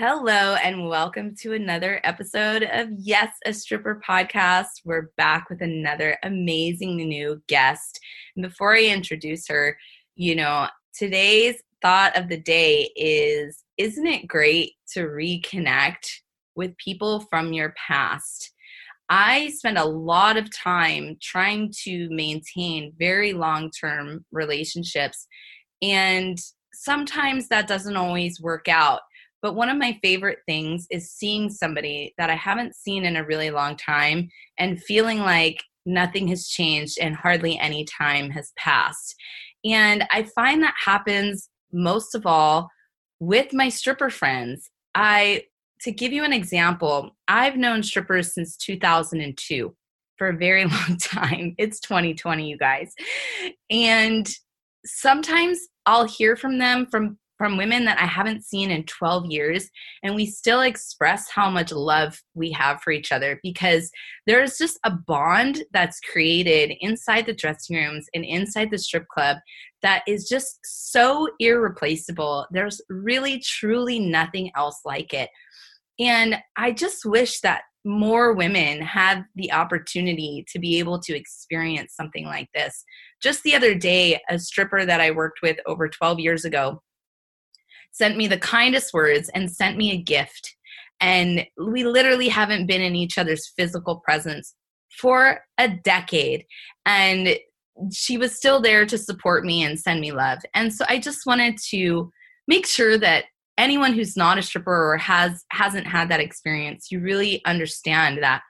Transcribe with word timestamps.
Hello, 0.00 0.54
and 0.54 0.88
welcome 0.88 1.34
to 1.40 1.54
another 1.54 2.00
episode 2.04 2.62
of 2.62 2.86
Yes, 2.98 3.34
a 3.44 3.52
Stripper 3.52 4.00
podcast. 4.08 4.82
We're 4.84 5.10
back 5.16 5.50
with 5.50 5.60
another 5.60 6.16
amazing 6.22 6.98
new 6.98 7.42
guest. 7.48 7.98
And 8.36 8.44
before 8.44 8.76
I 8.76 8.84
introduce 8.84 9.48
her, 9.48 9.76
you 10.14 10.36
know, 10.36 10.68
today's 10.96 11.56
thought 11.82 12.16
of 12.16 12.28
the 12.28 12.38
day 12.38 12.92
is 12.94 13.64
Isn't 13.76 14.06
it 14.06 14.28
great 14.28 14.74
to 14.92 15.00
reconnect 15.00 16.06
with 16.54 16.76
people 16.76 17.26
from 17.28 17.52
your 17.52 17.74
past? 17.76 18.52
I 19.08 19.48
spend 19.48 19.78
a 19.78 19.84
lot 19.84 20.36
of 20.36 20.56
time 20.56 21.16
trying 21.20 21.72
to 21.86 22.08
maintain 22.10 22.92
very 22.96 23.32
long 23.32 23.72
term 23.72 24.24
relationships, 24.30 25.26
and 25.82 26.38
sometimes 26.72 27.48
that 27.48 27.66
doesn't 27.66 27.96
always 27.96 28.40
work 28.40 28.68
out 28.68 29.00
but 29.42 29.54
one 29.54 29.68
of 29.68 29.78
my 29.78 29.98
favorite 30.02 30.40
things 30.46 30.86
is 30.90 31.12
seeing 31.12 31.50
somebody 31.50 32.14
that 32.18 32.30
I 32.30 32.34
haven't 32.34 32.74
seen 32.74 33.04
in 33.04 33.16
a 33.16 33.24
really 33.24 33.50
long 33.50 33.76
time 33.76 34.28
and 34.58 34.82
feeling 34.82 35.20
like 35.20 35.62
nothing 35.86 36.28
has 36.28 36.48
changed 36.48 36.98
and 37.00 37.16
hardly 37.16 37.58
any 37.58 37.84
time 37.84 38.30
has 38.30 38.52
passed. 38.56 39.14
And 39.64 40.04
I 40.10 40.24
find 40.34 40.62
that 40.62 40.74
happens 40.84 41.48
most 41.72 42.14
of 42.14 42.26
all 42.26 42.70
with 43.20 43.52
my 43.52 43.68
stripper 43.68 44.10
friends. 44.10 44.70
I 44.94 45.44
to 45.82 45.92
give 45.92 46.12
you 46.12 46.24
an 46.24 46.32
example, 46.32 47.16
I've 47.28 47.56
known 47.56 47.84
strippers 47.84 48.34
since 48.34 48.56
2002 48.56 49.74
for 50.16 50.28
a 50.28 50.36
very 50.36 50.64
long 50.64 50.96
time. 51.00 51.54
It's 51.58 51.80
2020, 51.80 52.48
you 52.48 52.58
guys. 52.58 52.92
And 53.70 54.28
sometimes 54.84 55.60
I'll 55.86 56.06
hear 56.06 56.36
from 56.36 56.58
them 56.58 56.86
from 56.86 57.18
from 57.38 57.56
women 57.56 57.84
that 57.84 58.00
I 58.00 58.06
haven't 58.06 58.44
seen 58.44 58.70
in 58.70 58.82
12 58.84 59.26
years, 59.26 59.70
and 60.02 60.14
we 60.14 60.26
still 60.26 60.60
express 60.60 61.30
how 61.30 61.48
much 61.48 61.72
love 61.72 62.20
we 62.34 62.50
have 62.52 62.82
for 62.82 62.90
each 62.90 63.12
other 63.12 63.40
because 63.42 63.90
there's 64.26 64.58
just 64.58 64.78
a 64.84 64.90
bond 64.90 65.62
that's 65.72 66.00
created 66.00 66.72
inside 66.80 67.26
the 67.26 67.32
dressing 67.32 67.76
rooms 67.76 68.06
and 68.12 68.24
inside 68.24 68.70
the 68.70 68.78
strip 68.78 69.06
club 69.08 69.38
that 69.82 70.02
is 70.08 70.28
just 70.28 70.58
so 70.64 71.28
irreplaceable. 71.38 72.46
There's 72.50 72.80
really, 72.90 73.38
truly 73.38 74.00
nothing 74.00 74.50
else 74.56 74.80
like 74.84 75.14
it. 75.14 75.30
And 76.00 76.36
I 76.56 76.72
just 76.72 77.04
wish 77.04 77.40
that 77.40 77.62
more 77.84 78.34
women 78.34 78.82
had 78.82 79.24
the 79.36 79.52
opportunity 79.52 80.44
to 80.52 80.58
be 80.58 80.78
able 80.78 80.98
to 80.98 81.16
experience 81.16 81.94
something 81.94 82.26
like 82.26 82.48
this. 82.54 82.84
Just 83.22 83.42
the 83.44 83.54
other 83.54 83.74
day, 83.74 84.20
a 84.28 84.38
stripper 84.38 84.84
that 84.84 85.00
I 85.00 85.12
worked 85.12 85.40
with 85.42 85.58
over 85.66 85.88
12 85.88 86.18
years 86.18 86.44
ago 86.44 86.82
sent 87.98 88.16
me 88.16 88.26
the 88.26 88.38
kindest 88.38 88.94
words 88.94 89.28
and 89.34 89.50
sent 89.50 89.76
me 89.76 89.90
a 89.90 90.02
gift. 90.02 90.54
And 91.00 91.46
we 91.56 91.84
literally 91.84 92.28
haven't 92.28 92.66
been 92.66 92.80
in 92.80 92.96
each 92.96 93.18
other's 93.18 93.52
physical 93.56 94.00
presence 94.00 94.54
for 94.98 95.40
a 95.58 95.68
decade. 95.68 96.44
And 96.86 97.36
she 97.92 98.16
was 98.16 98.34
still 98.34 98.60
there 98.60 98.86
to 98.86 98.98
support 98.98 99.44
me 99.44 99.62
and 99.62 99.78
send 99.78 100.00
me 100.00 100.12
love. 100.12 100.38
And 100.54 100.72
so 100.72 100.84
I 100.88 100.98
just 100.98 101.26
wanted 101.26 101.58
to 101.70 102.10
make 102.48 102.66
sure 102.66 102.98
that 102.98 103.26
anyone 103.56 103.92
who's 103.92 104.16
not 104.16 104.38
a 104.38 104.42
stripper 104.42 104.92
or 104.92 104.96
has 104.96 105.44
hasn't 105.52 105.86
had 105.86 106.08
that 106.08 106.20
experience, 106.20 106.88
you 106.90 107.00
really 107.00 107.44
understand 107.44 108.22
that 108.22 108.42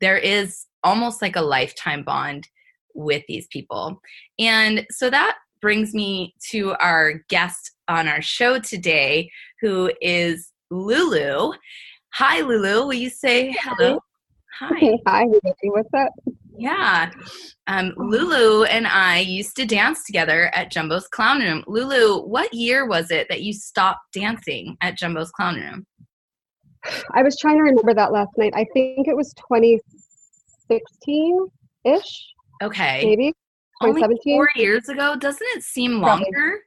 there 0.00 0.16
is 0.18 0.66
almost 0.82 1.20
like 1.20 1.36
a 1.36 1.42
lifetime 1.42 2.02
bond 2.02 2.48
with 2.94 3.22
these 3.28 3.46
people. 3.48 4.00
And 4.38 4.86
so 4.90 5.10
that 5.10 5.36
brings 5.60 5.94
me 5.94 6.34
to 6.50 6.72
our 6.74 7.14
guest 7.28 7.72
on 7.88 8.06
our 8.08 8.22
show 8.22 8.58
today, 8.58 9.30
who 9.60 9.92
is 10.00 10.52
Lulu. 10.70 11.52
Hi, 12.14 12.40
Lulu. 12.40 12.86
Will 12.86 12.94
you 12.94 13.10
say 13.10 13.54
hello? 13.60 14.00
Hi. 14.58 14.98
Hi, 15.06 15.26
what's 15.62 15.94
up? 15.96 16.10
Yeah. 16.56 17.10
Um, 17.66 17.92
Lulu 17.96 18.64
and 18.64 18.86
I 18.86 19.20
used 19.20 19.56
to 19.56 19.64
dance 19.64 20.04
together 20.04 20.54
at 20.54 20.70
Jumbo's 20.70 21.08
Clown 21.08 21.40
Room. 21.40 21.64
Lulu, 21.66 22.26
what 22.26 22.52
year 22.52 22.86
was 22.86 23.10
it 23.10 23.26
that 23.30 23.40
you 23.42 23.54
stopped 23.54 24.12
dancing 24.12 24.76
at 24.82 24.98
Jumbo's 24.98 25.30
Clown 25.30 25.54
Room? 25.56 25.86
I 27.14 27.22
was 27.22 27.38
trying 27.38 27.56
to 27.56 27.62
remember 27.62 27.94
that 27.94 28.12
last 28.12 28.36
night. 28.36 28.52
I 28.54 28.66
think 28.74 29.08
it 29.08 29.16
was 29.16 29.32
2016 29.34 31.46
ish. 31.84 32.26
Okay. 32.62 33.02
Maybe. 33.04 33.32
Only 33.80 34.02
four 34.24 34.48
years 34.56 34.88
ago? 34.88 35.16
Doesn't 35.16 35.46
it 35.54 35.62
seem 35.62 36.00
longer? 36.00 36.24
Probably. 36.32 36.58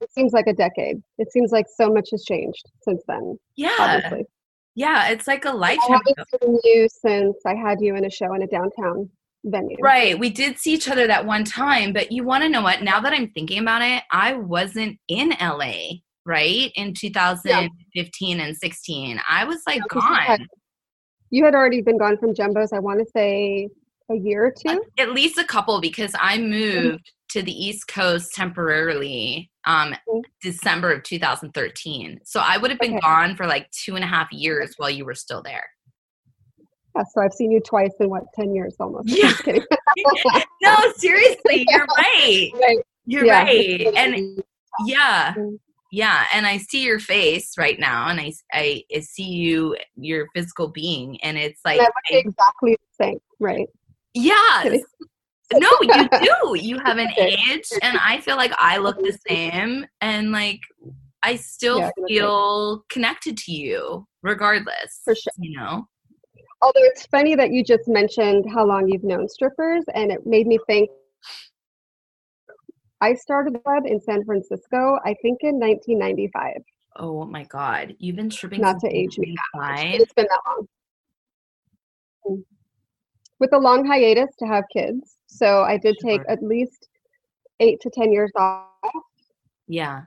It 0.00 0.12
seems 0.12 0.32
like 0.32 0.46
a 0.46 0.52
decade. 0.52 1.02
It 1.18 1.30
seems 1.30 1.52
like 1.52 1.66
so 1.76 1.92
much 1.92 2.08
has 2.10 2.24
changed 2.24 2.64
since 2.82 3.02
then. 3.06 3.38
Yeah. 3.56 3.76
Obviously. 3.78 4.24
Yeah, 4.74 5.10
it's 5.10 5.28
like 5.28 5.44
a 5.44 5.50
lifetime. 5.50 6.00
I 6.06 6.12
haven't 6.16 6.28
seen 6.42 6.58
you 6.64 6.88
since 6.88 7.36
I 7.46 7.54
had 7.54 7.80
you 7.80 7.94
in 7.94 8.06
a 8.06 8.10
show 8.10 8.32
in 8.34 8.42
a 8.42 8.46
downtown 8.46 9.10
venue. 9.44 9.76
Right. 9.80 10.18
We 10.18 10.30
did 10.30 10.58
see 10.58 10.72
each 10.72 10.88
other 10.88 11.06
that 11.06 11.26
one 11.26 11.44
time, 11.44 11.92
but 11.92 12.10
you 12.10 12.24
want 12.24 12.42
to 12.44 12.48
know 12.48 12.62
what? 12.62 12.82
Now 12.82 13.00
that 13.00 13.12
I'm 13.12 13.30
thinking 13.30 13.58
about 13.58 13.82
it, 13.82 14.02
I 14.10 14.32
wasn't 14.32 14.98
in 15.08 15.34
LA, 15.40 15.74
right? 16.24 16.72
In 16.74 16.94
2015 16.94 18.38
yeah. 18.38 18.44
and 18.44 18.56
16. 18.56 19.20
I 19.28 19.44
was 19.44 19.60
like 19.66 19.82
gone. 19.88 20.02
You 20.02 20.16
had, 20.16 20.40
you 21.30 21.44
had 21.44 21.54
already 21.54 21.82
been 21.82 21.98
gone 21.98 22.16
from 22.16 22.34
Jumbo's, 22.34 22.72
I 22.72 22.78
want 22.78 23.00
to 23.00 23.06
say 23.14 23.68
a 24.12 24.16
year 24.16 24.46
or 24.46 24.52
two? 24.52 24.82
At 24.98 25.12
least 25.12 25.38
a 25.38 25.44
couple 25.44 25.80
because 25.80 26.14
I 26.20 26.38
mm-hmm. 26.38 26.50
moved 26.50 27.12
to 27.30 27.42
the 27.42 27.52
East 27.52 27.88
Coast 27.88 28.34
temporarily 28.34 29.50
um, 29.64 29.92
mm-hmm. 29.92 30.20
December 30.42 30.92
of 30.92 31.02
2013. 31.02 32.20
So 32.24 32.40
I 32.40 32.58
would 32.58 32.70
have 32.70 32.80
been 32.80 32.92
okay. 32.94 33.00
gone 33.00 33.36
for 33.36 33.46
like 33.46 33.70
two 33.70 33.94
and 33.94 34.04
a 34.04 34.06
half 34.06 34.30
years 34.32 34.74
while 34.76 34.90
you 34.90 35.04
were 35.04 35.14
still 35.14 35.42
there. 35.42 35.64
Yeah, 36.94 37.04
so 37.14 37.22
I've 37.22 37.32
seen 37.32 37.50
you 37.50 37.60
twice 37.60 37.92
in 38.00 38.10
what, 38.10 38.24
10 38.34 38.54
years 38.54 38.76
almost. 38.78 39.08
Yeah. 39.08 39.32
no, 40.62 40.76
seriously, 40.96 41.66
you're 41.68 41.86
right. 41.96 42.50
right. 42.60 42.78
You're 43.06 43.24
yeah. 43.24 43.42
right. 43.42 43.86
And 43.96 44.42
yeah. 44.86 45.34
Mm-hmm. 45.34 45.56
Yeah, 45.94 46.24
and 46.32 46.46
I 46.46 46.56
see 46.56 46.82
your 46.84 46.98
face 46.98 47.52
right 47.58 47.78
now, 47.78 48.08
and 48.08 48.18
I, 48.18 48.32
I, 48.50 48.82
I 48.96 49.00
see 49.00 49.28
you, 49.28 49.76
your 49.94 50.26
physical 50.34 50.68
being, 50.68 51.20
and 51.20 51.36
it's 51.36 51.60
like 51.66 51.80
I, 51.82 51.90
exactly 52.08 52.78
the 52.80 53.04
same, 53.04 53.18
right? 53.40 53.68
Yes. 54.14 54.80
no, 55.54 55.70
you 55.82 56.08
do. 56.20 56.58
You 56.58 56.78
have 56.84 56.98
an 56.98 57.10
age, 57.18 57.68
and 57.82 57.98
I 57.98 58.20
feel 58.20 58.36
like 58.36 58.52
I 58.58 58.78
look 58.78 58.98
the 58.98 59.18
same, 59.28 59.86
and 60.00 60.32
like 60.32 60.60
I 61.22 61.36
still 61.36 61.78
yeah, 61.78 61.90
feel 62.06 62.84
connected 62.90 63.36
to 63.38 63.52
you, 63.52 64.06
regardless. 64.22 65.00
For 65.04 65.14
sure. 65.14 65.32
You 65.38 65.58
know. 65.58 65.86
Although 66.62 66.84
it's 66.84 67.06
funny 67.06 67.34
that 67.34 67.50
you 67.50 67.64
just 67.64 67.88
mentioned 67.88 68.44
how 68.52 68.64
long 68.64 68.88
you've 68.88 69.04
known 69.04 69.28
strippers, 69.28 69.84
and 69.94 70.10
it 70.12 70.26
made 70.26 70.46
me 70.46 70.58
think. 70.66 70.90
I 73.00 73.14
started 73.14 73.54
the 73.54 73.58
club 73.58 73.82
in 73.84 74.00
San 74.00 74.24
Francisco, 74.24 74.96
I 75.04 75.16
think 75.22 75.38
in 75.42 75.58
1995. 75.58 76.52
Oh 76.96 77.24
my 77.24 77.42
God, 77.44 77.96
you've 77.98 78.14
been 78.14 78.30
stripping. 78.30 78.60
Not 78.60 78.78
to 78.80 78.88
age 78.88 79.18
me, 79.18 79.34
it's 79.54 80.12
been 80.12 80.28
that 80.28 80.40
long. 80.46 80.66
Hmm. 82.24 82.40
With 83.42 83.52
a 83.54 83.58
long 83.58 83.84
hiatus 83.84 84.30
to 84.38 84.46
have 84.46 84.62
kids. 84.72 85.16
So 85.26 85.62
I 85.64 85.76
did 85.76 85.96
take 86.00 86.20
at 86.28 86.44
least 86.44 86.88
eight 87.58 87.80
to 87.80 87.90
10 87.90 88.12
years 88.12 88.30
off. 88.36 88.68
Yeah. 89.66 90.02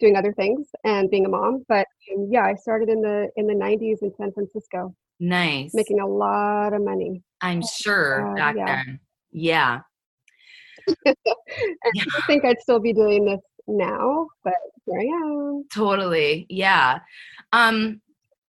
Doing 0.00 0.16
other 0.16 0.32
things 0.32 0.66
and 0.82 1.08
being 1.08 1.24
a 1.24 1.28
mom. 1.28 1.64
But 1.68 1.86
um, 2.12 2.26
yeah, 2.32 2.42
I 2.42 2.56
started 2.56 2.88
in 2.88 3.00
the 3.00 3.28
in 3.36 3.46
the 3.46 3.54
90s 3.54 3.98
in 4.02 4.12
San 4.16 4.32
Francisco. 4.32 4.92
Nice. 5.20 5.72
Making 5.72 6.00
a 6.00 6.06
lot 6.08 6.72
of 6.72 6.82
money. 6.82 7.22
I'm 7.40 7.62
sure 7.62 8.32
uh, 8.32 8.34
back 8.34 8.56
yeah. 8.56 8.66
then. 8.66 9.00
Yeah. 9.30 9.80
yeah. 11.06 11.12
I 11.94 12.20
think 12.26 12.44
I'd 12.44 12.58
still 12.58 12.80
be 12.80 12.92
doing 12.92 13.24
this 13.24 13.40
now, 13.68 14.26
but 14.42 14.54
here 14.86 14.98
I 14.98 15.04
am. 15.04 15.64
Totally. 15.72 16.44
Yeah. 16.48 16.98
Um, 17.52 18.00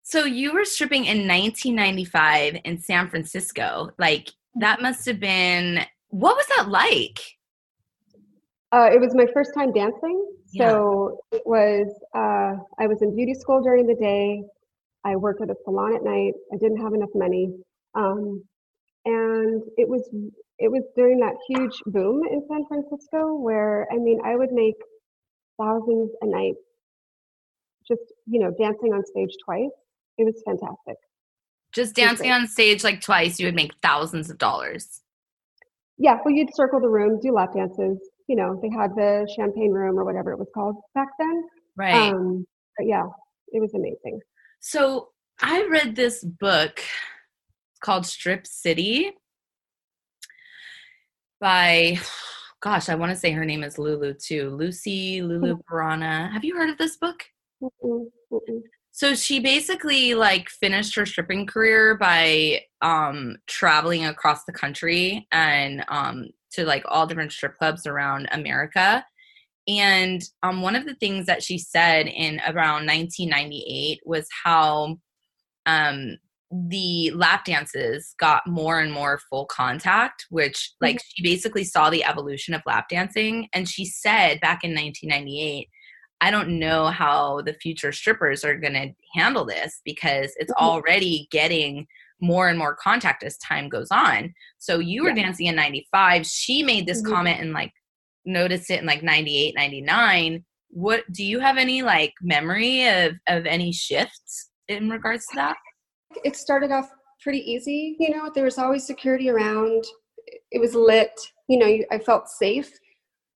so 0.08 0.24
you 0.24 0.54
were 0.54 0.64
stripping 0.64 1.04
in 1.04 1.28
1995 1.28 2.62
in 2.64 2.78
San 2.78 3.10
Francisco. 3.10 3.90
Like 3.98 4.30
that 4.54 4.80
must 4.80 5.04
have 5.04 5.20
been 5.20 5.84
what 6.08 6.34
was 6.34 6.46
that 6.56 6.70
like? 6.70 7.20
Uh, 8.72 8.88
it 8.90 8.98
was 9.00 9.14
my 9.14 9.26
first 9.34 9.52
time 9.54 9.70
dancing. 9.70 10.26
Yeah. 10.50 10.70
So 10.70 11.18
it 11.30 11.42
was 11.44 11.88
uh, 12.16 12.56
I 12.82 12.86
was 12.86 13.02
in 13.02 13.14
beauty 13.14 13.34
school 13.34 13.60
during 13.60 13.86
the 13.86 13.96
day. 13.96 14.42
I 15.04 15.14
worked 15.16 15.42
at 15.42 15.50
a 15.50 15.54
salon 15.64 15.94
at 15.94 16.02
night. 16.02 16.32
I 16.54 16.56
didn't 16.56 16.78
have 16.78 16.94
enough 16.94 17.10
money. 17.14 17.52
Um, 17.94 18.42
and 19.04 19.62
it 19.76 19.86
was 19.86 20.08
it 20.58 20.72
was 20.72 20.84
during 20.96 21.20
that 21.20 21.34
huge 21.48 21.78
boom 21.84 22.22
in 22.30 22.42
San 22.48 22.64
Francisco 22.66 23.34
where 23.34 23.86
I 23.92 23.98
mean 23.98 24.20
I 24.24 24.36
would 24.36 24.52
make 24.52 24.76
thousands 25.60 26.12
a 26.22 26.26
night 26.26 26.54
just 27.86 28.00
you 28.26 28.40
know 28.40 28.50
dancing 28.58 28.94
on 28.94 29.04
stage 29.04 29.34
twice. 29.44 29.68
It 30.18 30.24
was 30.24 30.42
fantastic. 30.44 30.96
Just 31.72 31.94
dancing 31.94 32.30
on 32.30 32.46
stage 32.46 32.82
like 32.82 33.00
twice, 33.00 33.38
you 33.38 33.46
would 33.46 33.54
make 33.54 33.72
thousands 33.82 34.30
of 34.30 34.38
dollars. 34.38 35.00
Yeah, 35.96 36.18
well, 36.24 36.34
you'd 36.34 36.54
circle 36.54 36.80
the 36.80 36.88
room, 36.88 37.20
do 37.20 37.32
lap 37.32 37.54
dances. 37.54 37.98
You 38.28 38.36
know, 38.36 38.58
they 38.62 38.68
had 38.68 38.94
the 38.94 39.28
champagne 39.36 39.72
room 39.72 39.98
or 39.98 40.04
whatever 40.04 40.32
it 40.32 40.38
was 40.38 40.48
called 40.54 40.76
back 40.94 41.08
then. 41.18 41.44
Right. 41.76 42.12
Um, 42.12 42.46
but 42.76 42.86
yeah, 42.86 43.04
it 43.48 43.60
was 43.60 43.74
amazing. 43.74 44.20
So 44.60 45.08
I 45.40 45.66
read 45.70 45.94
this 45.94 46.24
book 46.24 46.80
called 47.80 48.06
Strip 48.06 48.46
City 48.46 49.12
by, 51.40 51.98
gosh, 52.60 52.88
I 52.88 52.94
want 52.96 53.10
to 53.10 53.16
say 53.16 53.30
her 53.30 53.44
name 53.44 53.62
is 53.62 53.78
Lulu 53.78 54.14
too. 54.14 54.50
Lucy 54.50 55.22
Lulu 55.22 55.56
mm. 55.56 55.60
Burana. 55.70 56.32
Have 56.32 56.44
you 56.44 56.56
heard 56.56 56.70
of 56.70 56.78
this 56.78 56.96
book? 56.96 57.22
Mm-mm, 57.62 58.06
mm-mm. 58.32 58.62
So 58.98 59.14
she 59.14 59.38
basically 59.38 60.14
like 60.14 60.48
finished 60.48 60.96
her 60.96 61.06
stripping 61.06 61.46
career 61.46 61.96
by 61.96 62.62
um 62.82 63.36
traveling 63.46 64.04
across 64.04 64.44
the 64.44 64.52
country 64.52 65.28
and 65.30 65.84
um 65.86 66.30
to 66.54 66.64
like 66.64 66.82
all 66.84 67.06
different 67.06 67.30
strip 67.30 67.56
clubs 67.58 67.86
around 67.86 68.28
America. 68.32 69.06
And 69.68 70.20
um 70.42 70.62
one 70.62 70.74
of 70.74 70.84
the 70.84 70.96
things 70.96 71.26
that 71.26 71.44
she 71.44 71.58
said 71.58 72.08
in 72.08 72.40
around 72.40 72.88
1998 72.88 74.00
was 74.04 74.26
how 74.42 74.96
um 75.64 76.16
the 76.50 77.12
lap 77.14 77.44
dances 77.44 78.16
got 78.18 78.48
more 78.48 78.80
and 78.80 78.92
more 78.92 79.20
full 79.30 79.44
contact 79.46 80.26
which 80.30 80.72
like 80.80 80.96
mm-hmm. 80.96 81.08
she 81.14 81.22
basically 81.22 81.62
saw 81.62 81.88
the 81.88 82.02
evolution 82.04 82.52
of 82.52 82.62
lap 82.66 82.88
dancing 82.88 83.46
and 83.52 83.68
she 83.68 83.84
said 83.84 84.40
back 84.40 84.64
in 84.64 84.74
1998 84.74 85.68
I 86.20 86.30
don't 86.30 86.58
know 86.58 86.86
how 86.86 87.42
the 87.42 87.54
future 87.54 87.92
strippers 87.92 88.44
are 88.44 88.56
going 88.56 88.74
to 88.74 88.92
handle 89.14 89.44
this 89.44 89.80
because 89.84 90.32
it's 90.36 90.52
mm-hmm. 90.52 90.64
already 90.64 91.28
getting 91.30 91.86
more 92.20 92.48
and 92.48 92.58
more 92.58 92.74
contact 92.74 93.22
as 93.22 93.38
time 93.38 93.68
goes 93.68 93.88
on. 93.90 94.34
So 94.58 94.80
you 94.80 95.04
were 95.04 95.10
yeah. 95.10 95.22
dancing 95.26 95.46
in 95.46 95.56
95. 95.56 96.26
She 96.26 96.62
made 96.62 96.86
this 96.86 97.02
mm-hmm. 97.02 97.12
comment 97.12 97.40
and 97.40 97.52
like 97.52 97.72
noticed 98.24 98.70
it 98.70 98.80
in 98.80 98.86
like 98.86 99.02
98, 99.02 99.54
99. 99.56 100.44
What 100.70 101.10
do 101.12 101.24
you 101.24 101.38
have 101.38 101.56
any 101.56 101.82
like 101.82 102.12
memory 102.20 102.86
of 102.88 103.14
of 103.28 103.46
any 103.46 103.72
shifts 103.72 104.50
in 104.68 104.90
regards 104.90 105.24
to 105.26 105.36
that? 105.36 105.56
It 106.24 106.36
started 106.36 106.72
off 106.72 106.90
pretty 107.22 107.38
easy, 107.38 107.96
you 107.98 108.10
know, 108.10 108.30
there 108.34 108.44
was 108.44 108.58
always 108.58 108.86
security 108.86 109.30
around. 109.30 109.84
It 110.50 110.60
was 110.60 110.74
lit, 110.74 111.18
you 111.48 111.58
know, 111.58 111.78
I 111.90 111.98
felt 111.98 112.28
safe 112.28 112.70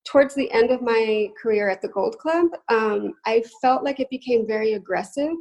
towards 0.04 0.34
the 0.34 0.50
end 0.52 0.70
of 0.70 0.82
my 0.82 1.28
career 1.40 1.68
at 1.68 1.80
the 1.80 1.88
Gold 1.88 2.18
Club, 2.18 2.48
um, 2.68 3.14
I 3.26 3.42
felt 3.60 3.84
like 3.84 4.00
it 4.00 4.10
became 4.10 4.46
very 4.46 4.72
aggressive 4.74 5.36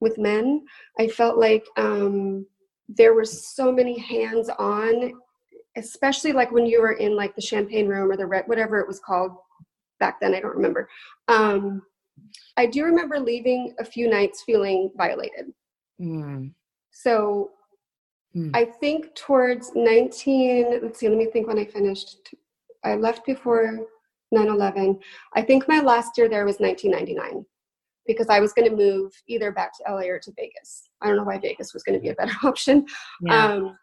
with 0.00 0.18
men. 0.18 0.64
I 0.98 1.08
felt 1.08 1.38
like 1.38 1.66
um, 1.76 2.46
there 2.88 3.14
were 3.14 3.24
so 3.24 3.72
many 3.72 3.98
hands 3.98 4.50
on, 4.58 5.12
especially 5.76 6.32
like 6.32 6.50
when 6.52 6.66
you 6.66 6.80
were 6.80 6.92
in 6.92 7.16
like 7.16 7.34
the 7.34 7.42
champagne 7.42 7.86
room 7.86 8.10
or 8.10 8.16
the 8.16 8.26
red, 8.26 8.44
whatever 8.46 8.78
it 8.80 8.88
was 8.88 9.00
called 9.00 9.32
back 10.00 10.20
then. 10.20 10.34
I 10.34 10.40
don't 10.40 10.56
remember. 10.56 10.88
Um, 11.28 11.82
I 12.56 12.66
do 12.66 12.84
remember 12.84 13.18
leaving 13.18 13.74
a 13.78 13.84
few 13.84 14.08
nights 14.08 14.42
feeling 14.42 14.90
violated. 14.96 15.52
Mm. 16.00 16.52
So 16.90 17.52
mm. 18.36 18.50
I 18.54 18.64
think 18.64 19.14
towards 19.14 19.72
19, 19.74 20.80
let's 20.82 20.98
see, 20.98 21.08
let 21.08 21.18
me 21.18 21.26
think 21.26 21.46
when 21.46 21.58
I 21.58 21.64
finished. 21.64 22.34
I 22.84 22.96
left 22.96 23.24
before 23.26 23.86
9/11. 24.34 25.00
I 25.34 25.42
think 25.42 25.68
my 25.68 25.80
last 25.80 26.16
year 26.16 26.28
there 26.28 26.44
was 26.44 26.58
1999 26.58 27.44
because 28.06 28.28
I 28.28 28.40
was 28.40 28.52
going 28.52 28.68
to 28.68 28.76
move 28.76 29.12
either 29.28 29.52
back 29.52 29.72
to 29.76 29.92
LA 29.92 30.06
or 30.08 30.18
to 30.18 30.32
Vegas. 30.36 30.88
I 31.00 31.06
don't 31.06 31.16
know 31.16 31.24
why 31.24 31.38
Vegas 31.38 31.72
was 31.72 31.82
going 31.82 31.98
to 31.98 32.02
be 32.02 32.08
a 32.08 32.14
better 32.14 32.34
option. 32.44 32.86
Yeah. 33.20 33.46
Um, 33.46 33.78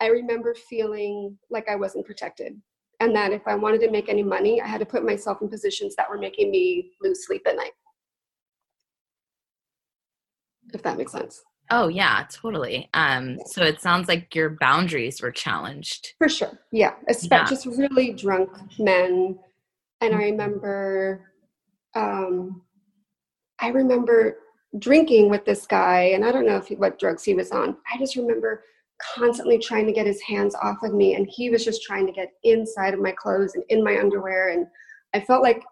I 0.00 0.06
remember 0.06 0.54
feeling 0.54 1.38
like 1.48 1.68
I 1.68 1.76
wasn't 1.76 2.06
protected 2.06 2.60
and 3.02 3.14
that 3.16 3.32
if 3.32 3.42
I 3.46 3.56
wanted 3.56 3.80
to 3.80 3.90
make 3.90 4.08
any 4.08 4.22
money, 4.22 4.60
I 4.60 4.66
had 4.66 4.78
to 4.78 4.86
put 4.86 5.04
myself 5.04 5.42
in 5.42 5.48
positions 5.48 5.96
that 5.96 6.08
were 6.08 6.18
making 6.18 6.52
me 6.52 6.92
lose 7.00 7.26
sleep 7.26 7.42
at 7.48 7.56
night. 7.56 7.72
If 10.72 10.82
that 10.82 10.96
makes 10.96 11.10
sense. 11.10 11.42
Oh 11.72 11.88
yeah, 11.88 12.26
totally. 12.30 12.90
Um, 12.92 13.38
so 13.46 13.64
it 13.64 13.80
sounds 13.80 14.06
like 14.06 14.34
your 14.34 14.50
boundaries 14.50 15.22
were 15.22 15.32
challenged. 15.32 16.12
For 16.18 16.28
sure. 16.28 16.60
Yeah. 16.70 16.92
Especially 17.08 17.56
yeah. 17.56 17.62
just 17.62 17.78
really 17.78 18.12
drunk 18.12 18.50
men. 18.78 19.38
And 20.02 20.14
I 20.14 20.18
mm-hmm. 20.18 20.30
remember 20.32 21.30
um 21.94 22.62
I 23.58 23.68
remember 23.68 24.36
drinking 24.78 25.30
with 25.30 25.44
this 25.44 25.66
guy, 25.66 26.10
and 26.14 26.24
I 26.24 26.32
don't 26.32 26.46
know 26.46 26.56
if 26.56 26.66
he, 26.66 26.74
what 26.76 26.98
drugs 26.98 27.24
he 27.24 27.34
was 27.34 27.52
on. 27.52 27.76
I 27.92 27.98
just 27.98 28.16
remember 28.16 28.64
constantly 29.14 29.58
trying 29.58 29.86
to 29.86 29.92
get 29.92 30.06
his 30.06 30.20
hands 30.20 30.54
off 30.54 30.82
of 30.82 30.92
me, 30.92 31.14
and 31.14 31.26
he 31.30 31.48
was 31.48 31.64
just 31.64 31.82
trying 31.82 32.06
to 32.06 32.12
get 32.12 32.32
inside 32.44 32.92
of 32.92 33.00
my 33.00 33.12
clothes 33.12 33.54
and 33.54 33.64
in 33.68 33.82
my 33.82 33.98
underwear. 33.98 34.50
And 34.50 34.66
I 35.14 35.20
felt 35.20 35.42
like 35.42 35.62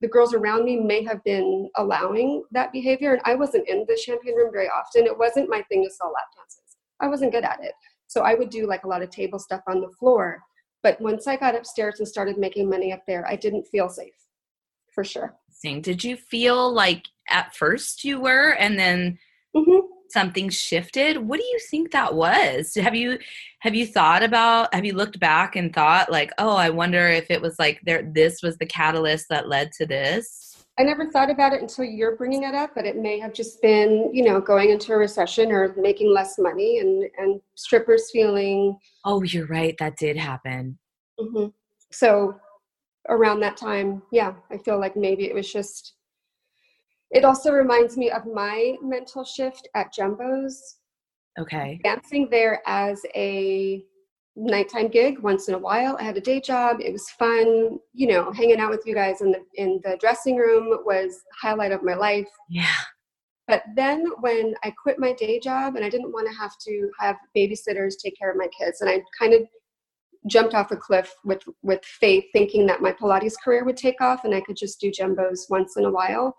the 0.00 0.08
girls 0.08 0.34
around 0.34 0.64
me 0.64 0.76
may 0.76 1.02
have 1.04 1.22
been 1.24 1.70
allowing 1.76 2.44
that 2.52 2.72
behavior. 2.72 3.12
And 3.12 3.22
I 3.24 3.34
wasn't 3.34 3.68
in 3.68 3.84
the 3.88 3.96
champagne 3.96 4.36
room 4.36 4.52
very 4.52 4.68
often. 4.68 5.06
It 5.06 5.18
wasn't 5.18 5.48
my 5.48 5.62
thing 5.62 5.84
to 5.84 5.90
sell 5.90 6.12
lap 6.12 6.26
dances. 6.36 6.76
I 7.00 7.08
wasn't 7.08 7.32
good 7.32 7.44
at 7.44 7.58
it. 7.62 7.72
So 8.06 8.22
I 8.22 8.34
would 8.34 8.50
do 8.50 8.66
like 8.66 8.84
a 8.84 8.88
lot 8.88 9.02
of 9.02 9.10
table 9.10 9.38
stuff 9.38 9.62
on 9.66 9.80
the 9.80 9.90
floor. 9.98 10.40
But 10.82 11.00
once 11.00 11.26
I 11.26 11.36
got 11.36 11.54
upstairs 11.54 11.98
and 11.98 12.06
started 12.06 12.36
making 12.36 12.68
money 12.68 12.92
up 12.92 13.02
there, 13.06 13.26
I 13.26 13.36
didn't 13.36 13.66
feel 13.66 13.88
safe 13.88 14.12
for 14.94 15.04
sure. 15.04 15.34
Did 15.62 16.04
you 16.04 16.16
feel 16.16 16.72
like 16.72 17.04
at 17.30 17.54
first 17.54 18.04
you 18.04 18.20
were 18.20 18.50
and 18.50 18.78
then 18.78 19.18
mm-hmm. 19.56 19.86
Something 20.08 20.48
shifted? 20.48 21.18
What 21.18 21.38
do 21.40 21.46
you 21.46 21.58
think 21.70 21.90
that 21.92 22.14
was? 22.14 22.74
Have 22.74 22.94
you 22.94 23.18
have 23.60 23.74
you 23.74 23.86
thought 23.86 24.22
about 24.22 24.72
have 24.74 24.84
you 24.84 24.94
looked 24.94 25.18
back 25.20 25.56
and 25.56 25.72
thought 25.74 26.10
like, 26.10 26.30
"Oh, 26.38 26.56
I 26.56 26.70
wonder 26.70 27.08
if 27.08 27.30
it 27.30 27.40
was 27.40 27.58
like 27.58 27.80
there 27.84 28.08
this 28.14 28.42
was 28.42 28.56
the 28.58 28.66
catalyst 28.66 29.28
that 29.30 29.48
led 29.48 29.72
to 29.72 29.86
this?" 29.86 30.64
I 30.78 30.82
never 30.82 31.08
thought 31.10 31.30
about 31.30 31.52
it 31.52 31.62
until 31.62 31.84
you're 31.84 32.16
bringing 32.16 32.42
it 32.42 32.54
up, 32.54 32.74
but 32.74 32.84
it 32.84 32.96
may 32.96 33.20
have 33.20 33.32
just 33.32 33.62
been, 33.62 34.10
you 34.12 34.24
know, 34.24 34.40
going 34.40 34.70
into 34.70 34.92
a 34.92 34.96
recession 34.96 35.52
or 35.52 35.72
making 35.76 36.12
less 36.12 36.38
money 36.38 36.78
and 36.78 37.08
and 37.18 37.40
strippers 37.54 38.10
feeling. 38.10 38.78
Oh, 39.04 39.22
you're 39.22 39.46
right. 39.46 39.76
That 39.78 39.96
did 39.96 40.16
happen. 40.16 40.78
Mm-hmm. 41.18 41.46
So 41.92 42.40
around 43.08 43.40
that 43.40 43.56
time, 43.56 44.02
yeah, 44.10 44.34
I 44.50 44.58
feel 44.58 44.80
like 44.80 44.96
maybe 44.96 45.24
it 45.24 45.34
was 45.34 45.52
just. 45.52 45.94
It 47.10 47.24
also 47.24 47.52
reminds 47.52 47.96
me 47.96 48.10
of 48.10 48.26
my 48.26 48.76
mental 48.82 49.24
shift 49.24 49.68
at 49.74 49.92
Jumbo's. 49.92 50.76
Okay. 51.38 51.80
Dancing 51.82 52.28
there 52.30 52.62
as 52.66 53.02
a 53.14 53.84
nighttime 54.36 54.88
gig 54.88 55.20
once 55.20 55.48
in 55.48 55.54
a 55.54 55.58
while. 55.58 55.96
I 55.98 56.02
had 56.02 56.16
a 56.16 56.20
day 56.20 56.40
job. 56.40 56.80
It 56.80 56.92
was 56.92 57.08
fun. 57.10 57.78
You 57.92 58.08
know, 58.08 58.32
hanging 58.32 58.58
out 58.58 58.70
with 58.70 58.86
you 58.86 58.94
guys 58.94 59.20
in 59.20 59.32
the 59.32 59.40
in 59.54 59.80
the 59.84 59.96
dressing 60.00 60.36
room 60.36 60.78
was 60.84 61.20
highlight 61.40 61.72
of 61.72 61.82
my 61.82 61.94
life. 61.94 62.28
Yeah. 62.48 62.66
But 63.46 63.62
then 63.76 64.06
when 64.20 64.54
I 64.64 64.72
quit 64.82 64.98
my 64.98 65.12
day 65.12 65.38
job 65.38 65.76
and 65.76 65.84
I 65.84 65.90
didn't 65.90 66.12
want 66.12 66.28
to 66.28 66.38
have 66.38 66.52
to 66.66 66.90
have 66.98 67.16
babysitters 67.36 67.94
take 68.02 68.18
care 68.18 68.30
of 68.30 68.38
my 68.38 68.48
kids, 68.58 68.80
and 68.80 68.88
I 68.88 69.02
kind 69.18 69.34
of 69.34 69.42
jumped 70.26 70.54
off 70.54 70.70
a 70.70 70.76
cliff 70.76 71.14
with 71.24 71.42
with 71.62 71.84
faith 71.84 72.24
thinking 72.32 72.66
that 72.66 72.80
my 72.80 72.92
pilates 72.92 73.34
career 73.42 73.64
would 73.64 73.76
take 73.76 74.00
off 74.00 74.24
and 74.24 74.34
i 74.34 74.40
could 74.40 74.56
just 74.56 74.80
do 74.80 74.90
jumbos 74.90 75.50
once 75.50 75.76
in 75.76 75.84
a 75.84 75.90
while 75.90 76.34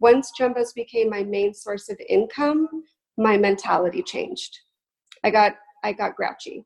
once 0.00 0.32
jumbos 0.38 0.74
became 0.74 1.08
my 1.08 1.22
main 1.22 1.54
source 1.54 1.88
of 1.88 2.00
income 2.08 2.68
my 3.16 3.36
mentality 3.36 4.02
changed. 4.02 4.58
I 5.24 5.30
got 5.30 5.52
i 5.84 5.92
got 5.92 6.16
grouchy. 6.16 6.64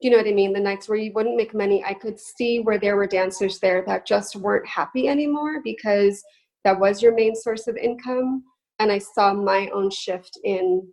You 0.00 0.10
know 0.10 0.16
what 0.18 0.26
i 0.26 0.32
mean? 0.32 0.52
The 0.52 0.60
nights 0.60 0.88
where 0.88 0.98
you 0.98 1.12
wouldn't 1.14 1.36
make 1.36 1.54
money 1.54 1.82
i 1.84 1.94
could 1.94 2.18
see 2.18 2.60
where 2.60 2.78
there 2.78 2.96
were 2.96 3.06
dancers 3.06 3.58
there 3.60 3.84
that 3.86 4.06
just 4.06 4.36
weren't 4.36 4.66
happy 4.66 5.08
anymore 5.08 5.60
because 5.62 6.22
that 6.64 6.78
was 6.78 7.02
your 7.02 7.14
main 7.14 7.34
source 7.34 7.66
of 7.68 7.76
income. 7.76 8.42
And 8.80 8.90
i 8.90 8.98
saw 8.98 9.32
my 9.32 9.68
own 9.72 9.90
shift 9.90 10.38
in 10.44 10.86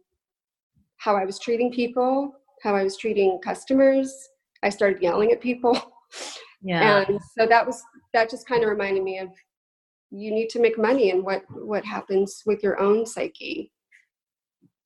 how 0.98 1.16
i 1.16 1.26
was 1.26 1.40
treating 1.40 1.72
people 1.72 2.34
how 2.62 2.76
i 2.76 2.84
was 2.84 2.96
treating 2.96 3.40
customers. 3.44 4.14
I 4.64 4.70
started 4.70 5.02
yelling 5.02 5.32
at 5.32 5.42
people. 5.42 5.76
Yeah. 6.64 7.04
And 7.08 7.20
so 7.36 7.48
that 7.48 7.66
was 7.66 7.82
that 8.14 8.30
just 8.30 8.48
kind 8.48 8.64
of 8.64 8.70
reminded 8.70 9.02
me 9.04 9.18
of 9.18 9.30
you 10.12 10.32
need 10.32 10.50
to 10.50 10.60
make 10.60 10.78
money 10.78 11.12
and 11.12 11.24
what 11.24 11.44
what 11.50 11.86
happens 11.86 12.44
with 12.46 12.62
your 12.62 12.80
own 12.80 13.06
psyche. 13.06 13.72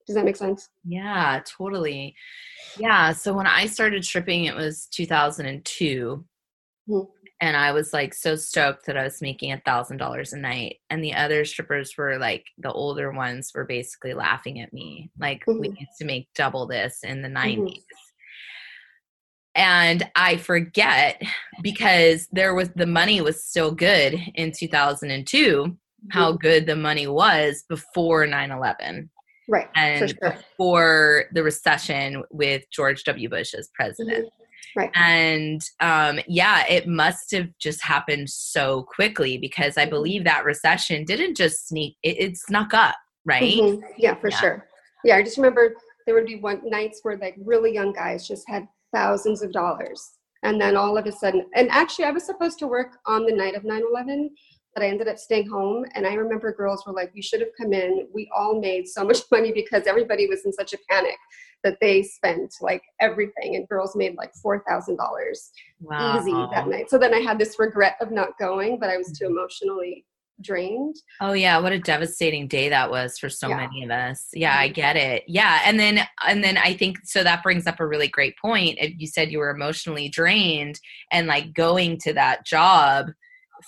Does 0.05 0.15
that 0.15 0.25
make 0.25 0.35
sense? 0.35 0.69
Yeah, 0.83 1.41
totally. 1.57 2.15
Yeah. 2.77 3.11
So 3.13 3.33
when 3.33 3.47
I 3.47 3.65
started 3.65 4.05
stripping, 4.05 4.45
it 4.45 4.55
was 4.55 4.87
2002. 4.91 6.25
Mm-hmm. 6.87 7.11
and 7.41 7.57
I 7.57 7.71
was 7.71 7.93
like 7.93 8.13
so 8.13 8.35
stoked 8.35 8.85
that 8.85 8.95
I 8.95 9.03
was 9.03 9.19
making 9.19 9.51
a 9.51 9.59
thousand 9.65 9.97
dollars 9.97 10.33
a 10.33 10.37
night. 10.37 10.77
And 10.91 11.03
the 11.03 11.15
other 11.15 11.43
strippers 11.43 11.95
were 11.97 12.19
like 12.19 12.45
the 12.59 12.71
older 12.71 13.11
ones 13.11 13.51
were 13.55 13.65
basically 13.65 14.13
laughing 14.13 14.61
at 14.61 14.71
me. 14.71 15.09
Like 15.19 15.43
mm-hmm. 15.45 15.61
we 15.61 15.69
used 15.69 15.97
to 15.97 16.05
make 16.05 16.29
double 16.35 16.67
this 16.67 16.99
in 17.01 17.23
the 17.23 17.27
90s. 17.27 17.81
Mm-hmm. 19.55 19.61
And 19.61 20.11
I 20.15 20.37
forget 20.37 21.21
because 21.61 22.27
there 22.31 22.53
was 22.53 22.69
the 22.75 22.85
money 22.85 23.21
was 23.21 23.43
still 23.43 23.71
good 23.71 24.19
in 24.35 24.51
2002, 24.51 25.63
mm-hmm. 25.63 26.07
how 26.11 26.33
good 26.33 26.65
the 26.65 26.75
money 26.75 27.07
was 27.07 27.63
before 27.69 28.25
9 28.27 28.51
11. 28.51 29.09
Right. 29.47 29.67
And 29.75 30.09
sure. 30.09 30.31
before 30.31 31.25
the 31.33 31.43
recession 31.43 32.23
with 32.31 32.63
George 32.71 33.03
W. 33.03 33.29
Bush 33.29 33.53
as 33.53 33.69
president. 33.73 34.25
Mm-hmm. 34.25 34.29
Right. 34.77 34.91
And 34.93 35.61
um, 35.79 36.19
yeah, 36.27 36.65
it 36.67 36.85
must 36.85 37.31
have 37.31 37.47
just 37.59 37.81
happened 37.81 38.29
so 38.29 38.83
quickly 38.83 39.37
because 39.37 39.77
I 39.77 39.83
mm-hmm. 39.83 39.91
believe 39.91 40.23
that 40.25 40.43
recession 40.43 41.05
didn't 41.05 41.37
just 41.37 41.67
sneak, 41.67 41.95
it, 42.03 42.19
it 42.19 42.37
snuck 42.37 42.73
up, 42.73 42.95
right? 43.23 43.43
Mm-hmm. 43.43 43.85
Yeah, 43.97 44.15
for 44.15 44.29
yeah. 44.29 44.37
sure. 44.37 44.67
Yeah, 45.05 45.15
I 45.17 45.23
just 45.23 45.37
remember 45.37 45.75
there 46.05 46.15
would 46.15 46.25
be 46.25 46.39
one 46.39 46.61
nights 46.65 46.99
where 47.03 47.17
like 47.17 47.35
really 47.43 47.73
young 47.73 47.93
guys 47.93 48.27
just 48.27 48.43
had 48.49 48.67
thousands 48.95 49.41
of 49.41 49.51
dollars. 49.51 50.11
And 50.43 50.61
then 50.61 50.77
all 50.77 50.97
of 50.97 51.05
a 51.05 51.11
sudden, 51.11 51.45
and 51.55 51.69
actually, 51.69 52.05
I 52.05 52.11
was 52.11 52.25
supposed 52.25 52.59
to 52.59 52.67
work 52.67 52.97
on 53.05 53.25
the 53.25 53.33
night 53.33 53.55
of 53.55 53.63
9 53.63 53.81
11, 53.91 54.29
but 54.73 54.83
I 54.83 54.87
ended 54.87 55.07
up 55.07 55.17
staying 55.17 55.49
home. 55.49 55.85
And 55.95 56.05
I 56.05 56.13
remember 56.13 56.53
girls 56.53 56.83
were 56.85 56.93
like, 56.93 57.11
You 57.13 57.23
should 57.23 57.41
have 57.41 57.49
come 57.59 57.73
in. 57.73 58.07
We 58.13 58.29
all 58.35 58.59
made 58.59 58.87
so 58.87 59.03
much 59.03 59.19
money 59.31 59.51
because 59.51 59.83
everybody 59.87 60.27
was 60.27 60.45
in 60.45 60.53
such 60.53 60.73
a 60.73 60.77
panic 60.89 61.17
that 61.63 61.77
they 61.81 62.03
spent 62.03 62.53
like 62.61 62.83
everything. 63.01 63.55
And 63.55 63.67
girls 63.67 63.95
made 63.95 64.15
like 64.17 64.31
$4,000 64.45 64.97
wow. 65.81 66.19
easy 66.19 66.31
that 66.31 66.67
night. 66.67 66.89
So 66.91 66.99
then 66.99 67.13
I 67.13 67.19
had 67.19 67.39
this 67.39 67.57
regret 67.57 67.95
of 67.99 68.11
not 68.11 68.37
going, 68.39 68.79
but 68.79 68.89
I 68.89 68.97
was 68.97 69.07
too 69.17 69.25
mm-hmm. 69.25 69.37
emotionally 69.37 70.05
drained. 70.41 70.95
Oh 71.21 71.33
yeah, 71.33 71.57
what 71.59 71.71
a 71.71 71.79
devastating 71.79 72.47
day 72.47 72.69
that 72.69 72.89
was 72.89 73.17
for 73.17 73.29
so 73.29 73.49
yeah. 73.49 73.57
many 73.57 73.83
of 73.83 73.91
us. 73.91 74.27
Yeah, 74.33 74.57
I 74.57 74.67
mm-hmm. 74.67 74.73
get 74.73 74.95
it. 74.95 75.23
Yeah, 75.27 75.61
and 75.65 75.79
then 75.79 76.01
and 76.27 76.43
then 76.43 76.57
I 76.57 76.73
think 76.73 76.97
so 77.03 77.23
that 77.23 77.43
brings 77.43 77.67
up 77.67 77.79
a 77.79 77.87
really 77.87 78.07
great 78.07 78.35
point. 78.37 78.77
If 78.79 78.93
you 78.97 79.07
said 79.07 79.31
you 79.31 79.39
were 79.39 79.49
emotionally 79.49 80.09
drained 80.09 80.79
and 81.11 81.27
like 81.27 81.53
going 81.53 81.97
to 81.99 82.13
that 82.13 82.45
job 82.45 83.07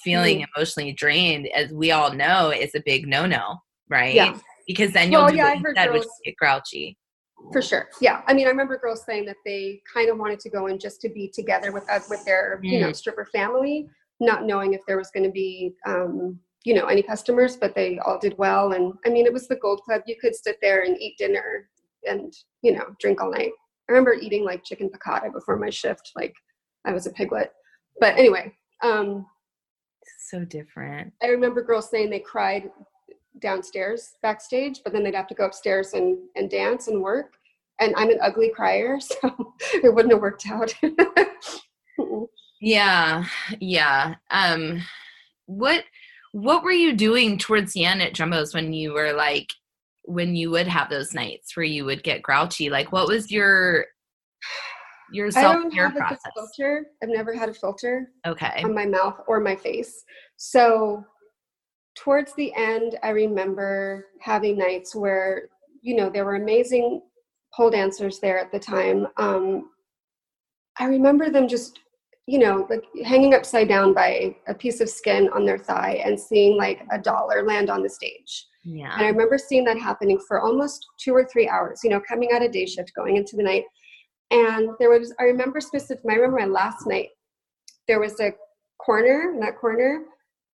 feeling 0.04 0.40
mm-hmm. 0.40 0.52
emotionally 0.56 0.94
drained 0.94 1.48
as 1.56 1.72
we 1.72 1.92
all 1.92 2.14
know 2.14 2.52
is 2.52 2.76
a 2.76 2.82
big 2.86 3.08
no-no, 3.08 3.58
right? 3.90 4.14
Yeah. 4.14 4.38
Because 4.68 4.92
then 4.92 5.12
you'll 5.12 5.24
well, 5.24 5.34
yeah, 5.34 5.54
you 5.54 5.64
said, 5.76 5.88
girls, 5.88 6.06
which 6.06 6.08
get 6.26 6.36
grouchy. 6.36 6.98
For 7.54 7.62
sure. 7.62 7.88
Yeah. 8.02 8.22
I 8.28 8.34
mean, 8.34 8.48
I 8.48 8.50
remember 8.50 8.78
girls 8.78 9.06
saying 9.06 9.26
that 9.28 9.38
they 9.46 9.82
kind 9.92 10.10
of 10.10 10.18
wanted 10.18 10.40
to 10.42 10.50
go 10.50 10.68
in 10.68 10.78
just 10.78 11.00
to 11.02 11.10
be 11.10 11.32
together 11.34 11.72
with 11.72 11.90
us 11.90 12.10
with 12.10 12.26
their, 12.26 12.60
mm. 12.62 12.70
you 12.70 12.80
know, 12.82 12.90
mm. 12.90 12.96
stripper 12.96 13.26
family, 13.32 13.88
not 14.20 14.44
knowing 14.44 14.74
if 14.74 14.82
there 14.88 14.98
was 14.98 15.10
going 15.12 15.24
to 15.24 15.32
be 15.32 15.74
um 15.86 16.40
you 16.64 16.74
know 16.74 16.88
any 16.88 17.02
customers 17.02 17.56
but 17.56 17.76
they 17.76 18.00
all 18.00 18.20
did 18.20 18.38
well. 18.38 18.74
And 18.74 18.94
i 19.06 19.10
mean 19.10 19.26
it 19.26 19.34
was 19.34 19.48
the 19.48 19.56
gold 19.58 19.82
club. 19.82 20.02
You 20.06 20.16
could 20.20 20.36
sit 20.36 20.58
there 20.62 20.84
and 20.84 21.00
eat 21.02 21.18
dinner 21.18 21.70
and 22.08 22.34
you 22.62 22.74
know 22.74 22.86
drink 23.00 23.22
all 23.22 23.32
night. 23.32 23.52
I 23.90 23.92
remember 23.92 24.14
eating 24.14 24.44
like 24.44 24.64
chicken 24.64 24.90
piccata 24.90 25.32
before 25.32 25.58
my 25.58 25.70
shift 25.70 26.12
like 26.16 26.34
i 26.86 26.92
was 26.92 27.08
a 27.08 27.12
piglet. 27.12 27.52
But 28.00 28.18
anyway 28.18 28.54
um 28.84 29.26
so 30.30 30.44
different. 30.46 31.14
I 31.24 31.28
remember 31.28 31.64
girls 31.64 31.90
saying 31.90 32.10
they 32.10 32.20
cried 32.20 32.70
downstairs 33.40 34.14
backstage 34.22 34.82
but 34.84 34.94
then 34.94 35.04
they'd 35.04 35.16
have 35.16 35.28
to 35.28 35.36
go 35.36 35.46
upstairs 35.46 35.94
and 35.94 36.18
and 36.36 36.50
dance 36.50 36.88
and 36.88 37.02
work. 37.02 37.34
And 37.80 37.94
i'm 37.96 38.10
an 38.10 38.20
ugly 38.22 38.52
crier 38.56 39.00
so 39.02 39.54
it 39.74 39.94
wouldn't 39.94 40.14
have 40.14 40.22
worked 40.22 40.48
out. 40.50 40.74
Yeah. 42.60 43.26
Yeah. 43.60 44.16
Um 44.32 44.82
what 45.46 45.84
what 46.32 46.64
were 46.64 46.72
you 46.72 46.94
doing 46.94 47.38
towards 47.38 47.74
the 47.74 47.86
end 47.86 48.02
at 48.02 48.14
Jumbo's 48.14 48.54
when 48.54 48.74
you 48.74 48.94
were 48.94 49.14
like 49.14 49.48
when 50.04 50.36
you 50.36 50.50
would 50.52 50.68
have 50.68 50.90
those 50.90 51.14
nights 51.14 51.56
where 51.56 51.66
you 51.66 51.86
would 51.86 52.04
get 52.04 52.22
grouchy? 52.22 52.70
Like 52.70 52.92
what 52.92 53.08
was 53.08 53.32
your 53.32 53.86
your 55.12 55.32
self 55.32 55.72
care 55.72 55.90
process? 55.90 56.20
A 56.26 56.32
filter. 56.40 56.88
I've 57.02 57.10
never 57.10 57.34
had 57.34 57.50
a 57.50 57.54
filter. 57.54 58.12
Okay. 58.26 58.62
On 58.64 58.74
my 58.74 58.86
mouth 58.86 59.20
or 59.28 59.40
my 59.40 59.56
face. 59.56 60.04
So 60.38 61.04
towards 61.98 62.34
the 62.36 62.54
end, 62.56 62.98
I 63.04 63.10
remember 63.10 64.06
having 64.22 64.58
nights 64.58 64.96
where, 64.96 65.50
you 65.82 65.96
know, 65.96 66.10
there 66.10 66.26
were 66.26 66.36
amazing 66.36 67.02
pole 67.54 67.72
dancers 67.72 68.20
there 68.20 68.38
at 68.38 68.52
the 68.52 68.60
time. 68.60 69.08
Um, 69.18 69.70
I 70.80 70.86
remember 70.86 71.30
them 71.30 71.48
just 71.48 71.80
you 72.28 72.40
know, 72.40 72.68
like 72.70 72.84
hanging 73.06 73.34
upside 73.34 73.70
down 73.70 73.94
by 73.94 74.36
a 74.48 74.54
piece 74.54 74.82
of 74.82 74.90
skin 74.90 75.30
on 75.34 75.46
their 75.46 75.58
thigh 75.58 76.02
and 76.06 76.20
seeing 76.20 76.58
like 76.58 76.86
a 76.92 77.00
dollar 77.00 77.44
land 77.44 77.70
on 77.70 77.82
the 77.82 77.90
stage. 77.90 78.46
Yeah. 78.66 78.94
And 78.94 79.06
I 79.06 79.08
remember 79.08 79.38
seeing 79.38 79.64
that 79.64 79.80
happening 79.80 80.20
for 80.28 80.42
almost 80.42 80.86
two 81.00 81.14
or 81.14 81.26
three 81.26 81.48
hours, 81.48 81.80
you 81.86 81.90
know, 81.90 82.02
coming 82.02 82.32
out 82.34 82.44
of 82.44 82.52
day 82.52 82.66
shift, 82.66 82.92
going 82.94 83.16
into 83.16 83.38
the 83.38 83.44
night. 83.44 83.64
And 84.30 84.72
there 84.78 84.90
was, 84.90 85.14
I 85.22 85.24
remember 85.24 85.62
specifically, 85.62 86.12
I 86.12 86.18
remember 86.18 86.40
my 86.40 86.46
last 86.48 86.86
night, 86.86 87.10
there 87.88 88.02
was 88.02 88.20
a 88.20 88.34
corner, 88.78 89.32
in 89.34 89.40
that 89.40 89.58
corner, 89.58 90.02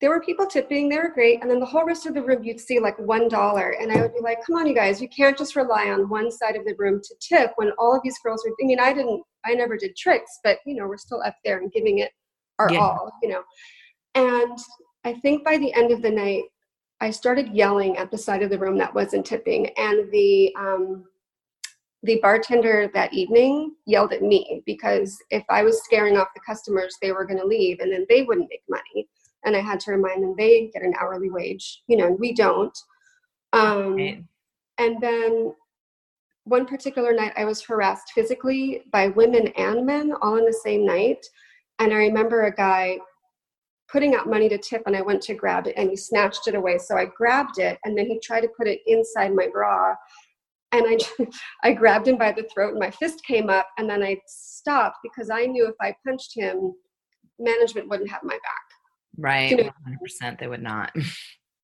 there 0.03 0.09
were 0.09 0.19
people 0.19 0.45
tipping, 0.45 0.89
they 0.89 0.97
were 0.97 1.13
great. 1.13 1.41
And 1.41 1.49
then 1.49 1.61
the 1.61 1.65
whole 1.65 1.85
rest 1.85 2.05
of 2.05 2.13
the 2.13 2.21
room, 2.21 2.43
you'd 2.43 2.59
see 2.59 2.77
like 2.77 2.97
$1. 2.97 3.81
And 3.81 3.89
I 3.89 4.01
would 4.01 4.13
be 4.13 4.19
like, 4.19 4.45
come 4.45 4.57
on, 4.57 4.67
you 4.67 4.75
guys, 4.75 5.01
you 5.01 5.07
can't 5.07 5.37
just 5.37 5.55
rely 5.55 5.91
on 5.91 6.09
one 6.09 6.29
side 6.29 6.57
of 6.57 6.65
the 6.65 6.75
room 6.77 6.99
to 7.01 7.15
tip 7.21 7.53
when 7.55 7.71
all 7.77 7.95
of 7.95 8.01
these 8.03 8.19
girls 8.19 8.43
were, 8.45 8.51
I 8.61 8.65
mean, 8.65 8.81
I 8.81 8.91
didn't, 8.91 9.23
I 9.45 9.53
never 9.53 9.77
did 9.77 9.95
tricks, 9.95 10.39
but 10.43 10.57
you 10.65 10.75
know, 10.75 10.87
we're 10.87 10.97
still 10.97 11.23
up 11.23 11.37
there 11.45 11.59
and 11.59 11.71
giving 11.71 11.99
it 11.99 12.11
our 12.59 12.69
yeah. 12.69 12.79
all, 12.79 13.13
you 13.23 13.29
know. 13.29 13.43
And 14.13 14.57
I 15.05 15.13
think 15.13 15.45
by 15.45 15.57
the 15.57 15.73
end 15.73 15.93
of 15.93 16.01
the 16.01 16.11
night, 16.11 16.43
I 16.99 17.09
started 17.09 17.55
yelling 17.55 17.95
at 17.95 18.11
the 18.11 18.17
side 18.17 18.43
of 18.43 18.49
the 18.49 18.59
room 18.59 18.77
that 18.79 18.93
wasn't 18.93 19.25
tipping. 19.25 19.69
And 19.77 20.11
the, 20.11 20.53
um, 20.59 21.05
the 22.03 22.19
bartender 22.21 22.91
that 22.93 23.13
evening 23.13 23.75
yelled 23.85 24.11
at 24.11 24.21
me 24.21 24.63
because 24.65 25.17
if 25.29 25.45
I 25.49 25.63
was 25.63 25.81
scaring 25.85 26.17
off 26.17 26.27
the 26.35 26.41
customers, 26.45 26.97
they 27.01 27.13
were 27.13 27.23
going 27.23 27.39
to 27.39 27.47
leave 27.47 27.79
and 27.79 27.89
then 27.89 28.05
they 28.09 28.23
wouldn't 28.23 28.49
make 28.49 28.63
money 28.67 29.07
and 29.45 29.55
I 29.55 29.59
had 29.59 29.79
to 29.81 29.91
remind 29.91 30.23
them 30.23 30.35
they 30.37 30.69
get 30.73 30.83
an 30.83 30.93
hourly 30.99 31.29
wage, 31.29 31.83
you 31.87 31.97
know, 31.97 32.07
and 32.07 32.19
we 32.19 32.33
don't. 32.33 32.77
Um, 33.51 33.95
right. 33.95 34.23
And 34.79 35.01
then 35.01 35.53
one 36.45 36.65
particular 36.65 37.13
night, 37.13 37.33
I 37.37 37.45
was 37.45 37.61
harassed 37.61 38.11
physically 38.13 38.81
by 38.91 39.07
women 39.09 39.47
and 39.49 39.85
men 39.85 40.13
all 40.21 40.37
in 40.37 40.45
the 40.45 40.59
same 40.63 40.85
night. 40.85 41.25
And 41.79 41.93
I 41.93 41.97
remember 41.97 42.43
a 42.43 42.55
guy 42.55 42.97
putting 43.91 44.15
out 44.15 44.29
money 44.29 44.49
to 44.49 44.57
tip, 44.57 44.81
and 44.87 44.95
I 44.95 45.01
went 45.01 45.21
to 45.23 45.35
grab 45.35 45.67
it, 45.67 45.75
and 45.77 45.89
he 45.89 45.95
snatched 45.95 46.47
it 46.47 46.55
away. 46.55 46.79
So 46.79 46.97
I 46.97 47.05
grabbed 47.05 47.59
it, 47.59 47.77
and 47.85 47.97
then 47.97 48.07
he 48.07 48.19
tried 48.19 48.41
to 48.41 48.49
put 48.57 48.67
it 48.67 48.79
inside 48.87 49.35
my 49.35 49.47
bra. 49.47 49.93
And 50.71 50.83
I, 50.87 51.25
I 51.63 51.73
grabbed 51.73 52.07
him 52.07 52.17
by 52.17 52.31
the 52.31 52.47
throat, 52.53 52.71
and 52.71 52.79
my 52.79 52.91
fist 52.91 53.23
came 53.25 53.49
up, 53.49 53.67
and 53.77 53.89
then 53.89 54.01
I 54.01 54.17
stopped 54.27 54.97
because 55.03 55.29
I 55.29 55.45
knew 55.45 55.67
if 55.67 55.75
I 55.79 55.95
punched 56.05 56.31
him, 56.35 56.73
management 57.39 57.87
wouldn't 57.89 58.09
have 58.09 58.23
my 58.23 58.33
back. 58.33 58.62
Right. 59.17 59.71
100% 60.21 60.39
they 60.39 60.47
would 60.47 60.63
not. 60.63 60.91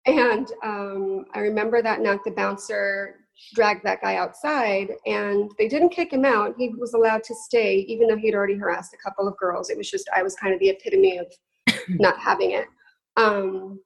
And 0.06 0.48
um, 0.64 1.26
I 1.34 1.40
remember 1.40 1.82
that 1.82 2.02
night 2.02 2.20
the 2.26 2.32
bouncer 2.32 3.16
dragged 3.54 3.84
that 3.84 4.02
guy 4.02 4.16
outside 4.16 4.92
and 5.06 5.52
they 5.58 5.68
didn't 5.68 5.90
kick 5.90 6.12
him 6.12 6.26
out. 6.26 6.56
He 6.58 6.70
was 6.70 6.94
allowed 6.94 7.24
to 7.26 7.36
stay 7.36 7.86
even 7.88 8.08
though 8.08 8.18
he'd 8.18 8.36
already 8.36 8.56
harassed 8.56 8.94
a 8.94 8.98
couple 8.98 9.28
of 9.28 9.38
girls. 9.38 9.70
It 9.70 9.78
was 9.78 9.90
just, 9.90 10.10
I 10.16 10.24
was 10.24 10.36
kind 10.36 10.54
of 10.54 10.60
the 10.60 10.70
epitome 10.70 11.20
of 11.20 11.28
not 11.90 12.18
having 12.20 12.52
it. 12.52 12.68
Um, 13.18 13.80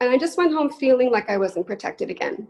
and 0.00 0.10
I 0.10 0.18
just 0.18 0.36
went 0.36 0.52
home 0.52 0.70
feeling 0.70 1.10
like 1.10 1.30
I 1.30 1.38
wasn't 1.38 1.66
protected 1.66 2.10
again. 2.10 2.48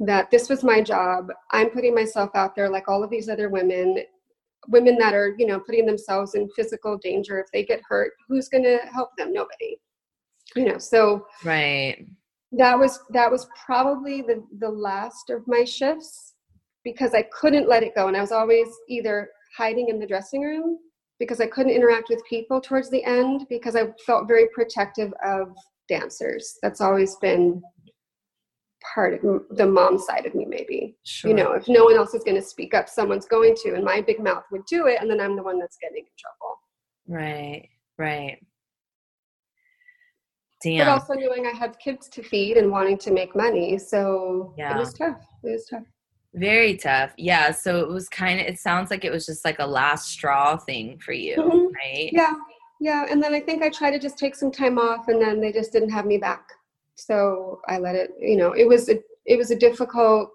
That 0.00 0.30
this 0.30 0.48
was 0.48 0.64
my 0.64 0.80
job. 0.80 1.28
I'm 1.50 1.70
putting 1.70 1.94
myself 1.94 2.30
out 2.34 2.56
there 2.56 2.70
like 2.70 2.88
all 2.88 3.04
of 3.04 3.10
these 3.10 3.28
other 3.28 3.48
women 3.48 3.98
women 4.68 4.96
that 4.98 5.14
are 5.14 5.34
you 5.38 5.46
know 5.46 5.60
putting 5.60 5.86
themselves 5.86 6.34
in 6.34 6.48
physical 6.50 6.98
danger 6.98 7.38
if 7.38 7.46
they 7.52 7.64
get 7.64 7.80
hurt 7.88 8.12
who's 8.28 8.48
going 8.48 8.64
to 8.64 8.78
help 8.92 9.10
them? 9.16 9.32
Nobody. 9.32 9.78
You 10.56 10.66
know 10.66 10.78
so 10.78 11.26
right. 11.44 12.06
that 12.52 12.78
was 12.78 13.00
that 13.10 13.30
was 13.30 13.46
probably 13.64 14.22
the 14.22 14.44
the 14.58 14.68
last 14.68 15.30
of 15.30 15.46
my 15.46 15.64
shifts 15.64 16.34
because 16.82 17.14
i 17.14 17.22
couldn't 17.30 17.68
let 17.68 17.84
it 17.84 17.94
go 17.94 18.08
and 18.08 18.16
i 18.16 18.20
was 18.20 18.32
always 18.32 18.66
either 18.88 19.28
hiding 19.56 19.90
in 19.90 20.00
the 20.00 20.06
dressing 20.06 20.40
room 20.40 20.78
because 21.20 21.40
i 21.40 21.46
couldn't 21.46 21.70
interact 21.70 22.08
with 22.08 22.20
people 22.28 22.60
towards 22.60 22.90
the 22.90 23.04
end 23.04 23.46
because 23.48 23.76
i 23.76 23.86
felt 24.04 24.26
very 24.26 24.48
protective 24.52 25.12
of 25.24 25.54
dancers. 25.90 26.56
That's 26.62 26.80
always 26.80 27.16
been 27.16 27.60
part 28.94 29.14
of 29.14 29.42
the 29.50 29.66
mom 29.66 29.98
side 29.98 30.26
of 30.26 30.34
me 30.34 30.46
maybe 30.46 30.96
sure. 31.04 31.30
you 31.30 31.36
know 31.36 31.52
if 31.52 31.68
no 31.68 31.84
one 31.84 31.96
else 31.96 32.14
is 32.14 32.24
going 32.24 32.36
to 32.36 32.42
speak 32.42 32.74
up 32.74 32.88
someone's 32.88 33.26
going 33.26 33.54
to 33.54 33.74
and 33.74 33.84
my 33.84 34.00
big 34.00 34.20
mouth 34.20 34.44
would 34.50 34.64
do 34.66 34.86
it 34.86 34.98
and 35.00 35.10
then 35.10 35.20
i'm 35.20 35.36
the 35.36 35.42
one 35.42 35.58
that's 35.58 35.76
getting 35.80 35.98
in 35.98 36.12
trouble 36.18 36.58
right 37.08 37.68
right 37.98 38.38
Damn. 40.62 40.86
but 40.86 40.88
also 40.88 41.14
knowing 41.14 41.46
i 41.46 41.56
had 41.56 41.78
kids 41.78 42.08
to 42.10 42.22
feed 42.22 42.56
and 42.56 42.70
wanting 42.70 42.98
to 42.98 43.10
make 43.10 43.36
money 43.36 43.78
so 43.78 44.54
yeah. 44.56 44.74
it 44.74 44.78
was 44.78 44.94
tough 44.94 45.20
it 45.44 45.50
was 45.50 45.66
tough 45.68 45.84
very 46.34 46.76
tough 46.76 47.12
yeah 47.16 47.50
so 47.50 47.80
it 47.80 47.88
was 47.88 48.08
kind 48.08 48.40
of 48.40 48.46
it 48.46 48.58
sounds 48.58 48.90
like 48.90 49.04
it 49.04 49.10
was 49.10 49.26
just 49.26 49.44
like 49.44 49.58
a 49.58 49.66
last 49.66 50.10
straw 50.10 50.56
thing 50.56 50.98
for 50.98 51.12
you 51.12 51.36
mm-hmm. 51.36 51.66
right 51.74 52.10
yeah 52.12 52.34
yeah. 52.80 53.06
And 53.10 53.22
then 53.22 53.34
I 53.34 53.40
think 53.40 53.62
I 53.62 53.68
tried 53.68 53.90
to 53.92 53.98
just 53.98 54.18
take 54.18 54.34
some 54.34 54.50
time 54.50 54.78
off, 54.78 55.08
and 55.08 55.20
then 55.20 55.40
they 55.40 55.52
just 55.52 55.70
didn't 55.70 55.90
have 55.90 56.06
me 56.06 56.16
back. 56.16 56.48
So 57.06 57.60
I 57.68 57.78
let 57.78 57.94
it. 57.94 58.10
You 58.18 58.36
know, 58.36 58.52
it 58.52 58.66
was 58.66 58.88
a 58.88 59.00
it 59.26 59.36
was 59.36 59.50
a 59.50 59.56
difficult 59.56 60.30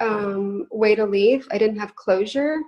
um, 0.00 0.66
way 0.70 0.94
to 0.94 1.04
leave. 1.04 1.46
I 1.50 1.58
didn't 1.58 1.78
have 1.78 1.96
closure. 1.96 2.58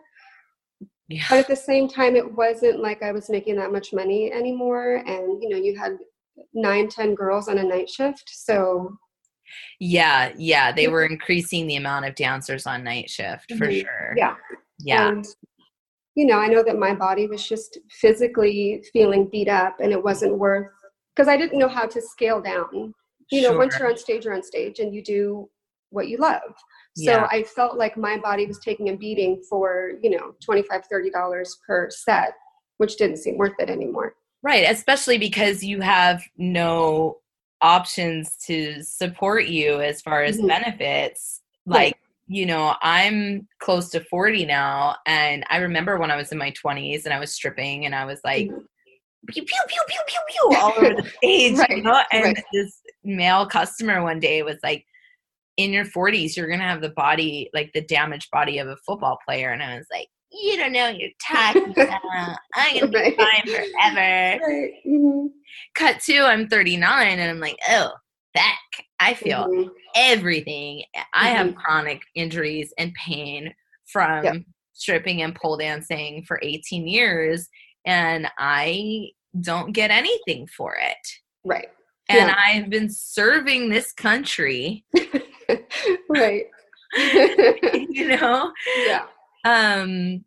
Yeah. 1.08 1.24
But 1.28 1.40
at 1.40 1.48
the 1.48 1.56
same 1.56 1.88
time, 1.88 2.16
it 2.16 2.34
wasn't 2.36 2.80
like 2.80 3.02
I 3.02 3.12
was 3.12 3.28
making 3.28 3.56
that 3.56 3.72
much 3.72 3.92
money 3.92 4.32
anymore. 4.32 5.02
And 5.06 5.42
you 5.42 5.48
know, 5.48 5.56
you 5.56 5.78
had 5.78 5.98
nine, 6.54 6.88
ten 6.88 7.14
girls 7.14 7.48
on 7.48 7.58
a 7.58 7.62
night 7.62 7.90
shift, 7.90 8.30
so 8.32 8.96
yeah, 9.78 10.32
yeah, 10.36 10.72
they 10.72 10.88
were 10.88 11.04
increasing 11.04 11.66
the 11.66 11.76
amount 11.76 12.06
of 12.06 12.14
dancers 12.14 12.66
on 12.66 12.84
night 12.84 13.10
shift 13.10 13.52
for 13.52 13.66
mm-hmm. 13.66 13.80
sure. 13.80 14.14
Yeah. 14.16 14.36
Yeah. 14.78 15.08
And, 15.08 15.26
you 16.14 16.26
know, 16.26 16.38
I 16.38 16.48
know 16.48 16.62
that 16.62 16.78
my 16.78 16.94
body 16.94 17.26
was 17.26 17.46
just 17.46 17.78
physically 17.90 18.84
feeling 18.92 19.28
beat 19.30 19.48
up 19.48 19.76
and 19.80 19.92
it 19.92 20.02
wasn't 20.02 20.38
worth 20.38 20.68
because 21.14 21.28
I 21.28 21.36
didn't 21.36 21.58
know 21.58 21.68
how 21.68 21.86
to 21.86 22.00
scale 22.00 22.40
down. 22.40 22.94
You 23.32 23.42
know, 23.42 23.50
sure. 23.50 23.58
once 23.58 23.78
you're 23.78 23.88
on 23.88 23.96
stage, 23.96 24.24
you're 24.24 24.34
on 24.34 24.42
stage 24.42 24.78
and 24.78 24.94
you 24.94 25.02
do 25.02 25.48
what 25.90 26.08
you 26.08 26.18
love. 26.18 26.54
So 26.96 27.10
yeah. 27.10 27.28
I 27.30 27.42
felt 27.42 27.76
like 27.76 27.96
my 27.96 28.18
body 28.18 28.46
was 28.46 28.58
taking 28.58 28.90
a 28.90 28.96
beating 28.96 29.42
for, 29.48 29.92
you 30.02 30.10
know, 30.10 30.34
25 30.44 30.82
$30 30.92 31.48
per 31.66 31.88
set, 31.90 32.34
which 32.78 32.96
didn't 32.96 33.16
seem 33.16 33.38
worth 33.38 33.54
it 33.58 33.70
anymore. 33.70 34.14
Right, 34.42 34.66
especially 34.68 35.18
because 35.18 35.62
you 35.62 35.80
have 35.80 36.22
no 36.36 37.18
options 37.62 38.36
to 38.46 38.82
support 38.82 39.46
you 39.46 39.80
as 39.80 40.02
far 40.02 40.22
as 40.24 40.36
mm-hmm. 40.36 40.48
benefits 40.48 41.40
like 41.64 41.94
right. 41.94 41.96
you 42.26 42.44
know 42.44 42.74
i'm 42.82 43.46
close 43.60 43.88
to 43.90 44.00
40 44.00 44.44
now 44.46 44.96
and 45.06 45.44
i 45.48 45.58
remember 45.58 45.96
when 45.96 46.10
i 46.10 46.16
was 46.16 46.32
in 46.32 46.38
my 46.38 46.50
20s 46.50 47.04
and 47.04 47.14
i 47.14 47.20
was 47.20 47.32
stripping 47.32 47.86
and 47.86 47.94
i 47.94 48.04
was 48.04 48.20
like 48.24 48.48
mm-hmm. 48.48 48.58
Pew 49.28 49.42
pew 49.42 49.58
pew 49.68 49.82
pew 49.88 50.00
pew 50.06 50.20
pew 50.28 50.58
all 50.58 50.72
over 50.76 50.94
the 51.02 51.08
stage 51.18 51.58
right. 51.58 51.70
you 51.70 51.82
know 51.82 52.00
and 52.10 52.24
right. 52.24 52.44
this 52.52 52.80
male 53.04 53.46
customer 53.46 54.02
one 54.02 54.20
day 54.20 54.42
was 54.42 54.58
like 54.62 54.84
in 55.56 55.72
your 55.72 55.84
40s 55.84 56.36
you're 56.36 56.48
gonna 56.48 56.62
have 56.62 56.80
the 56.80 56.90
body 56.90 57.50
like 57.52 57.70
the 57.74 57.82
damaged 57.82 58.30
body 58.30 58.58
of 58.58 58.68
a 58.68 58.76
football 58.86 59.18
player 59.26 59.50
and 59.50 59.62
i 59.62 59.76
was 59.76 59.86
like 59.92 60.08
you 60.32 60.56
don't 60.56 60.72
know 60.72 60.88
you're 60.88 61.10
talking 61.20 61.70
about. 61.72 62.00
I'm 62.54 62.80
gonna 62.80 62.88
be 62.88 62.98
right. 62.98 63.16
fine 63.16 63.42
forever. 63.46 64.44
Right. 64.46 64.72
Mm-hmm. 64.86 65.26
Cut 65.74 66.00
two, 66.00 66.22
I'm 66.22 66.48
39, 66.48 67.18
and 67.18 67.30
I'm 67.30 67.40
like, 67.40 67.58
oh, 67.68 67.92
back. 68.34 68.58
I 69.00 69.14
feel 69.14 69.46
mm-hmm. 69.46 69.68
everything. 69.94 70.84
I 71.12 71.28
mm-hmm. 71.28 71.36
have 71.36 71.54
chronic 71.54 72.02
injuries 72.14 72.72
and 72.78 72.94
pain 72.94 73.52
from 73.86 74.24
yep. 74.24 74.36
stripping 74.72 75.22
and 75.22 75.34
pole 75.34 75.56
dancing 75.56 76.24
for 76.26 76.40
18 76.42 76.86
years, 76.86 77.48
and 77.84 78.28
I 78.38 79.10
don't 79.40 79.72
get 79.72 79.90
anything 79.90 80.46
for 80.46 80.76
it. 80.76 81.08
Right. 81.44 81.68
And 82.08 82.28
yeah. 82.28 82.36
I've 82.36 82.70
been 82.70 82.90
serving 82.90 83.70
this 83.70 83.92
country. 83.92 84.84
right. 86.08 86.44
you 86.94 88.08
know? 88.08 88.52
Yeah 88.86 89.06
um 89.44 90.24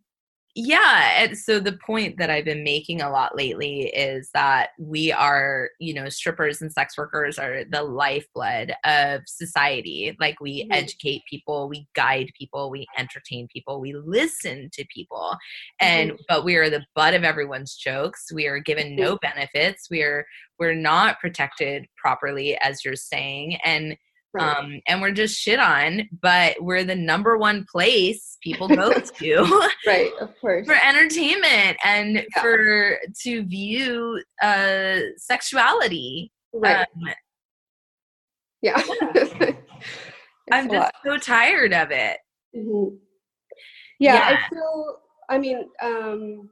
yeah 0.56 1.22
and 1.22 1.38
so 1.38 1.60
the 1.60 1.78
point 1.86 2.18
that 2.18 2.30
i've 2.30 2.46
been 2.46 2.64
making 2.64 3.02
a 3.02 3.10
lot 3.10 3.36
lately 3.36 3.88
is 3.88 4.30
that 4.34 4.70
we 4.80 5.12
are 5.12 5.70
you 5.82 5.94
know 5.94 6.08
strippers 6.08 6.62
and 6.62 6.72
sex 6.72 6.98
workers 6.98 7.38
are 7.38 7.66
the 7.66 7.84
lifeblood 7.84 8.74
of 8.86 9.22
society 9.26 10.16
like 10.18 10.40
we 10.40 10.64
mm-hmm. 10.64 10.72
educate 10.72 11.22
people 11.30 11.68
we 11.68 11.86
guide 11.94 12.32
people 12.38 12.72
we 12.72 12.88
entertain 12.98 13.50
people 13.52 13.82
we 13.82 13.94
listen 13.94 14.70
to 14.72 14.86
people 14.94 15.36
and 15.82 16.12
mm-hmm. 16.12 16.22
but 16.30 16.46
we 16.46 16.56
are 16.56 16.70
the 16.70 16.86
butt 16.96 17.14
of 17.14 17.26
everyone's 17.26 17.76
jokes 17.76 18.32
we 18.34 18.48
are 18.48 18.60
given 18.60 18.96
no 18.96 19.18
benefits 19.18 19.90
we 19.90 20.02
are 20.02 20.26
we're 20.58 20.74
not 20.74 21.20
protected 21.20 21.86
properly 21.98 22.58
as 22.62 22.86
you're 22.86 22.96
saying 22.96 23.58
and 23.66 23.98
Right. 24.36 24.58
Um, 24.58 24.82
and 24.86 25.02
we're 25.02 25.12
just 25.12 25.40
shit 25.40 25.60
on, 25.60 26.10
but 26.22 26.58
we're 26.60 26.84
the 26.84 26.96
number 26.96 27.38
one 27.38 27.66
place 27.72 28.35
people 28.46 28.68
go 28.70 28.94
to. 28.94 29.70
right, 29.88 30.12
of 30.22 30.40
course. 30.40 30.66
For 30.66 30.76
entertainment 30.76 31.78
and 31.84 32.16
yeah. 32.16 32.42
for 32.42 33.00
to 33.24 33.44
view 33.44 34.22
uh 34.42 35.00
sexuality. 35.18 36.32
Right. 36.54 36.88
Um, 36.96 37.14
yeah. 38.62 38.82
I'm 40.52 40.70
just 40.70 40.92
so 41.04 41.18
tired 41.18 41.74
of 41.74 41.92
it. 41.92 42.18
Mm-hmm. 42.56 42.96
Yeah, 44.00 44.14
yeah, 44.14 44.38
I 44.38 44.50
feel 44.50 44.98
I 45.28 45.38
mean, 45.38 45.68
um 45.82 46.50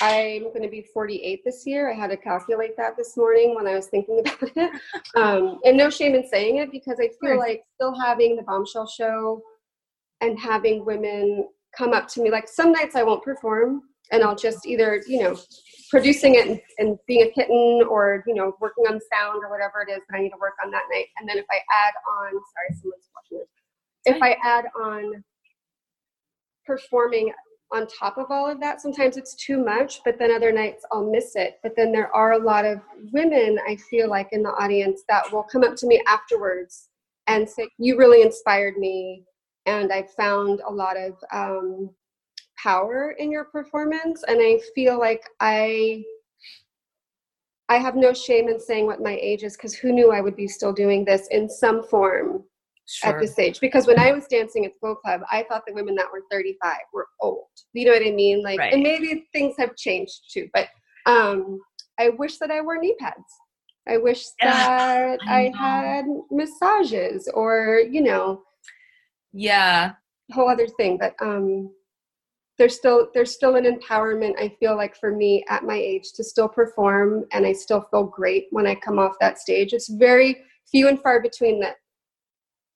I'm 0.00 0.44
going 0.44 0.62
to 0.62 0.68
be 0.68 0.86
48 0.94 1.40
this 1.44 1.66
year. 1.66 1.90
I 1.90 1.94
had 1.94 2.10
to 2.10 2.16
calculate 2.16 2.76
that 2.76 2.96
this 2.96 3.16
morning 3.16 3.56
when 3.56 3.66
I 3.66 3.74
was 3.74 3.86
thinking 3.86 4.20
about 4.20 4.52
it. 4.54 4.80
Um, 5.16 5.58
and 5.64 5.76
no 5.76 5.90
shame 5.90 6.14
in 6.14 6.24
saying 6.24 6.58
it 6.58 6.70
because 6.70 7.00
I 7.00 7.10
feel 7.20 7.36
like 7.36 7.64
still 7.74 7.98
having 7.98 8.36
the 8.36 8.44
bombshell 8.44 8.86
show 8.86 9.42
and 10.20 10.38
having 10.38 10.84
women 10.84 11.48
come 11.76 11.92
up 11.92 12.08
to 12.08 12.22
me, 12.22 12.30
like 12.30 12.48
some 12.48 12.72
nights 12.72 12.96
I 12.96 13.02
won't 13.02 13.22
perform 13.22 13.82
and 14.10 14.22
I'll 14.22 14.36
just 14.36 14.66
either, 14.66 15.02
you 15.06 15.22
know, 15.22 15.38
producing 15.90 16.34
it 16.34 16.48
and, 16.48 16.60
and 16.78 16.98
being 17.06 17.22
a 17.22 17.30
kitten 17.30 17.82
or, 17.88 18.24
you 18.26 18.34
know, 18.34 18.54
working 18.60 18.84
on 18.84 18.98
sound 19.12 19.42
or 19.44 19.50
whatever 19.50 19.84
it 19.86 19.90
is 19.90 20.00
that 20.08 20.16
I 20.16 20.22
need 20.22 20.30
to 20.30 20.38
work 20.40 20.54
on 20.64 20.70
that 20.70 20.84
night. 20.90 21.06
And 21.18 21.28
then 21.28 21.38
if 21.38 21.46
I 21.50 21.56
add 21.56 21.94
on, 22.10 22.30
sorry, 22.30 22.80
someone's 22.80 23.08
watching 23.14 23.38
this. 23.38 24.16
If 24.16 24.22
I 24.22 24.36
add 24.42 24.66
on 24.80 25.24
performing 26.64 27.32
on 27.72 27.86
top 27.86 28.16
of 28.16 28.26
all 28.30 28.50
of 28.50 28.60
that 28.60 28.80
sometimes 28.80 29.16
it's 29.16 29.34
too 29.34 29.62
much 29.62 30.00
but 30.04 30.18
then 30.18 30.30
other 30.30 30.52
nights 30.52 30.84
i'll 30.92 31.10
miss 31.10 31.36
it 31.36 31.58
but 31.62 31.72
then 31.76 31.92
there 31.92 32.14
are 32.14 32.32
a 32.32 32.38
lot 32.38 32.64
of 32.64 32.80
women 33.12 33.58
i 33.68 33.76
feel 33.90 34.08
like 34.08 34.28
in 34.32 34.42
the 34.42 34.50
audience 34.50 35.02
that 35.08 35.30
will 35.32 35.42
come 35.42 35.62
up 35.62 35.76
to 35.76 35.86
me 35.86 36.02
afterwards 36.06 36.88
and 37.26 37.48
say 37.48 37.68
you 37.78 37.98
really 37.98 38.22
inspired 38.22 38.76
me 38.78 39.22
and 39.68 39.92
i 39.92 40.02
found 40.16 40.60
a 40.66 40.72
lot 40.72 40.96
of 40.96 41.12
um, 41.32 41.90
power 42.62 43.14
in 43.18 43.30
your 43.30 43.44
performance 43.44 44.24
and 44.28 44.38
i 44.40 44.58
feel 44.74 44.98
like 44.98 45.22
i 45.40 46.02
i 47.68 47.76
have 47.76 47.96
no 47.96 48.12
shame 48.12 48.48
in 48.48 48.58
saying 48.58 48.86
what 48.86 49.02
my 49.02 49.16
age 49.20 49.44
is 49.44 49.56
because 49.56 49.74
who 49.74 49.92
knew 49.92 50.10
i 50.10 50.20
would 50.20 50.36
be 50.36 50.48
still 50.48 50.72
doing 50.72 51.04
this 51.04 51.28
in 51.30 51.48
some 51.48 51.82
form 51.84 52.42
sure. 52.88 53.10
at 53.10 53.20
this 53.20 53.38
age 53.38 53.60
because 53.60 53.86
when 53.86 53.98
I 53.98 54.12
was 54.12 54.26
dancing 54.26 54.64
at 54.64 54.72
the 54.72 54.78
Gold 54.86 54.98
Club, 55.04 55.20
I 55.30 55.44
thought 55.48 55.64
the 55.66 55.74
women 55.74 55.94
that 55.96 56.06
were 56.10 56.22
35 56.30 56.76
were 56.92 57.06
old. 57.20 57.46
You 57.72 57.86
know 57.86 57.92
what 57.92 58.06
I 58.06 58.10
mean? 58.10 58.42
Like, 58.42 58.58
right. 58.58 58.72
and 58.72 58.82
maybe 58.82 59.28
things 59.32 59.54
have 59.58 59.76
changed 59.76 60.32
too, 60.32 60.48
but 60.54 60.68
um, 61.06 61.60
I 61.98 62.10
wish 62.10 62.38
that 62.38 62.50
I 62.50 62.60
wore 62.60 62.78
knee 62.78 62.96
pads. 62.98 63.16
I 63.88 63.96
wish 63.96 64.24
that 64.42 65.18
I, 65.22 65.48
I 65.48 65.52
had 65.56 66.04
massages 66.30 67.28
or, 67.32 67.82
you 67.90 68.02
know, 68.02 68.42
yeah, 69.38 69.92
whole 70.32 70.50
other 70.50 70.66
thing. 70.66 70.98
But 70.98 71.14
um, 71.20 71.70
there's 72.58 72.74
still 72.74 73.08
there's 73.14 73.32
still 73.32 73.54
an 73.54 73.64
empowerment 73.64 74.34
I 74.38 74.54
feel 74.58 74.76
like 74.76 74.96
for 74.96 75.14
me 75.14 75.44
at 75.48 75.62
my 75.62 75.76
age 75.76 76.12
to 76.14 76.24
still 76.24 76.48
perform 76.48 77.24
and 77.32 77.46
I 77.46 77.52
still 77.52 77.82
feel 77.82 78.04
great 78.04 78.48
when 78.50 78.66
I 78.66 78.74
come 78.74 78.98
off 78.98 79.14
that 79.20 79.38
stage. 79.38 79.72
It's 79.72 79.88
very 79.88 80.38
few 80.70 80.88
and 80.88 81.00
far 81.00 81.22
between 81.22 81.60
that 81.60 81.76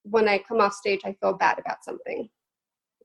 when 0.04 0.28
I 0.28 0.38
come 0.38 0.60
off 0.60 0.72
stage, 0.72 1.00
I 1.04 1.16
feel 1.20 1.32
bad 1.32 1.58
about 1.58 1.84
something. 1.84 2.28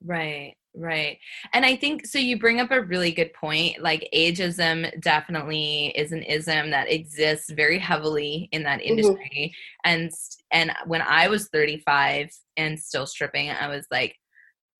Right, 0.04 0.56
right. 0.78 1.18
And 1.54 1.66
I 1.66 1.76
think 1.76 2.06
so. 2.06 2.20
You 2.20 2.38
bring 2.40 2.60
up 2.60 2.72
a 2.72 2.82
really 2.82 3.12
good 3.12 3.34
point. 3.34 3.82
Like, 3.82 4.08
ageism 4.14 5.02
definitely 5.02 5.88
is 5.96 6.12
an 6.12 6.24
ism 6.24 6.72
that 6.72 6.92
exists 6.92 7.50
very 7.50 7.80
heavily 7.80 8.50
in 8.52 8.64
that 8.64 8.80
mm-hmm. 8.80 8.90
industry. 8.90 9.54
Mm-hmm. 9.86 9.92
And 9.92 10.12
and 10.52 10.72
when 10.86 11.02
I 11.02 11.28
was 11.28 11.50
35 11.50 12.30
and 12.56 12.80
still 12.80 13.06
stripping, 13.06 13.50
I 13.50 13.68
was 13.68 13.86
like, 13.92 14.16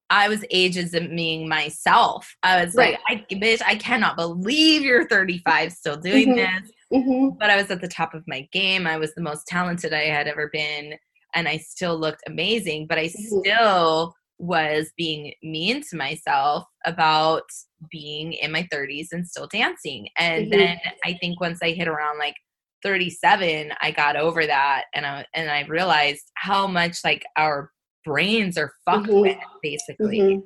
I 0.10 0.30
was 0.30 0.42
ageisming 0.54 1.48
myself. 1.48 2.34
I 2.44 2.64
was 2.64 2.76
right. 2.76 2.98
like, 3.10 3.26
I 3.30 3.36
bitch, 3.36 3.62
I 3.66 3.76
cannot 3.76 4.16
believe 4.16 4.84
you're 4.84 5.08
35 5.08 5.74
still 5.74 5.98
doing 5.98 6.30
mm-hmm. 6.30 6.62
this. 6.62 6.72
Mm-hmm. 6.94 7.38
But 7.38 7.50
I 7.50 7.58
was 7.58 7.70
at 7.70 7.82
the 7.82 7.88
top 7.88 8.14
of 8.14 8.24
my 8.28 8.48
game. 8.54 8.88
I 8.88 8.98
was 8.98 9.14
the 9.14 9.22
most 9.22 9.46
talented 9.48 9.94
I 9.94 10.06
had 10.06 10.28
ever 10.28 10.50
been 10.54 10.98
and 11.38 11.48
I 11.48 11.58
still 11.58 11.98
looked 11.98 12.24
amazing, 12.28 12.88
but 12.88 12.98
I 12.98 13.06
mm-hmm. 13.06 13.40
still 13.40 14.14
was 14.40 14.92
being 14.98 15.34
mean 15.42 15.82
to 15.90 15.98
myself 15.98 16.66
about 16.86 17.44
being 17.92 18.34
in 18.34 18.52
my 18.52 18.68
30s 18.72 19.08
and 19.12 19.28
still 19.28 19.48
dancing. 19.48 20.08
And 20.18 20.48
mm-hmm. 20.48 20.60
then 20.60 20.78
I 21.04 21.18
think 21.20 21.40
once 21.40 21.60
I 21.64 21.72
hit 21.72 21.88
around 21.88 22.20
like 22.20 22.36
37, 22.84 23.72
I 23.82 23.92
got 23.92 24.16
over 24.16 24.46
that 24.46 24.84
and 24.94 25.06
I 25.06 25.26
and 25.34 25.50
I 25.50 25.66
realized 25.66 26.32
how 26.36 26.68
much 26.68 27.00
like 27.04 27.26
our 27.36 27.72
brains 28.06 28.58
are 28.58 28.72
fucked 28.86 29.08
mm-hmm. 29.08 29.22
with 29.22 29.38
basically. 29.62 30.20
Mm-hmm. 30.20 30.40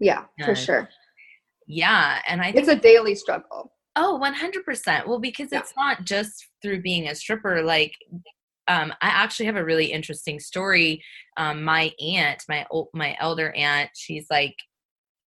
Yeah, 0.00 0.24
and, 0.38 0.46
for 0.46 0.54
sure. 0.54 0.88
Yeah, 1.66 2.20
and 2.28 2.40
I 2.40 2.52
think 2.52 2.58
it's 2.58 2.68
a 2.68 2.76
daily 2.76 3.14
struggle. 3.14 3.72
Oh, 3.98 4.20
100%. 4.22 5.06
Well, 5.06 5.18
because 5.18 5.48
yeah. 5.50 5.60
it's 5.60 5.72
not 5.74 6.04
just 6.04 6.46
through 6.60 6.82
being 6.82 7.08
a 7.08 7.14
stripper 7.14 7.62
like 7.62 7.92
um, 8.68 8.92
I 9.00 9.08
actually 9.08 9.46
have 9.46 9.56
a 9.56 9.64
really 9.64 9.86
interesting 9.86 10.40
story. 10.40 11.02
Um, 11.36 11.62
my 11.64 11.92
aunt, 12.00 12.42
my 12.48 12.66
old, 12.70 12.88
my 12.92 13.16
elder 13.20 13.52
aunt, 13.52 13.90
she's 13.94 14.26
like 14.30 14.56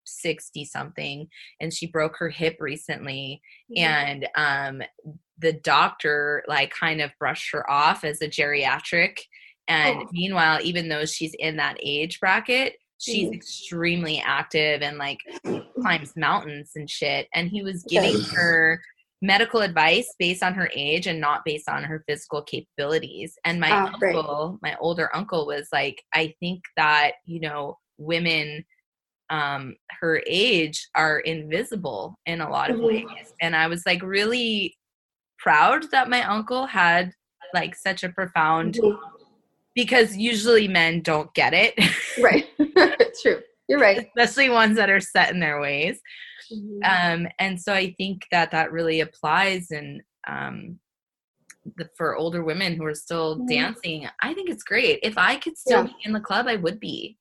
60 0.04 0.64
something 0.64 1.28
and 1.60 1.72
she 1.72 1.86
broke 1.86 2.16
her 2.16 2.28
hip 2.28 2.56
recently 2.60 3.40
mm-hmm. 3.70 3.84
and 3.84 4.28
um 4.36 4.82
the 5.38 5.52
doctor 5.52 6.42
like 6.48 6.70
kind 6.70 7.00
of 7.00 7.10
brushed 7.18 7.52
her 7.52 7.68
off 7.70 8.04
as 8.04 8.20
a 8.20 8.28
geriatric 8.28 9.18
and 9.68 9.98
oh. 10.02 10.08
meanwhile 10.12 10.58
even 10.62 10.88
though 10.88 11.04
she's 11.04 11.34
in 11.38 11.56
that 11.56 11.76
age 11.80 12.18
bracket 12.20 12.74
she's 12.98 13.26
mm-hmm. 13.26 13.34
extremely 13.34 14.20
active 14.24 14.82
and 14.82 14.98
like 14.98 15.18
climbs 15.80 16.14
mountains 16.16 16.72
and 16.74 16.90
shit 16.90 17.28
and 17.34 17.48
he 17.48 17.62
was 17.62 17.84
giving 17.88 18.20
her 18.34 18.80
medical 19.22 19.60
advice 19.60 20.12
based 20.18 20.42
on 20.42 20.52
her 20.52 20.68
age 20.74 21.06
and 21.06 21.20
not 21.20 21.44
based 21.44 21.68
on 21.68 21.84
her 21.84 22.04
physical 22.08 22.42
capabilities 22.42 23.38
and 23.44 23.60
my 23.60 23.70
oh, 23.70 23.86
uncle 23.86 24.58
great. 24.60 24.72
my 24.72 24.76
older 24.80 25.08
uncle 25.14 25.46
was 25.46 25.68
like 25.72 26.02
i 26.12 26.34
think 26.40 26.60
that 26.76 27.12
you 27.24 27.40
know 27.40 27.78
women 27.98 28.64
um, 29.32 29.76
her 30.00 30.22
age 30.26 30.88
are 30.94 31.20
invisible 31.20 32.18
in 32.26 32.42
a 32.42 32.50
lot 32.50 32.70
of 32.70 32.76
mm-hmm. 32.76 33.08
ways. 33.08 33.32
And 33.40 33.56
I 33.56 33.66
was 33.66 33.82
like 33.86 34.02
really 34.02 34.76
proud 35.38 35.90
that 35.90 36.10
my 36.10 36.22
uncle 36.22 36.66
had 36.66 37.12
like 37.54 37.74
such 37.74 38.04
a 38.04 38.10
profound 38.10 38.74
mm-hmm. 38.74 39.22
because 39.74 40.16
usually 40.16 40.68
men 40.68 41.00
don't 41.00 41.32
get 41.34 41.54
it. 41.54 41.74
right. 42.22 42.46
True. 43.22 43.40
You're 43.68 43.80
right. 43.80 44.06
Especially 44.16 44.50
ones 44.50 44.76
that 44.76 44.90
are 44.90 45.00
set 45.00 45.30
in 45.30 45.40
their 45.40 45.60
ways. 45.60 45.98
Mm-hmm. 46.52 47.24
Um, 47.24 47.28
and 47.38 47.60
so 47.60 47.72
I 47.72 47.94
think 47.98 48.26
that 48.30 48.50
that 48.50 48.72
really 48.72 49.00
applies 49.00 49.70
and 49.70 50.02
um, 50.26 50.78
the, 51.76 51.88
for 51.96 52.16
older 52.16 52.44
women 52.44 52.76
who 52.76 52.84
are 52.84 52.94
still 52.94 53.36
mm-hmm. 53.36 53.46
dancing. 53.46 54.08
I 54.20 54.34
think 54.34 54.50
it's 54.50 54.62
great. 54.62 55.00
If 55.02 55.18
I 55.18 55.36
could 55.36 55.56
still 55.56 55.84
yeah. 55.84 55.92
be 55.92 55.96
in 56.04 56.12
the 56.12 56.20
club, 56.20 56.46
I 56.48 56.56
would 56.56 56.80
be. 56.80 57.18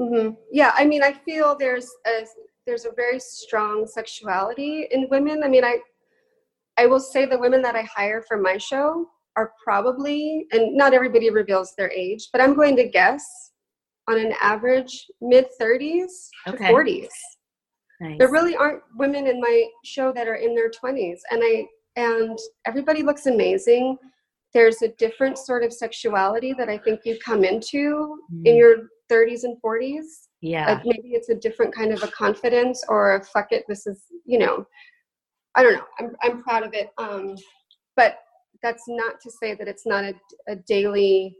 Mm-hmm. 0.00 0.34
Yeah, 0.50 0.72
I 0.74 0.84
mean, 0.84 1.02
I 1.02 1.12
feel 1.12 1.56
there's 1.58 1.90
a 2.06 2.26
there's 2.66 2.84
a 2.84 2.92
very 2.94 3.18
strong 3.18 3.86
sexuality 3.86 4.86
in 4.90 5.08
women. 5.10 5.42
I 5.44 5.48
mean, 5.48 5.64
I 5.64 5.78
I 6.76 6.86
will 6.86 7.00
say 7.00 7.26
the 7.26 7.38
women 7.38 7.62
that 7.62 7.76
I 7.76 7.82
hire 7.82 8.22
for 8.26 8.36
my 8.36 8.56
show 8.56 9.06
are 9.36 9.52
probably, 9.62 10.46
and 10.52 10.76
not 10.76 10.94
everybody 10.94 11.30
reveals 11.30 11.74
their 11.76 11.90
age, 11.90 12.28
but 12.32 12.40
I'm 12.40 12.54
going 12.54 12.76
to 12.76 12.88
guess 12.88 13.24
on 14.08 14.18
an 14.18 14.32
average 14.40 15.06
mid 15.20 15.46
30s 15.60 16.28
okay. 16.48 16.66
to 16.68 16.72
40s. 16.72 17.08
Nice. 18.02 18.18
There 18.18 18.30
really 18.30 18.56
aren't 18.56 18.82
women 18.96 19.28
in 19.28 19.40
my 19.40 19.64
show 19.84 20.12
that 20.12 20.26
are 20.26 20.34
in 20.34 20.54
their 20.56 20.70
20s, 20.70 21.20
and 21.30 21.40
I 21.42 21.66
and 21.94 22.36
everybody 22.66 23.02
looks 23.02 23.26
amazing. 23.26 23.96
There's 24.52 24.82
a 24.82 24.88
different 24.88 25.38
sort 25.38 25.62
of 25.62 25.72
sexuality 25.72 26.52
that 26.58 26.68
I 26.68 26.78
think 26.78 27.00
you 27.04 27.16
come 27.24 27.44
into 27.44 28.18
mm. 28.32 28.46
in 28.46 28.56
your 28.56 28.88
30s 29.10 29.44
and 29.44 29.56
40s. 29.64 30.04
Yeah. 30.40 30.80
maybe 30.84 31.10
it's 31.10 31.28
a 31.28 31.34
different 31.34 31.74
kind 31.74 31.92
of 31.92 32.02
a 32.02 32.08
confidence 32.08 32.82
or 32.88 33.14
a 33.16 33.24
fuck 33.24 33.52
it, 33.52 33.64
this 33.68 33.86
is, 33.86 34.02
you 34.24 34.38
know, 34.38 34.66
I 35.54 35.62
don't 35.62 35.74
know. 35.74 35.84
I'm, 36.00 36.16
I'm 36.22 36.42
proud 36.42 36.64
of 36.64 36.74
it. 36.74 36.90
Um, 36.98 37.36
but 37.94 38.18
that's 38.62 38.84
not 38.88 39.20
to 39.20 39.30
say 39.30 39.54
that 39.54 39.68
it's 39.68 39.86
not 39.86 40.04
a, 40.04 40.14
a 40.48 40.56
daily 40.56 41.36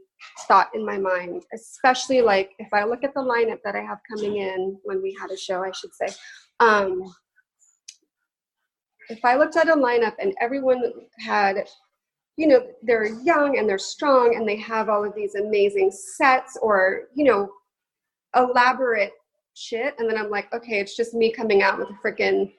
thought 0.47 0.69
in 0.73 0.85
my 0.85 0.97
mind, 0.97 1.43
especially 1.53 2.21
like 2.21 2.51
if 2.59 2.67
I 2.73 2.83
look 2.85 3.03
at 3.03 3.13
the 3.13 3.21
lineup 3.21 3.59
that 3.65 3.75
I 3.75 3.81
have 3.81 3.99
coming 4.09 4.37
in 4.37 4.77
when 4.83 5.01
we 5.01 5.15
had 5.19 5.31
a 5.31 5.37
show, 5.37 5.63
I 5.63 5.71
should 5.71 5.93
say. 5.93 6.15
Um, 6.59 7.13
if 9.09 9.23
I 9.25 9.35
looked 9.35 9.57
at 9.57 9.69
a 9.69 9.75
lineup 9.75 10.13
and 10.19 10.33
everyone 10.39 10.81
had 11.19 11.65
you 12.37 12.47
know 12.47 12.65
they're 12.81 13.05
young 13.23 13.57
and 13.57 13.69
they're 13.69 13.77
strong 13.77 14.35
and 14.35 14.47
they 14.47 14.55
have 14.57 14.89
all 14.89 15.03
of 15.03 15.13
these 15.15 15.35
amazing 15.35 15.91
sets 15.91 16.57
or 16.61 17.03
you 17.13 17.23
know 17.23 17.49
elaborate 18.35 19.11
shit 19.53 19.93
and 19.99 20.09
then 20.09 20.17
i'm 20.17 20.29
like 20.29 20.51
okay 20.53 20.79
it's 20.79 20.95
just 20.95 21.13
me 21.13 21.31
coming 21.31 21.61
out 21.61 21.77
with 21.77 21.89
a 21.89 21.93
freaking 22.03 22.51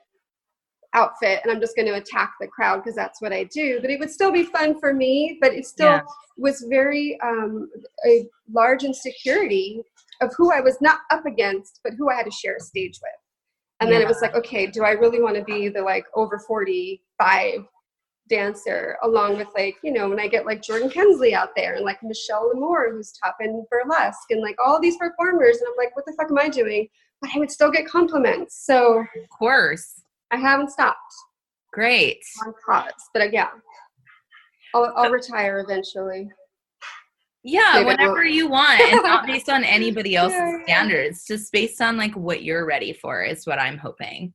outfit 0.92 1.40
and 1.42 1.50
i'm 1.50 1.60
just 1.60 1.74
going 1.74 1.88
to 1.88 1.94
attack 1.94 2.34
the 2.40 2.46
crowd 2.46 2.76
because 2.76 2.94
that's 2.94 3.20
what 3.20 3.32
i 3.32 3.42
do 3.44 3.80
but 3.80 3.90
it 3.90 3.98
would 3.98 4.10
still 4.10 4.30
be 4.30 4.44
fun 4.44 4.78
for 4.78 4.94
me 4.94 5.38
but 5.40 5.52
it 5.52 5.66
still 5.66 5.88
yeah. 5.88 6.02
was 6.38 6.64
very 6.70 7.18
um, 7.20 7.68
a 8.06 8.24
large 8.52 8.84
insecurity 8.84 9.82
of 10.20 10.32
who 10.36 10.52
i 10.52 10.60
was 10.60 10.80
not 10.80 11.00
up 11.10 11.26
against 11.26 11.80
but 11.82 11.94
who 11.94 12.08
i 12.10 12.14
had 12.14 12.24
to 12.24 12.30
share 12.30 12.54
a 12.56 12.60
stage 12.60 13.00
with 13.02 13.23
and 13.80 13.90
yeah. 13.90 13.98
then 13.98 14.02
it 14.02 14.08
was 14.08 14.20
like 14.20 14.34
okay 14.34 14.66
do 14.66 14.82
i 14.84 14.90
really 14.90 15.20
want 15.20 15.36
to 15.36 15.44
be 15.44 15.68
the 15.68 15.80
like 15.80 16.04
over 16.14 16.38
45 16.38 17.66
dancer 18.28 18.96
along 19.02 19.36
with 19.36 19.48
like 19.54 19.76
you 19.82 19.92
know 19.92 20.08
when 20.08 20.20
i 20.20 20.26
get 20.26 20.46
like 20.46 20.62
jordan 20.62 20.88
kensley 20.88 21.34
out 21.34 21.50
there 21.54 21.74
and 21.74 21.84
like 21.84 22.02
michelle 22.02 22.50
L'Amour 22.54 22.90
who's 22.92 23.12
top 23.12 23.36
in 23.40 23.64
burlesque 23.70 24.30
and 24.30 24.40
like 24.40 24.56
all 24.64 24.80
these 24.80 24.96
performers 24.96 25.58
and 25.58 25.66
i'm 25.68 25.76
like 25.76 25.94
what 25.96 26.06
the 26.06 26.14
fuck 26.18 26.30
am 26.30 26.38
i 26.38 26.48
doing? 26.48 26.88
But 27.20 27.30
i 27.34 27.38
would 27.38 27.50
still 27.50 27.70
get 27.70 27.86
compliments. 27.86 28.64
So 28.64 28.98
of 29.00 29.28
course. 29.38 30.00
I 30.30 30.36
haven't 30.36 30.70
stopped. 30.70 30.98
Great. 31.72 32.18
On 32.46 32.54
pause 32.66 32.92
but 33.12 33.22
uh, 33.22 33.26
yeah. 33.32 33.48
I'll, 34.74 34.92
I'll 34.96 35.10
retire 35.10 35.60
eventually 35.60 36.28
yeah 37.44 37.72
Maybe 37.74 37.86
whenever 37.86 38.24
you 38.24 38.48
want. 38.48 38.80
It's 38.80 39.02
not 39.02 39.26
based 39.26 39.48
on 39.48 39.62
anybody 39.64 40.16
else's 40.16 40.38
yeah, 40.38 40.64
standards. 40.64 41.26
Just 41.26 41.52
based 41.52 41.80
on 41.80 41.96
like 41.96 42.14
what 42.14 42.42
you're 42.42 42.66
ready 42.66 42.92
for 42.92 43.22
is 43.22 43.46
what 43.46 43.60
i'm 43.60 43.78
hoping. 43.78 44.32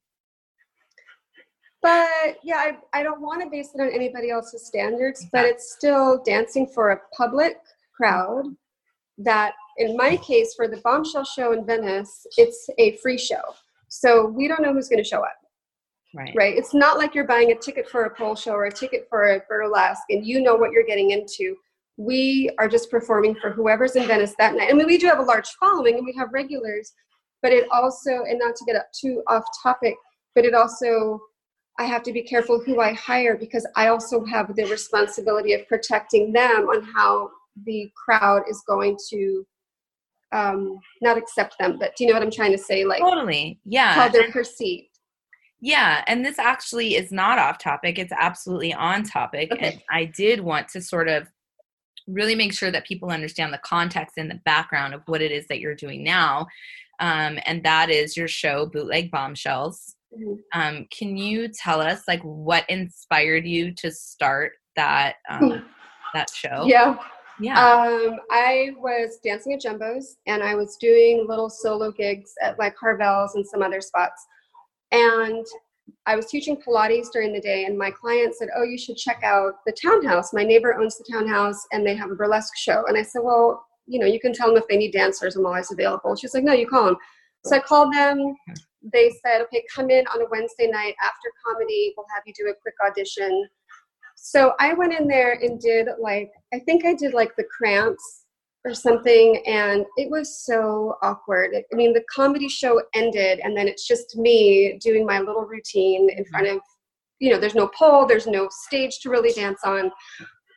But 1.81 2.37
yeah 2.43 2.57
I, 2.93 2.99
I 2.99 3.03
don't 3.03 3.21
want 3.21 3.41
to 3.41 3.49
base 3.49 3.71
it 3.73 3.81
on 3.81 3.89
anybody 3.89 4.29
else's 4.29 4.65
standards 4.65 5.25
but 5.33 5.45
it's 5.45 5.73
still 5.73 6.21
dancing 6.23 6.67
for 6.67 6.91
a 6.91 6.99
public 7.17 7.57
crowd 7.95 8.45
that 9.17 9.53
in 9.77 9.97
my 9.97 10.15
case 10.17 10.53
for 10.55 10.67
the 10.67 10.77
bombshell 10.83 11.25
show 11.25 11.51
in 11.51 11.65
venice 11.65 12.25
it's 12.37 12.69
a 12.77 12.95
free 12.97 13.17
show. 13.17 13.41
So 13.89 14.27
we 14.27 14.47
don't 14.47 14.61
know 14.61 14.73
who's 14.73 14.87
going 14.87 15.03
to 15.03 15.09
show 15.09 15.21
up. 15.21 15.35
Right. 16.13 16.33
Right? 16.35 16.57
It's 16.57 16.73
not 16.73 16.97
like 16.97 17.13
you're 17.13 17.27
buying 17.27 17.51
a 17.51 17.55
ticket 17.55 17.87
for 17.87 18.05
a 18.05 18.15
pole 18.15 18.35
show 18.35 18.51
or 18.51 18.65
a 18.65 18.71
ticket 18.71 19.07
for 19.09 19.35
a 19.35 19.41
burlesque 19.47 20.03
and 20.09 20.25
you 20.25 20.41
know 20.41 20.55
what 20.55 20.71
you're 20.71 20.85
getting 20.85 21.11
into 21.11 21.55
we 21.99 22.49
are 22.57 22.69
just 22.69 22.89
performing 22.89 23.35
for 23.35 23.51
whoever's 23.51 23.97
in 23.97 24.07
venice 24.07 24.33
that 24.39 24.55
night 24.55 24.69
I 24.69 24.73
mean, 24.73 24.87
we 24.87 24.97
do 24.97 25.07
have 25.07 25.19
a 25.19 25.23
large 25.23 25.49
following 25.59 25.95
and 25.95 26.05
we 26.05 26.13
have 26.17 26.29
regulars 26.31 26.93
but 27.41 27.51
it 27.51 27.67
also 27.71 28.23
and 28.23 28.39
not 28.39 28.55
to 28.55 28.65
get 28.65 28.77
up 28.77 28.87
too 28.99 29.21
off 29.27 29.43
topic 29.61 29.95
but 30.33 30.45
it 30.45 30.53
also 30.53 31.19
I 31.79 31.85
have 31.85 32.03
to 32.03 32.13
be 32.13 32.21
careful 32.21 32.61
who 32.61 32.81
I 32.81 32.93
hire 32.93 33.37
because 33.37 33.65
I 33.75 33.87
also 33.87 34.25
have 34.25 34.53
the 34.55 34.65
responsibility 34.65 35.53
of 35.53 35.65
protecting 35.67 36.33
them 36.33 36.67
on 36.67 36.83
how 36.83 37.29
the 37.65 37.89
crowd 37.95 38.43
is 38.49 38.61
going 38.67 38.97
to 39.09 39.45
um, 40.33 40.79
not 41.01 41.17
accept 41.17 41.55
them. 41.57 41.77
But 41.79 41.95
do 41.95 42.03
you 42.03 42.09
know 42.09 42.15
what 42.15 42.23
I'm 42.23 42.31
trying 42.31 42.51
to 42.51 42.57
say? 42.57 42.83
Like 42.83 42.99
totally, 42.99 43.59
yeah. 43.65 43.93
How 43.93 44.09
they're 44.09 44.29
perceived. 44.29 44.87
Yeah, 45.61 46.03
and 46.07 46.23
this 46.23 46.37
actually 46.37 46.95
is 46.95 47.11
not 47.11 47.39
off 47.39 47.57
topic. 47.57 47.97
It's 47.97 48.13
absolutely 48.17 48.73
on 48.73 49.03
topic, 49.03 49.51
okay. 49.51 49.73
and 49.73 49.81
I 49.89 50.05
did 50.05 50.41
want 50.41 50.67
to 50.69 50.81
sort 50.81 51.07
of 51.07 51.29
really 52.11 52.35
make 52.35 52.53
sure 52.53 52.71
that 52.71 52.85
people 52.85 53.09
understand 53.09 53.53
the 53.53 53.59
context 53.59 54.17
and 54.17 54.29
the 54.29 54.39
background 54.45 54.93
of 54.93 55.01
what 55.05 55.21
it 55.21 55.31
is 55.31 55.47
that 55.47 55.59
you're 55.59 55.75
doing 55.75 56.03
now. 56.03 56.47
Um, 56.99 57.39
and 57.45 57.63
that 57.63 57.89
is 57.89 58.17
your 58.17 58.27
show, 58.27 58.65
Bootleg 58.65 59.11
Bombshells. 59.11 59.95
Mm-hmm. 60.13 60.59
Um, 60.59 60.87
can 60.91 61.15
you 61.15 61.47
tell 61.47 61.81
us 61.81 62.03
like 62.07 62.21
what 62.23 62.69
inspired 62.69 63.45
you 63.45 63.73
to 63.75 63.91
start 63.91 64.53
that 64.75 65.15
um, 65.29 65.65
that 66.13 66.29
show? 66.33 66.65
Yeah. 66.65 66.97
Yeah. 67.39 67.57
Um, 67.57 68.19
I 68.31 68.71
was 68.77 69.19
dancing 69.23 69.53
at 69.53 69.61
Jumbo's 69.61 70.17
and 70.27 70.43
I 70.43 70.55
was 70.55 70.75
doing 70.75 71.25
little 71.27 71.49
solo 71.49 71.89
gigs 71.91 72.33
at 72.41 72.59
like 72.59 72.75
Harvelle's 72.77 73.35
and 73.35 73.47
some 73.47 73.61
other 73.61 73.79
spots. 73.79 74.25
And 74.91 75.45
I 76.05 76.15
was 76.15 76.27
teaching 76.27 76.57
Pilates 76.57 77.07
during 77.11 77.33
the 77.33 77.41
day, 77.41 77.65
and 77.65 77.77
my 77.77 77.91
client 77.91 78.35
said, 78.35 78.49
Oh, 78.55 78.63
you 78.63 78.77
should 78.77 78.97
check 78.97 79.21
out 79.23 79.53
the 79.65 79.73
townhouse. 79.73 80.33
My 80.33 80.43
neighbor 80.43 80.75
owns 80.75 80.97
the 80.97 81.05
townhouse 81.11 81.65
and 81.71 81.85
they 81.85 81.95
have 81.95 82.11
a 82.11 82.15
burlesque 82.15 82.57
show. 82.57 82.85
And 82.87 82.97
I 82.97 83.03
said, 83.03 83.21
Well, 83.23 83.65
you 83.87 83.99
know, 83.99 84.05
you 84.05 84.19
can 84.19 84.33
tell 84.33 84.47
them 84.47 84.57
if 84.57 84.67
they 84.67 84.77
need 84.77 84.91
dancers, 84.91 85.35
I'm 85.35 85.45
always 85.45 85.71
available. 85.71 86.15
She's 86.15 86.33
like, 86.33 86.43
No, 86.43 86.53
you 86.53 86.67
call 86.67 86.85
them. 86.85 86.97
So 87.45 87.55
I 87.55 87.59
called 87.59 87.93
them 87.93 88.35
they 88.81 89.11
said, 89.25 89.41
okay, 89.41 89.63
come 89.73 89.89
in 89.89 90.05
on 90.07 90.21
a 90.21 90.29
Wednesday 90.29 90.67
night 90.67 90.95
after 91.03 91.31
comedy. 91.45 91.93
We'll 91.97 92.05
have 92.13 92.23
you 92.25 92.33
do 92.33 92.49
a 92.49 92.53
quick 92.61 92.75
audition. 92.85 93.47
So 94.15 94.53
I 94.59 94.73
went 94.73 94.93
in 94.93 95.07
there 95.07 95.33
and 95.33 95.59
did 95.59 95.87
like, 95.99 96.31
I 96.53 96.59
think 96.59 96.85
I 96.85 96.93
did 96.93 97.13
like 97.13 97.35
the 97.35 97.45
cramps 97.45 98.25
or 98.69 98.73
something. 98.73 99.43
And 99.45 99.85
it 99.97 100.09
was 100.09 100.45
so 100.45 100.95
awkward. 101.01 101.51
I 101.55 101.75
mean, 101.75 101.93
the 101.93 102.03
comedy 102.13 102.47
show 102.47 102.81
ended 102.93 103.39
and 103.43 103.57
then 103.57 103.67
it's 103.67 103.87
just 103.87 104.17
me 104.17 104.77
doing 104.81 105.05
my 105.05 105.19
little 105.19 105.45
routine 105.45 106.09
in 106.09 106.23
mm-hmm. 106.23 106.29
front 106.31 106.47
of, 106.47 106.59
you 107.19 107.31
know, 107.31 107.39
there's 107.39 107.55
no 107.55 107.67
pole, 107.67 108.05
there's 108.05 108.27
no 108.27 108.47
stage 108.49 108.99
to 108.99 109.09
really 109.09 109.33
dance 109.33 109.59
on 109.65 109.91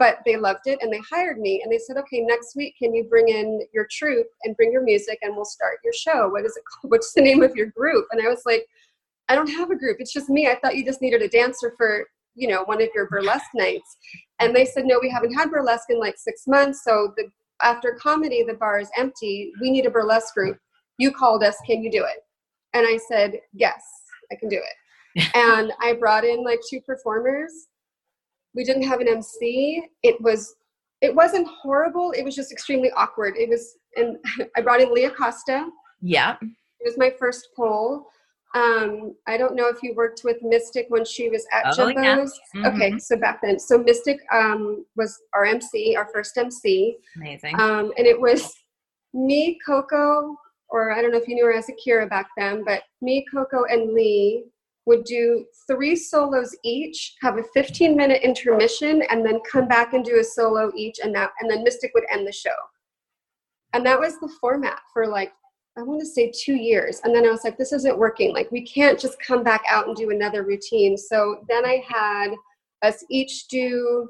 but 0.03 0.18
they 0.27 0.37
loved 0.37 0.66
it 0.66 0.81
and 0.83 0.92
they 0.92 1.01
hired 1.09 1.38
me 1.38 1.61
and 1.62 1.72
they 1.72 1.79
said 1.79 1.96
okay 1.96 2.20
next 2.20 2.57
week 2.57 2.75
can 2.77 2.92
you 2.92 3.05
bring 3.05 3.29
in 3.29 3.61
your 3.72 3.87
troupe 3.88 4.27
and 4.42 4.57
bring 4.57 4.72
your 4.72 4.83
music 4.83 5.16
and 5.22 5.37
we'll 5.37 5.44
start 5.44 5.79
your 5.85 5.92
show. 5.92 6.29
What 6.29 6.44
is 6.44 6.57
it 6.57 6.64
called? 6.64 6.90
What's 6.90 7.12
the 7.12 7.20
name 7.20 7.40
of 7.40 7.55
your 7.55 7.66
group? 7.66 8.07
And 8.11 8.20
i 8.20 8.29
was 8.29 8.42
like 8.44 8.66
i 9.29 9.37
don't 9.37 9.46
have 9.46 9.70
a 9.70 9.77
group. 9.77 9.98
It's 10.01 10.12
just 10.12 10.29
me. 10.29 10.48
I 10.48 10.57
thought 10.57 10.77
you 10.77 10.85
just 10.85 11.03
needed 11.03 11.22
a 11.22 11.29
dancer 11.29 11.72
for 11.77 12.05
you 12.35 12.48
know 12.48 12.64
one 12.64 12.83
of 12.83 12.88
your 12.96 13.09
burlesque 13.09 13.55
nights. 13.55 13.96
And 14.40 14.57
they 14.57 14.64
said 14.64 14.87
no 14.87 14.98
we 15.01 15.09
haven't 15.09 15.35
had 15.35 15.53
burlesque 15.53 15.90
in 15.90 16.01
like 16.01 16.18
six 16.18 16.48
months 16.48 16.83
so 16.83 17.12
the 17.16 17.31
after 17.62 17.98
comedy 18.01 18.42
the 18.42 18.55
bar 18.55 18.81
is 18.81 18.90
empty 18.96 19.53
we 19.61 19.70
need 19.70 19.87
a 19.87 19.90
burlesque 19.90 20.35
group 20.35 20.59
you 20.98 21.11
called 21.11 21.42
us 21.42 21.57
can 21.66 21.83
you 21.83 21.90
do 21.90 22.05
it 22.05 22.25
And 22.75 22.87
I 22.87 22.98
said, 23.09 23.40
yes, 23.53 23.83
I 24.31 24.37
can 24.37 24.48
do 24.48 24.57
it. 24.57 25.31
and 25.35 25.72
I 25.81 25.94
brought 25.94 26.25
in 26.25 26.42
like 26.42 26.61
two 26.68 26.81
performers. 26.81 27.53
We 28.55 28.64
didn't 28.64 28.85
have 28.85 29.01
an 29.01 29.09
MC. 29.09 29.83
It 30.03 30.20
was 30.20 30.55
it 31.01 31.14
wasn't 31.14 31.48
horrible. 31.48 32.12
It 32.12 32.25
was 32.25 32.37
just 32.37 32.53
extremely 32.53 32.90
awkward. 32.92 33.35
It 33.37 33.48
was 33.48 33.77
and 33.96 34.16
I 34.57 34.62
brought 34.62 34.81
in 34.81 34.92
Leah 34.92 35.11
Costa. 35.11 35.68
Yeah. 36.01 36.37
It 36.40 36.85
was 36.85 36.98
my 36.98 37.12
first 37.18 37.48
poll. 37.55 38.07
Um, 38.55 39.15
I 39.27 39.37
don't 39.38 39.55
know 39.57 39.69
if 39.69 39.83
you 39.83 39.95
worked 39.95 40.23
with 40.25 40.37
Mystic 40.43 40.87
when 40.91 41.05
she 41.07 41.31
was 41.31 41.47
at 41.53 41.79
Oh, 41.79 41.88
yeah. 41.88 42.17
Jumbo's. 42.17 42.38
Okay, 42.67 42.99
so 42.99 43.17
back 43.17 43.41
then, 43.43 43.59
so 43.59 43.79
Mystic 43.79 44.21
um, 44.33 44.85
was 44.95 45.19
our 45.35 45.45
MC, 45.47 45.97
our 45.97 46.07
first 46.12 46.37
MC, 46.37 46.99
Amazing. 47.17 47.59
um, 47.59 47.93
and 47.97 48.07
it 48.07 48.21
was 48.21 48.53
me, 49.15 49.59
Coco, 49.65 50.37
or 50.69 50.93
I 50.93 51.01
don't 51.01 51.12
know 51.12 51.19
if 51.19 51.29
you 51.29 51.35
knew 51.35 51.47
her 51.47 51.55
as 51.55 51.69
Akira 51.71 52.07
back 52.07 52.29
then, 52.37 52.62
but 52.65 52.83
me, 53.01 53.25
Coco, 53.33 53.65
and 53.71 53.95
Lee 53.95 54.45
would 54.85 55.05
do 55.05 55.47
three 55.67 55.95
solos 55.97 56.55
each, 56.65 57.15
have 57.23 57.38
a 57.38 57.45
15 57.55 57.97
minute 57.97 58.21
intermission, 58.23 59.03
and 59.11 59.25
then 59.25 59.38
come 59.51 59.67
back 59.69 59.95
and 59.95 60.05
do 60.05 60.19
a 60.19 60.25
solo 60.25 60.71
each, 60.77 60.99
and 61.03 61.15
that, 61.15 61.31
and 61.41 61.51
then 61.51 61.62
Mystic 61.65 61.93
would 61.95 62.05
end 62.11 62.27
the 62.27 62.33
show. 62.33 62.51
And 63.73 63.87
that 63.87 63.99
was 63.99 64.19
the 64.21 64.31
format 64.41 64.81
for 64.93 65.07
like 65.07 65.33
I 65.77 65.83
want 65.83 66.01
to 66.01 66.07
say 66.07 66.31
two 66.35 66.55
years. 66.55 67.01
And 67.05 67.15
then 67.15 67.27
I 67.27 67.31
was 67.31 67.45
like, 67.45 67.57
this 67.57 67.73
isn't 67.73 67.99
working. 67.99 68.35
Like, 68.35 68.51
we 68.51 68.63
can't 68.63 69.01
just 69.01 69.21
come 69.21 69.43
back 69.43 69.63
out 69.69 69.87
and 69.87 69.97
do 69.97 70.11
another 70.11 70.43
routine. 70.43 70.97
So 70.99 71.45
then 71.49 71.65
I 71.65 71.83
had 71.89 72.33
us 72.83 73.05
each 73.09 73.49
do 73.49 74.09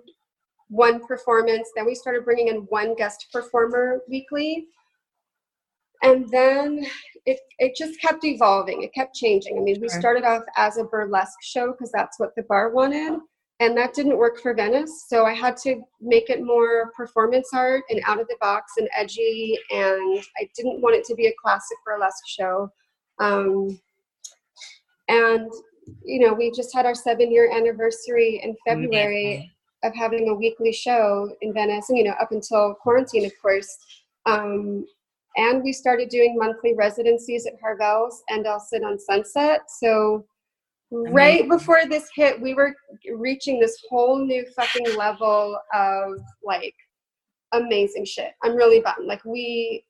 one 0.69 1.05
performance. 1.07 1.71
Then 1.77 1.87
we 1.87 1.95
started 1.95 2.25
bringing 2.25 2.49
in 2.49 2.63
one 2.69 2.95
guest 2.97 3.27
performer 3.33 4.01
weekly. 4.09 4.67
And 6.03 6.29
then 6.31 6.85
it, 7.27 7.39
it 7.61 7.77
just 7.77 8.01
kept 8.01 8.25
evolving. 8.25 8.83
It 8.83 8.93
kept 8.93 9.15
changing. 9.15 9.57
I 9.57 9.61
mean, 9.61 9.81
we 9.81 9.89
started 9.89 10.25
off 10.25 10.43
as 10.57 10.79
a 10.79 10.85
burlesque 10.85 11.39
show 11.43 11.71
because 11.71 11.93
that's 11.93 12.19
what 12.19 12.35
the 12.37 12.43
bar 12.49 12.71
wanted. 12.71 13.21
And 13.63 13.77
that 13.77 13.95
didn't 13.95 14.19
work 14.19 14.41
for 14.41 14.55
Venice. 14.55 15.05
So 15.07 15.25
I 15.25 15.35
had 15.35 15.57
to 15.59 15.83
make 16.01 16.31
it 16.31 16.43
more 16.43 16.91
performance 16.97 17.51
art 17.55 17.85
and 17.91 18.03
out 18.05 18.21
of 18.21 18.27
the 18.27 18.37
box 18.41 18.73
and 18.77 18.89
edgy. 18.97 19.57
And 19.71 20.21
I 20.37 20.49
didn't 20.57 20.81
want 20.81 20.97
it 20.97 21.05
to 21.05 21.15
be 21.15 21.27
a 21.27 21.35
classic 21.41 21.79
burlesque 21.87 22.27
show. 22.27 22.73
Um, 23.21 23.79
and, 25.07 25.49
you 26.05 26.27
know, 26.27 26.33
we 26.33 26.51
just 26.51 26.75
had 26.75 26.87
our 26.87 26.95
seven 26.97 27.31
year 27.31 27.53
anniversary 27.53 28.41
in 28.43 28.57
February 28.67 29.27
Amazing. 29.27 29.51
of 29.85 29.95
having 29.95 30.29
a 30.31 30.35
weekly 30.35 30.73
show 30.73 31.33
in 31.41 31.55
Venice, 31.55 31.89
and 31.89 31.99
you 31.99 32.05
know, 32.05 32.17
up 32.21 32.33
until 32.33 32.75
quarantine, 32.75 33.25
of 33.25 33.33
course. 33.41 33.77
Um, 34.27 34.85
and 35.37 35.63
we 35.63 35.73
started 35.73 36.09
doing 36.09 36.37
monthly 36.37 36.75
residencies 36.75 37.47
at 37.47 37.55
Harvelle's 37.63 38.25
and 38.29 38.45
El 38.45 38.59
Cid 38.59 38.83
on 38.83 38.99
Sunset. 38.99 39.63
So 39.69 40.27
right 40.93 41.49
before 41.49 41.87
this 41.89 42.09
hit, 42.15 42.41
we 42.41 42.55
were 42.55 42.75
reaching 43.17 43.59
this 43.59 43.83
whole 43.89 44.25
new 44.25 44.45
fucking 44.55 44.97
level 44.97 45.59
of 45.75 46.13
like 46.45 46.75
amazing 47.53 48.05
shit. 48.05 48.33
I'm 48.43 48.55
really 48.55 48.81
bummed. 48.81 49.07
Like 49.07 49.25
we 49.25 49.85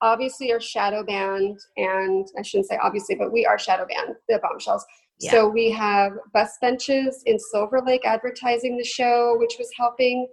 obviously 0.00 0.52
are 0.52 0.60
shadow 0.60 1.04
banned, 1.04 1.58
and 1.76 2.26
I 2.38 2.42
shouldn't 2.42 2.68
say 2.68 2.78
obviously, 2.82 3.16
but 3.16 3.32
we 3.32 3.44
are 3.46 3.58
shadow 3.58 3.86
banned, 3.86 4.16
the 4.28 4.38
bombshells. 4.42 4.84
Yeah. 5.18 5.30
So 5.30 5.48
we 5.48 5.70
have 5.70 6.12
bus 6.34 6.58
benches 6.60 7.22
in 7.26 7.38
Silver 7.38 7.80
Lake 7.84 8.04
advertising 8.04 8.76
the 8.76 8.84
show, 8.84 9.36
which 9.38 9.56
was 9.58 9.70
helping. 9.76 10.26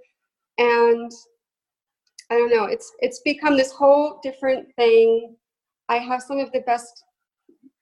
And 0.57 1.11
I 2.29 2.35
don't 2.35 2.53
know, 2.53 2.65
it's 2.65 2.91
it's 2.99 3.21
become 3.21 3.57
this 3.57 3.71
whole 3.71 4.19
different 4.23 4.67
thing. 4.75 5.35
I 5.89 5.97
have 5.97 6.21
some 6.21 6.39
of 6.39 6.51
the 6.51 6.61
best 6.61 7.03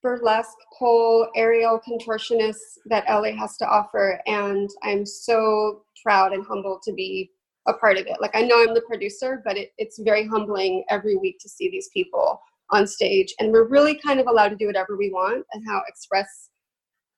burlesque 0.02 0.58
pole 0.78 1.28
aerial 1.36 1.80
contortionists 1.80 2.78
that 2.86 3.06
LA 3.10 3.36
has 3.38 3.58
to 3.58 3.66
offer, 3.68 4.20
and 4.28 4.70
I'm 4.84 5.06
so 5.06 5.84
proud 6.04 6.34
and 6.34 6.46
humbled 6.46 6.82
to 6.84 6.94
be 6.94 7.32
a 7.68 7.74
part 7.74 7.98
of 7.98 8.08
it. 8.08 8.20
Like 8.20 8.36
I 8.36 8.42
know 8.42 8.62
I'm 8.62 8.74
the 8.74 8.82
producer, 8.82 9.42
but 9.46 9.58
it, 9.58 9.72
it's 9.78 10.00
very 10.00 10.28
humbling 10.28 10.84
every 10.90 11.16
week 11.16 11.38
to 11.42 11.50
see 11.50 11.70
these 11.70 11.90
people 11.94 12.42
on 12.72 12.88
stage, 12.88 13.34
and 13.40 13.52
we're 13.52 13.68
really 13.68 13.96
kind 13.96 14.20
of 14.20 14.28
allowed 14.28 14.50
to 14.50 14.56
do 14.56 14.68
whatever 14.68 14.98
we 14.98 15.10
want 15.10 15.46
and 15.54 15.64
how 15.68 15.82
express 15.88 16.50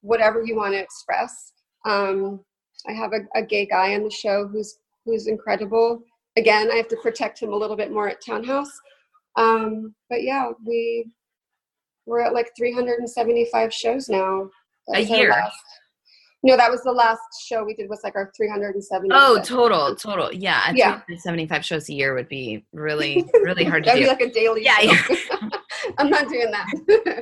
whatever 0.02 0.43
you 0.43 0.56
want 0.56 0.74
to 0.74 0.80
express. 0.80 1.54
Um, 1.86 2.41
I 2.88 2.91
have 2.91 3.13
a, 3.13 3.22
a 3.39 3.43
gay 3.43 3.65
guy 3.65 3.96
on 3.96 4.04
the 4.04 4.12
show 4.12 4.48
who's 4.48 4.78
who's 5.06 5.28
incredible. 5.28 6.04
Again, 6.38 6.69
I 6.72 6.76
have 6.76 6.88
to 6.89 6.98
protect 6.98 7.41
him 7.41 7.54
a 7.54 7.56
little 7.56 7.76
bit 7.76 7.91
more 7.91 8.10
at 8.10 8.24
Townhouse. 8.26 8.72
Um, 9.36 9.93
but 10.10 10.24
yeah, 10.24 10.52
we 10.65 11.06
we're 12.06 12.22
at 12.22 12.34
like 12.34 12.50
375 12.58 13.74
shows 13.74 14.10
now. 14.10 14.50
That 14.88 15.00
A 15.00 15.04
year? 15.04 15.30
last- 15.30 15.56
no, 16.46 16.58
that 16.58 16.70
was 16.70 16.84
the 16.84 16.92
last 16.92 17.22
show 17.48 17.63
we 17.63 17.74
did 17.74 17.89
was 17.89 18.02
like 18.04 18.16
our 18.18 18.30
370. 18.36 19.08
Oh, 19.13 19.39
total, 19.42 19.96
total. 19.96 20.30
Yeah. 20.34 20.62
I 20.66 20.74
Yeah. 20.76 21.00
75 21.18 21.63
shows 21.63 21.88
a 21.88 21.94
year 21.94 22.13
would 22.13 22.28
be 22.28 22.66
really, 22.74 23.24
really 23.44 23.63
hard 23.63 23.86
to 23.86 23.88
That'd 23.88 24.02
do. 24.04 24.06
be 24.06 24.10
like 24.10 24.22
a 24.22 24.30
daily 24.34 24.63
Yeah, 24.66 24.78
show. 24.80 25.16
I'm 25.98 26.10
not 26.10 26.28
doing 26.28 26.52
that. 26.52 26.66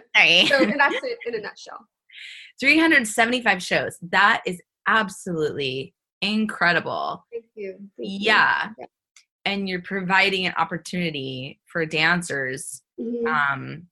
Sorry. 0.18 0.48
so 0.48 0.66
that's 0.76 0.96
it 1.04 1.18
in 1.28 1.36
a 1.36 1.42
nutshell. 1.42 1.86
375 2.60 3.62
shows. 3.62 3.98
That 4.10 4.42
is 4.48 4.60
absolutely 4.88 5.94
incredible. 6.24 7.24
Thank 7.32 7.46
you. 7.56 7.74
Thank 7.74 7.90
you. 7.98 8.18
Yeah. 8.22 8.70
And 9.46 9.70
you're 9.70 9.82
providing 9.84 10.48
an 10.48 10.54
opportunity 10.58 11.60
for 11.66 11.86
dancers 11.86 12.82
Mhm. 13.00 13.26
um 13.28 13.88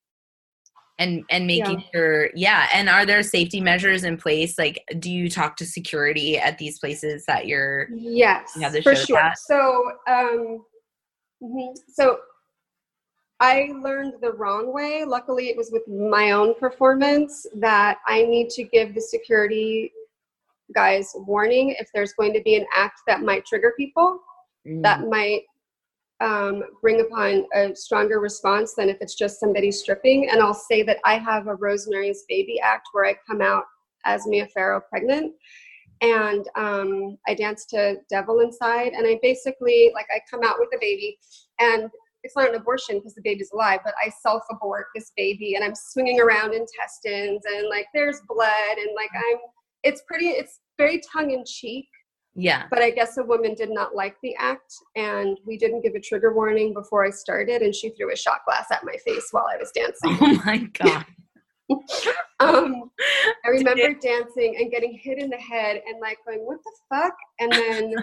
and 1.00 1.24
and 1.32 1.48
making 1.48 1.84
sure 1.94 2.30
yeah 2.36 2.68
and 2.74 2.88
are 2.90 3.06
there 3.06 3.24
safety 3.24 3.60
measures 3.60 4.04
in 4.04 4.18
place 4.18 4.58
like 4.58 4.84
do 5.00 5.12
you 5.12 5.30
talk 5.30 5.56
to 5.56 5.66
security 5.66 6.38
at 6.38 6.58
these 6.58 6.78
places 6.78 7.26
that 7.26 7.48
you're 7.48 7.88
Yes, 7.92 8.54
you 8.56 8.82
for 8.82 8.96
sure. 8.96 9.18
at? 9.18 9.38
So, 9.38 9.92
um, 10.08 10.66
mhm. 11.42 11.78
so 11.88 12.20
I 13.40 13.72
learned 13.82 14.16
the 14.22 14.34
wrong 14.34 14.74
way. 14.74 15.04
Luckily, 15.06 15.50
it 15.50 15.58
was 15.58 15.72
with 15.72 15.88
my 15.88 16.32
own 16.32 16.56
performance 16.56 17.46
that 17.56 18.00
I 18.06 18.24
need 18.24 18.50
to 18.52 18.64
give 18.64 18.94
the 18.94 19.02
security 19.02 19.92
guys 20.76 21.12
warning 21.16 21.76
if 21.80 21.90
there's 21.94 22.14
going 22.14 22.34
to 22.34 22.42
be 22.42 22.56
an 22.56 22.66
act 22.76 23.02
that 23.08 23.22
might 23.22 23.46
trigger 23.46 23.74
people, 23.78 24.20
Mm, 24.68 24.84
that 24.84 25.08
might 25.08 25.44
um, 26.22 26.64
bring 26.82 27.02
upon 27.02 27.46
a 27.54 27.76
stronger 27.76 28.20
response 28.20 28.74
than 28.76 28.90
if 28.90 28.98
it's 29.02 29.16
just 29.16 29.40
somebody 29.40 29.72
stripping. 29.72 30.30
And 30.30 30.42
I'll 30.42 30.54
say 30.54 30.84
that 30.84 30.98
I 31.06 31.18
have 31.18 31.48
a 31.48 31.56
Rosemary's 31.56 32.26
Baby 32.28 32.60
act 32.60 32.90
where 32.92 33.06
I 33.06 33.16
come 33.28 33.42
out 33.42 33.64
as 34.06 34.28
Mia 34.28 34.48
Farrow 34.48 34.82
pregnant 34.90 35.34
and 36.02 36.48
um, 36.56 37.18
I 37.28 37.34
dance 37.34 37.66
to 37.68 37.98
Devil 38.10 38.40
Inside. 38.40 38.94
And 38.94 39.06
I 39.06 39.20
basically, 39.22 39.92
like, 39.94 40.08
I 40.14 40.20
come 40.30 40.42
out 40.44 40.56
with 40.60 40.70
the 40.72 40.78
baby, 40.80 41.18
and 41.60 41.90
it's 42.24 42.36
not 42.36 42.50
an 42.50 42.56
abortion 42.56 42.98
because 42.98 43.16
the 43.16 43.22
baby's 43.24 43.52
alive, 43.54 43.80
but 43.84 43.94
I 44.04 44.10
self 44.10 44.44
abort 44.52 44.88
this 44.96 45.12
baby, 45.18 45.56
and 45.56 45.64
I'm 45.64 45.76
swinging 45.76 46.20
around 46.20 46.54
intestines, 46.54 47.44
and 47.46 47.70
like, 47.70 47.88
there's 47.94 48.22
blood, 48.28 48.78
and 48.78 48.96
like, 48.96 49.12
I'm, 49.14 49.40
it's 49.84 50.02
pretty, 50.08 50.28
it's 50.28 50.60
very 50.78 51.02
tongue 51.12 51.32
in 51.32 51.44
cheek. 51.46 51.88
Yeah 52.36 52.66
But 52.70 52.82
I 52.82 52.92
guess 52.92 53.18
a 53.18 53.24
woman 53.24 53.56
did 53.56 53.70
not 53.70 53.96
like 53.96 54.16
the 54.22 54.36
act, 54.38 54.74
and 54.96 55.38
we 55.46 55.58
didn't 55.58 55.82
give 55.82 55.96
a 55.96 56.00
trigger 56.00 56.34
warning 56.34 56.74
before 56.74 57.06
I 57.06 57.10
started, 57.10 57.62
and 57.62 57.74
she 57.74 57.90
threw 57.92 58.12
a 58.12 58.16
shot 58.16 58.42
glass 58.46 58.68
at 58.72 58.84
my 58.84 58.96
face 59.06 59.28
while 59.32 59.46
I 59.52 59.58
was 59.58 59.72
dancing. 59.72 60.18
oh 60.22 60.42
my 60.46 60.58
god 60.80 61.06
um, 62.40 62.90
I 63.46 63.50
remember 63.50 63.94
dancing 63.94 64.58
and 64.60 64.72
getting 64.72 64.98
hit 65.02 65.20
in 65.20 65.30
the 65.30 65.38
head 65.38 65.82
and 65.88 66.00
like 66.02 66.18
going, 66.26 66.40
what 66.40 66.58
the 66.64 66.72
fuck? 66.90 67.14
And 67.40 67.52
then 67.52 67.96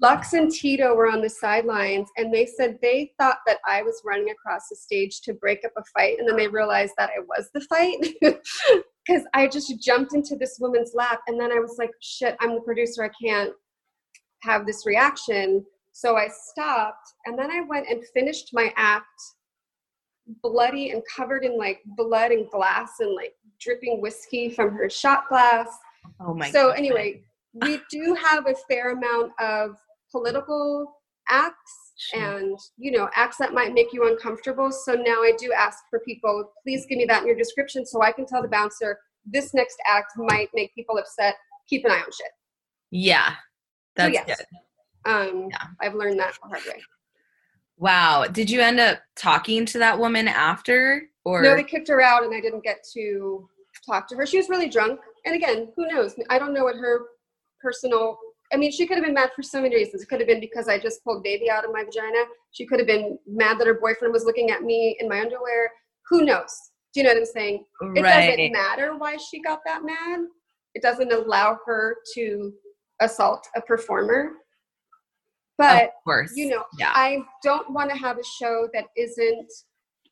Lux 0.00 0.34
and 0.34 0.50
Tito 0.50 0.94
were 0.94 1.10
on 1.10 1.22
the 1.22 1.30
sidelines 1.30 2.08
and 2.16 2.32
they 2.32 2.46
said 2.46 2.78
they 2.82 3.12
thought 3.18 3.38
that 3.46 3.58
I 3.66 3.82
was 3.82 4.02
running 4.04 4.30
across 4.30 4.68
the 4.68 4.76
stage 4.76 5.22
to 5.22 5.34
break 5.34 5.64
up 5.64 5.72
a 5.76 5.82
fight. 5.96 6.18
And 6.18 6.28
then 6.28 6.36
they 6.36 6.48
realized 6.48 6.92
that 6.98 7.10
I 7.16 7.20
was 7.20 7.48
the 7.54 7.60
fight 7.62 8.82
because 9.10 9.26
I 9.34 9.46
just 9.48 9.80
jumped 9.80 10.14
into 10.14 10.36
this 10.36 10.58
woman's 10.60 10.92
lap. 10.94 11.20
And 11.26 11.40
then 11.40 11.50
I 11.52 11.58
was 11.58 11.76
like, 11.78 11.90
shit, 12.00 12.36
I'm 12.40 12.54
the 12.54 12.60
producer. 12.60 13.04
I 13.04 13.10
can't 13.22 13.52
have 14.42 14.66
this 14.66 14.86
reaction. 14.86 15.64
So 15.92 16.16
I 16.16 16.28
stopped 16.28 17.14
and 17.26 17.38
then 17.38 17.50
I 17.50 17.62
went 17.62 17.88
and 17.88 18.02
finished 18.14 18.50
my 18.52 18.72
act 18.76 19.06
bloody 20.42 20.90
and 20.90 21.02
covered 21.14 21.44
in 21.44 21.58
like 21.58 21.80
blood 21.96 22.30
and 22.30 22.48
glass 22.50 22.92
and 23.00 23.14
like 23.14 23.34
dripping 23.60 24.00
whiskey 24.00 24.48
from 24.48 24.70
her 24.70 24.88
shot 24.88 25.28
glass. 25.28 25.66
oh 26.20 26.32
my 26.32 26.48
so 26.50 26.68
goodness. 26.68 26.78
anyway, 26.78 27.22
we 27.54 27.80
do 27.90 28.14
have 28.14 28.46
a 28.46 28.54
fair 28.68 28.92
amount 28.92 29.32
of 29.40 29.72
political 30.12 30.86
acts 31.28 31.89
Sure. 32.02 32.38
and 32.38 32.58
you 32.78 32.92
know 32.92 33.10
acts 33.14 33.36
that 33.36 33.52
might 33.52 33.74
make 33.74 33.92
you 33.92 34.08
uncomfortable. 34.08 34.72
So 34.72 34.94
now 34.94 35.20
I 35.20 35.32
do 35.38 35.52
ask 35.52 35.80
for 35.90 35.98
people, 36.00 36.50
please 36.62 36.86
give 36.88 36.96
me 36.96 37.04
that 37.06 37.20
in 37.22 37.26
your 37.26 37.36
description 37.36 37.84
so 37.84 38.00
I 38.02 38.10
can 38.10 38.24
tell 38.24 38.40
the 38.40 38.48
bouncer 38.48 38.98
this 39.26 39.52
next 39.52 39.76
act 39.86 40.12
might 40.16 40.48
make 40.54 40.74
people 40.74 40.96
upset. 40.96 41.34
Keep 41.68 41.84
an 41.84 41.90
eye 41.90 41.96
on 41.96 42.04
shit. 42.04 42.32
yeah 42.90 43.34
that's 43.96 44.14
yes. 44.14 44.26
good 44.26 45.10
Um, 45.10 45.48
Yeah. 45.50 45.66
I've 45.80 45.94
learned 45.94 46.18
that 46.20 46.34
the 46.42 46.48
hard 46.48 46.62
way. 46.66 46.80
Wow. 47.76 48.26
Did 48.26 48.50
you 48.50 48.60
end 48.60 48.78
up 48.78 48.98
talking 49.16 49.64
to 49.66 49.78
that 49.78 49.98
woman 49.98 50.28
after? 50.28 51.02
Or 51.24 51.42
No, 51.42 51.54
they 51.54 51.64
kicked 51.64 51.88
her 51.88 52.00
out, 52.00 52.24
and 52.24 52.34
I 52.34 52.40
didn't 52.40 52.64
get 52.64 52.84
to 52.94 53.48
talk 53.86 54.08
to 54.08 54.16
her. 54.16 54.26
She 54.26 54.36
was 54.36 54.48
really 54.48 54.68
drunk, 54.68 55.00
and 55.24 55.34
again, 55.34 55.68
who 55.76 55.86
knows? 55.86 56.14
I 56.28 56.38
don't 56.38 56.54
know 56.54 56.64
what 56.64 56.76
her 56.76 57.06
personal. 57.60 58.18
I 58.52 58.56
mean, 58.56 58.72
she 58.72 58.86
could 58.86 58.96
have 58.96 59.04
been 59.04 59.14
mad 59.14 59.30
for 59.34 59.42
so 59.42 59.62
many 59.62 59.76
reasons. 59.76 60.02
It 60.02 60.08
could 60.08 60.20
have 60.20 60.26
been 60.26 60.40
because 60.40 60.68
I 60.68 60.78
just 60.78 61.04
pulled 61.04 61.22
baby 61.22 61.48
out 61.48 61.64
of 61.64 61.72
my 61.72 61.84
vagina. 61.84 62.24
She 62.50 62.66
could 62.66 62.80
have 62.80 62.86
been 62.86 63.18
mad 63.26 63.58
that 63.58 63.66
her 63.66 63.78
boyfriend 63.80 64.12
was 64.12 64.24
looking 64.24 64.50
at 64.50 64.62
me 64.62 64.96
in 65.00 65.08
my 65.08 65.20
underwear. 65.20 65.70
Who 66.08 66.24
knows? 66.24 66.52
Do 66.92 67.00
you 67.00 67.04
know 67.04 67.10
what 67.10 67.18
I'm 67.18 67.26
saying? 67.26 67.64
It 67.94 68.02
right. 68.02 68.36
doesn't 68.36 68.52
matter 68.52 68.96
why 68.96 69.16
she 69.16 69.40
got 69.40 69.60
that 69.66 69.84
mad. 69.84 70.20
It 70.74 70.82
doesn't 70.82 71.12
allow 71.12 71.58
her 71.66 71.96
to 72.14 72.52
assault 73.00 73.46
a 73.54 73.60
performer. 73.60 74.32
But 75.56 75.84
of 75.84 75.90
course. 76.04 76.32
you 76.34 76.48
know, 76.48 76.64
Yeah. 76.78 76.92
I 76.94 77.22
don't 77.44 77.70
want 77.70 77.90
to 77.90 77.96
have 77.96 78.18
a 78.18 78.24
show 78.24 78.68
that 78.72 78.86
isn't, 78.96 79.52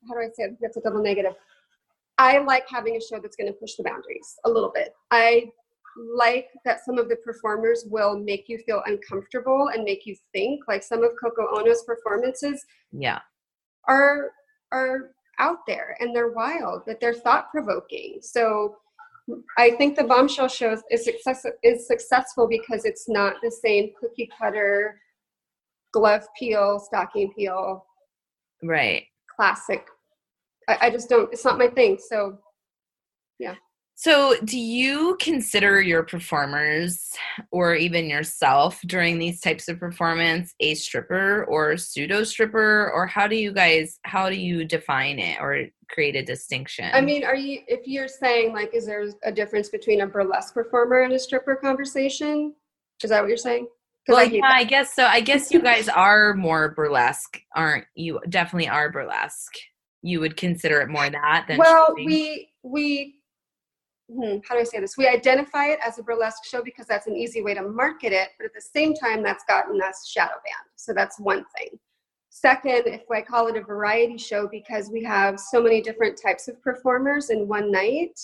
how 0.06 0.14
do 0.14 0.20
I 0.20 0.26
say 0.26 0.44
it? 0.44 0.58
That's 0.60 0.76
a 0.76 0.80
double 0.82 1.02
negative. 1.02 1.32
I 2.18 2.38
like 2.38 2.64
having 2.68 2.96
a 2.96 3.00
show 3.00 3.18
that's 3.20 3.36
going 3.36 3.46
to 3.46 3.58
push 3.58 3.74
the 3.76 3.84
boundaries 3.84 4.36
a 4.44 4.50
little 4.50 4.70
bit. 4.74 4.92
I 5.10 5.50
like 6.14 6.48
that 6.64 6.84
some 6.84 6.98
of 6.98 7.08
the 7.08 7.16
performers 7.16 7.84
will 7.90 8.18
make 8.18 8.48
you 8.48 8.58
feel 8.58 8.82
uncomfortable 8.86 9.70
and 9.74 9.84
make 9.84 10.06
you 10.06 10.16
think. 10.32 10.60
Like 10.68 10.82
some 10.82 11.02
of 11.02 11.10
Yoko 11.24 11.58
Ono's 11.58 11.82
performances 11.84 12.64
yeah. 12.92 13.20
are 13.86 14.32
are 14.72 15.10
out 15.38 15.58
there 15.66 15.96
and 16.00 16.14
they're 16.14 16.32
wild, 16.32 16.82
but 16.86 17.00
they're 17.00 17.14
thought 17.14 17.50
provoking. 17.50 18.18
So 18.20 18.76
I 19.56 19.72
think 19.72 19.96
the 19.96 20.04
bombshell 20.04 20.48
show 20.48 20.76
is 20.90 21.04
success 21.04 21.44
is 21.62 21.86
successful 21.86 22.48
because 22.48 22.84
it's 22.84 23.08
not 23.08 23.34
the 23.42 23.50
same 23.50 23.90
cookie 24.00 24.30
cutter 24.38 25.00
glove 25.92 26.26
peel, 26.38 26.78
stocking 26.78 27.32
peel, 27.34 27.84
Right. 28.62 29.04
classic. 29.34 29.86
I, 30.68 30.78
I 30.82 30.90
just 30.90 31.08
don't. 31.08 31.32
It's 31.32 31.44
not 31.44 31.58
my 31.58 31.68
thing. 31.68 31.98
So 31.98 32.38
So, 34.00 34.36
do 34.44 34.60
you 34.60 35.16
consider 35.20 35.80
your 35.82 36.04
performers 36.04 37.10
or 37.50 37.74
even 37.74 38.08
yourself 38.08 38.80
during 38.86 39.18
these 39.18 39.40
types 39.40 39.66
of 39.66 39.80
performance 39.80 40.54
a 40.60 40.76
stripper 40.76 41.44
or 41.48 41.76
pseudo 41.76 42.22
stripper 42.22 42.92
or 42.94 43.08
how 43.08 43.26
do 43.26 43.34
you 43.34 43.50
guys 43.52 43.98
how 44.04 44.30
do 44.30 44.36
you 44.36 44.64
define 44.64 45.18
it 45.18 45.40
or 45.40 45.64
create 45.90 46.14
a 46.14 46.22
distinction? 46.22 46.88
I 46.92 47.00
mean, 47.00 47.24
are 47.24 47.34
you? 47.34 47.62
If 47.66 47.88
you're 47.88 48.06
saying 48.06 48.52
like, 48.52 48.72
is 48.72 48.86
there 48.86 49.04
a 49.24 49.32
difference 49.32 49.68
between 49.68 50.02
a 50.02 50.06
burlesque 50.06 50.54
performer 50.54 51.00
and 51.00 51.12
a 51.12 51.18
stripper 51.18 51.56
conversation? 51.56 52.54
Is 53.02 53.10
that 53.10 53.20
what 53.20 53.26
you're 53.26 53.36
saying? 53.36 53.66
well, 54.06 54.18
I 54.18 54.22
yeah, 54.22 54.42
that. 54.42 54.54
I 54.54 54.62
guess 54.62 54.94
so. 54.94 55.06
I 55.06 55.20
guess 55.20 55.50
you 55.50 55.60
guys 55.60 55.88
are 55.88 56.34
more 56.34 56.68
burlesque, 56.68 57.40
aren't 57.56 57.86
you? 57.96 58.20
Definitely 58.28 58.68
are 58.68 58.92
burlesque. 58.92 59.56
You 60.02 60.20
would 60.20 60.36
consider 60.36 60.80
it 60.82 60.88
more 60.88 61.10
that 61.10 61.46
than 61.48 61.58
well 61.58 61.86
stripping. 61.86 62.06
we 62.06 62.48
we 62.62 63.17
hmm, 64.10 64.38
how 64.46 64.54
do 64.54 64.60
i 64.60 64.64
say 64.64 64.80
this? 64.80 64.96
We 64.96 65.06
identify 65.06 65.66
it 65.66 65.78
as 65.86 65.98
a 65.98 66.02
burlesque 66.02 66.44
show 66.44 66.62
because 66.62 66.86
that's 66.86 67.06
an 67.06 67.16
easy 67.16 67.42
way 67.42 67.54
to 67.54 67.62
market 67.62 68.12
it 68.12 68.30
but 68.38 68.46
at 68.46 68.54
the 68.54 68.60
same 68.60 68.94
time 68.94 69.22
that's 69.22 69.44
gotten 69.44 69.80
us 69.82 70.08
shadow 70.08 70.34
banned. 70.44 70.70
So 70.76 70.92
that's 70.92 71.18
one 71.18 71.44
thing. 71.56 71.78
Second 72.30 72.82
if 72.86 73.02
i 73.10 73.20
call 73.22 73.48
it 73.48 73.56
a 73.56 73.62
variety 73.62 74.18
show 74.18 74.46
because 74.46 74.90
we 74.90 75.02
have 75.02 75.40
so 75.40 75.62
many 75.62 75.80
different 75.80 76.20
types 76.20 76.46
of 76.48 76.60
performers 76.62 77.30
in 77.30 77.48
one 77.48 77.72
night 77.72 78.18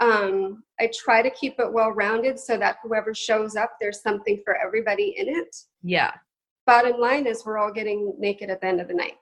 um, 0.00 0.62
i 0.80 0.88
try 0.94 1.20
to 1.22 1.30
keep 1.30 1.58
it 1.58 1.72
well 1.72 1.90
rounded 1.90 2.38
so 2.38 2.56
that 2.56 2.76
whoever 2.82 3.12
shows 3.14 3.56
up 3.56 3.72
there's 3.80 4.00
something 4.00 4.40
for 4.44 4.56
everybody 4.56 5.14
in 5.18 5.28
it. 5.28 5.56
Yeah. 5.82 6.12
bottom 6.66 7.00
line 7.00 7.26
is 7.26 7.44
we're 7.44 7.58
all 7.58 7.72
getting 7.72 8.14
naked 8.18 8.50
at 8.50 8.60
the 8.60 8.66
end 8.68 8.80
of 8.80 8.88
the 8.88 8.94
night. 8.94 9.16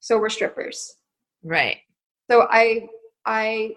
So 0.00 0.18
we're 0.18 0.28
strippers. 0.28 0.96
Right. 1.42 1.78
so 2.30 2.46
i 2.50 2.86
i 3.24 3.74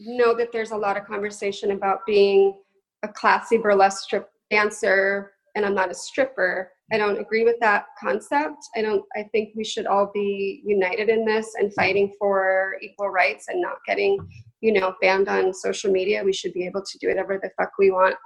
know 0.00 0.34
that 0.34 0.52
there's 0.52 0.70
a 0.70 0.76
lot 0.76 0.96
of 0.96 1.04
conversation 1.04 1.72
about 1.72 2.00
being 2.06 2.54
a 3.02 3.08
classy 3.08 3.58
burlesque 3.58 4.02
strip 4.02 4.28
dancer 4.50 5.32
and 5.54 5.64
i'm 5.64 5.74
not 5.74 5.90
a 5.90 5.94
stripper. 5.94 6.70
I 6.90 6.96
don't 6.96 7.20
agree 7.20 7.44
with 7.44 7.56
that 7.60 7.86
concept. 8.00 8.56
I 8.76 8.82
don't 8.82 9.04
i 9.16 9.22
think 9.32 9.50
we 9.54 9.64
should 9.64 9.86
all 9.86 10.10
be 10.14 10.62
united 10.64 11.08
in 11.08 11.24
this 11.24 11.54
and 11.58 11.72
fighting 11.74 12.14
for 12.18 12.76
equal 12.80 13.10
rights 13.10 13.46
and 13.48 13.60
not 13.60 13.76
getting 13.86 14.18
you 14.60 14.72
know 14.72 14.94
banned 15.00 15.28
on 15.28 15.52
social 15.52 15.90
media. 15.90 16.22
We 16.24 16.32
should 16.32 16.54
be 16.54 16.66
able 16.66 16.82
to 16.82 16.98
do 16.98 17.08
whatever 17.08 17.38
the 17.42 17.50
fuck 17.58 17.72
we 17.78 17.90
want. 17.90 18.16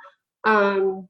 Um 0.45 1.09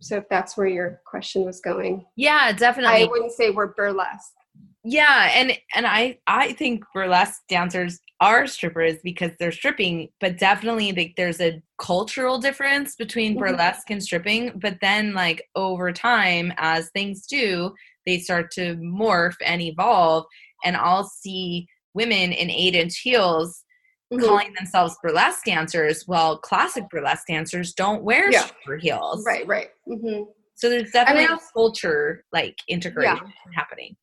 so 0.00 0.16
if 0.16 0.28
that's 0.28 0.56
where 0.56 0.66
your 0.66 1.00
question 1.06 1.44
was 1.44 1.60
going. 1.60 2.04
Yeah, 2.16 2.52
definitely. 2.52 3.02
i 3.02 3.06
wouldn't 3.06 3.32
say 3.32 3.50
we're 3.50 3.74
burlesque 3.74 4.34
yeah 4.84 5.30
and 5.34 5.56
and 5.74 5.86
i 5.86 6.16
i 6.26 6.52
think 6.52 6.84
burlesque 6.92 7.40
dancers 7.48 8.00
are 8.20 8.46
strippers 8.46 8.96
because 9.02 9.30
they're 9.38 9.50
stripping 9.50 10.08
but 10.20 10.38
definitely 10.38 10.92
like 10.92 11.14
there's 11.16 11.40
a 11.40 11.60
cultural 11.78 12.38
difference 12.38 12.94
between 12.94 13.34
Mhm. 13.34 13.38
burlesque 13.40 13.90
and 13.90 14.02
stripping 14.02 14.52
but 14.56 14.78
then 14.80 15.14
like 15.14 15.42
over 15.54 15.90
time 15.92 16.52
as 16.58 16.90
things 16.90 17.26
do 17.26 17.74
they 18.06 18.18
start 18.18 18.50
to 18.52 18.76
morph 18.76 19.36
and 19.44 19.62
evolve 19.62 20.26
and 20.64 20.76
i'll 20.76 21.04
see 21.08 21.66
women 21.94 22.32
in 22.32 22.50
eight 22.50 22.74
inch 22.74 22.98
heels 22.98 23.64
Mhm. 24.12 24.20
calling 24.26 24.52
themselves 24.52 24.96
burlesque 25.02 25.44
dancers 25.46 26.06
while 26.06 26.36
classic 26.38 26.84
burlesque 26.90 27.26
dancers 27.26 27.72
don't 27.72 28.02
wear 28.04 28.30
Yeah. 28.30 28.40
stripper 28.40 28.76
heels 28.76 29.24
right 29.26 29.46
right 29.46 29.70
hmm 29.86 30.24
so 30.56 30.68
there's 30.68 30.92
definitely 30.92 31.24
a 31.24 31.38
culture 31.52 32.24
like 32.32 32.56
integration 32.68 33.32
happening 33.56 33.96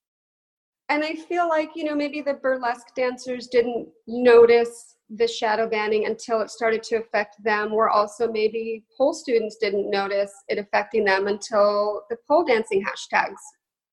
and 0.91 1.05
I 1.05 1.15
feel 1.15 1.47
like 1.47 1.71
you 1.75 1.85
know 1.85 1.95
maybe 1.95 2.21
the 2.21 2.33
burlesque 2.33 2.93
dancers 2.95 3.47
didn't 3.47 3.87
notice 4.07 4.97
the 5.09 5.27
shadow 5.27 5.67
banning 5.67 6.05
until 6.05 6.41
it 6.41 6.49
started 6.49 6.83
to 6.83 6.97
affect 6.97 7.41
them. 7.43 7.73
Or 7.73 7.89
also 7.89 8.29
maybe 8.31 8.83
pole 8.97 9.13
students 9.13 9.55
didn't 9.55 9.89
notice 9.89 10.33
it 10.49 10.57
affecting 10.57 11.05
them 11.05 11.27
until 11.27 12.03
the 12.09 12.17
pole 12.27 12.43
dancing 12.43 12.83
hashtags 12.83 13.39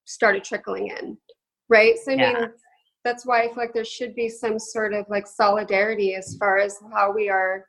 started 0.07 0.43
trickling 0.43 0.89
in, 0.89 1.17
right? 1.69 1.97
So 1.99 2.13
I 2.13 2.17
Yeah. 2.17 2.33
mean, 2.33 2.49
that's 3.05 3.25
why 3.25 3.43
I 3.43 3.47
feel 3.47 3.57
like 3.59 3.73
there 3.73 3.85
should 3.85 4.15
be 4.17 4.29
some 4.29 4.59
sort 4.59 4.93
of 4.93 5.07
like 5.09 5.27
solidarity 5.27 6.15
as 6.17 6.37
far 6.37 6.59
as 6.59 6.79
how 6.93 7.13
we 7.13 7.29
are. 7.29 7.65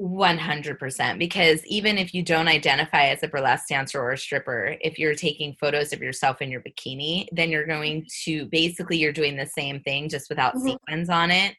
100% 0.00 1.18
because 1.18 1.64
even 1.66 1.96
if 1.96 2.12
you 2.12 2.22
don't 2.22 2.48
identify 2.48 3.06
as 3.06 3.22
a 3.22 3.28
burlesque 3.28 3.68
dancer 3.68 3.98
or 3.98 4.12
a 4.12 4.18
stripper 4.18 4.76
if 4.82 4.98
you're 4.98 5.14
taking 5.14 5.56
photos 5.58 5.92
of 5.92 6.02
yourself 6.02 6.42
in 6.42 6.50
your 6.50 6.60
bikini 6.60 7.26
then 7.32 7.50
you're 7.50 7.66
going 7.66 8.06
to 8.24 8.44
basically 8.46 8.98
you're 8.98 9.12
doing 9.12 9.36
the 9.36 9.46
same 9.46 9.80
thing 9.80 10.08
just 10.08 10.28
without 10.28 10.54
Mhm. 10.56 10.66
sequins 10.66 11.08
on 11.08 11.30
it 11.30 11.56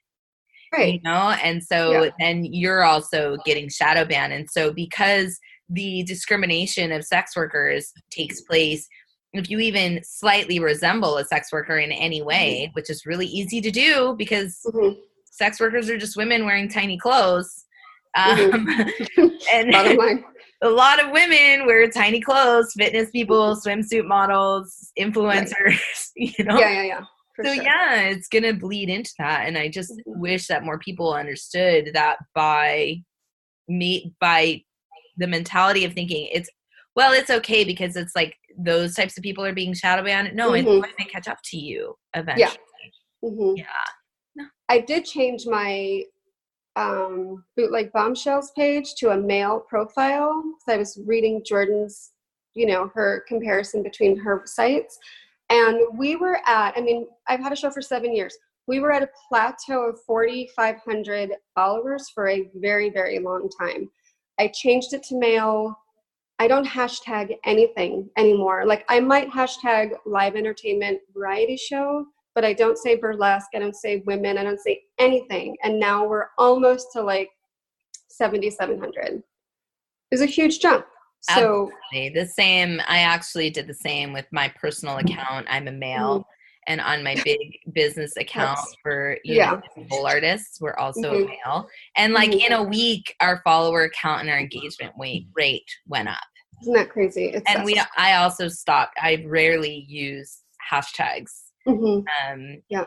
right 0.72 0.94
you 0.96 1.02
know 1.02 1.32
and 1.44 1.64
so 1.64 2.04
Yeah. 2.04 2.10
then 2.20 2.44
you're 2.46 2.84
also 2.84 3.38
getting 3.44 3.70
shadow 3.70 4.06
banned 4.06 4.34
and 4.34 4.48
so 4.52 4.72
because 4.72 5.40
the 5.70 6.04
discrimination 6.04 6.92
of 6.92 7.04
sex 7.04 7.36
workers 7.36 7.92
takes 8.12 8.42
place 8.42 8.88
if 9.34 9.50
you 9.50 9.60
even 9.60 10.00
slightly 10.04 10.60
resemble 10.60 11.18
a 11.18 11.26
sex 11.26 11.52
worker 11.52 11.78
in 11.78 11.92
any 11.92 12.22
way 12.22 12.70
which 12.74 12.92
is 12.92 13.04
really 13.08 13.26
easy 13.26 13.62
to 13.62 13.72
do 13.72 14.14
because 14.16 14.62
Mhm. 14.68 14.96
sex 15.26 15.60
workers 15.60 15.90
are 15.90 15.98
just 15.98 16.16
women 16.18 16.46
wearing 16.46 16.70
tiny 16.70 17.00
clothes 17.00 17.64
um, 18.16 18.68
Mhm. 19.18 19.32
and 19.54 19.74
a 20.64 20.70
lot 20.70 21.04
of 21.04 21.12
women 21.12 21.66
wear 21.66 21.88
tiny 21.90 22.20
clothes 22.20 22.74
fitness 22.76 23.12
people 23.12 23.56
swimsuit 23.56 24.06
models 24.08 24.92
influencers 25.00 25.80
you 26.16 26.44
know 26.46 26.60
Yeah, 26.60 26.72
yeah, 26.72 26.84
yeah. 26.84 27.02
So 27.44 27.54
sure. 27.54 27.64
yeah 27.64 28.02
it's 28.02 28.28
gonna 28.28 28.54
bleed 28.54 28.90
into 28.90 29.12
that 29.20 29.48
and 29.48 29.58
i 29.58 29.70
just 29.70 29.92
Mhm. 29.92 30.02
wish 30.20 30.48
that 30.48 30.64
more 30.64 30.80
people 30.80 31.14
understood 31.14 31.92
that 31.94 32.18
by 32.34 33.02
me 33.68 34.14
by 34.20 34.62
the 35.18 35.28
mentality 35.28 35.84
of 35.86 35.94
thinking 35.94 36.28
it's 36.32 36.50
well 36.96 37.12
it's 37.14 37.30
okay 37.30 37.64
because 37.64 37.96
it's 37.96 38.16
like 38.16 38.36
those 38.58 38.96
types 38.96 39.18
of 39.18 39.24
people 39.24 39.46
are 39.46 39.54
being 39.54 39.74
shadow 39.74 40.04
banned 40.04 40.36
no 40.36 40.54
it's 40.54 40.68
Mhm. 40.68 40.82
going 40.82 40.94
to 41.00 41.06
catch 41.06 41.28
up 41.28 41.38
to 41.44 41.58
you 41.58 41.94
eventually 42.16 42.58
Mhm. 43.24 43.58
yeah 43.58 43.66
I 44.70 44.80
did 44.80 45.06
change 45.06 45.46
my 45.48 46.04
um, 46.78 47.44
bootleg 47.58 47.92
bombshells 47.92 48.52
page 48.52 48.94
to 48.96 49.10
a 49.10 49.18
male 49.18 49.60
profile 49.60 50.44
because 50.44 50.74
I 50.74 50.78
was 50.78 51.00
reading 51.06 51.44
Jordan's, 51.44 52.12
you 52.54 52.68
know, 52.68 52.92
her 52.94 53.26
comparison 53.28 53.82
between 53.82 54.16
her 54.18 54.44
sites. 54.46 54.98
And 55.50 55.80
we 55.98 56.16
were 56.16 56.40
at, 56.46 56.78
I 56.78 56.82
mean, 56.82 57.08
I've 57.28 57.40
had 57.40 57.52
a 57.52 57.56
show 57.56 57.72
for 57.72 57.82
seven 57.82 58.16
years. 58.16 58.38
We 58.68 58.80
were 58.80 58.92
at 58.92 59.02
a 59.02 59.10
plateau 59.28 59.90
of 59.90 60.00
4,500 60.06 61.32
followers 61.56 62.10
for 62.14 62.30
a 62.30 62.50
very, 62.56 62.90
very 62.90 63.18
long 63.20 63.50
time. 63.50 63.90
I 64.40 64.50
changed 64.50 64.94
it 64.94 65.04
to 65.04 65.18
male. 65.18 65.76
I 66.38 66.48
don't 66.48 66.68
hashtag 66.68 67.38
anything 67.46 68.10
anymore. 68.18 68.66
Like 68.66 68.86
I 68.88 69.00
might 69.00 69.32
hashtag 69.32 69.94
live 70.06 70.36
entertainment 70.36 71.00
variety 71.12 71.58
show, 71.58 72.06
but 72.38 72.46
I 72.46 72.54
don't 72.54 72.78
say 72.78 72.96
burlesque, 72.96 73.48
I 73.56 73.58
don't 73.60 73.76
say 73.76 74.04
women, 74.06 74.38
I 74.38 74.44
don't 74.44 74.60
say 74.60 74.84
anything. 75.00 75.58
And 75.64 75.80
now 75.80 76.06
we're 76.08 76.28
almost 76.38 76.90
to 76.94 77.02
like 77.02 77.30
7,700. 78.10 79.24
It's 80.12 80.22
a 80.22 80.28
huge 80.28 80.60
jump. 80.60 80.86
So 81.22 81.72
Absolutely. 81.96 82.10
the 82.22 82.28
same. 82.28 82.80
I 82.88 83.00
actually 83.00 83.50
did 83.50 83.66
the 83.66 83.74
same 83.74 84.14
with 84.14 84.28
my 84.32 84.54
personal 84.62 84.98
account. 84.98 85.48
I'm 85.50 85.68
a 85.68 85.72
male. 85.72 86.20
Mhm. 86.20 86.24
And 86.68 86.80
on 86.82 87.04
my 87.04 87.16
big 87.26 87.40
business 87.74 88.16
account 88.20 88.58
That's- 88.58 88.76
for 88.84 89.18
you 89.24 89.38
yeah. 89.38 89.60
know, 89.90 90.06
artists, 90.06 90.62
we're 90.62 90.78
also 90.78 91.14
Mhm. 91.14 91.24
a 91.24 91.28
male. 91.28 91.68
And 91.96 92.14
like 92.14 92.30
Mhm. 92.30 92.46
in 92.46 92.54
a 92.54 92.62
week, 92.62 93.16
our 93.20 93.42
follower 93.44 93.90
count 94.00 94.22
and 94.22 94.30
our 94.30 94.38
engagement 94.38 94.94
rate 95.34 95.66
went 95.88 96.08
up. 96.08 96.18
isn't 96.62 96.74
that 96.74 96.90
crazy? 96.92 97.30
It's 97.34 97.44
And 97.52 97.64
we, 97.66 97.82
I 97.98 98.18
also 98.18 98.48
stopped. 98.48 98.96
I 99.02 99.24
rarely 99.28 99.86
use 99.88 100.44
hashtags. 100.72 101.47
Mhm. 101.68 102.04
Um, 102.30 102.62
Yeah. 102.70 102.86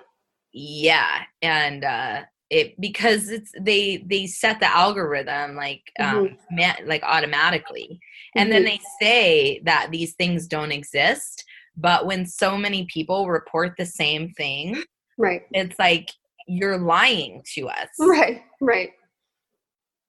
Yeah, 0.52 1.22
and 1.42 1.84
uh, 1.84 2.22
it 2.50 2.74
because 2.80 3.28
it's 3.28 3.52
they 3.60 3.98
they 3.98 4.26
set 4.26 4.58
the 4.58 4.66
algorithm 4.74 5.54
like 5.54 5.82
um 6.00 6.36
ma- 6.50 6.74
like 6.86 7.04
automatically, 7.04 8.00
and 8.34 8.50
then 8.50 8.62
Mhm. 8.62 8.66
they 8.66 8.80
say 9.00 9.60
that 9.64 9.90
these 9.92 10.14
things 10.14 10.48
don't 10.48 10.72
exist. 10.72 11.44
But 11.76 12.04
when 12.06 12.26
so 12.26 12.56
many 12.58 12.86
people 12.92 13.28
report 13.28 13.74
the 13.78 13.86
same 13.86 14.30
thing, 14.32 14.82
right, 15.18 15.42
it's 15.52 15.78
like 15.78 16.10
you're 16.48 16.78
lying 16.78 17.42
to 17.54 17.68
us. 17.68 17.88
right, 18.00 18.42
right. 18.60 18.90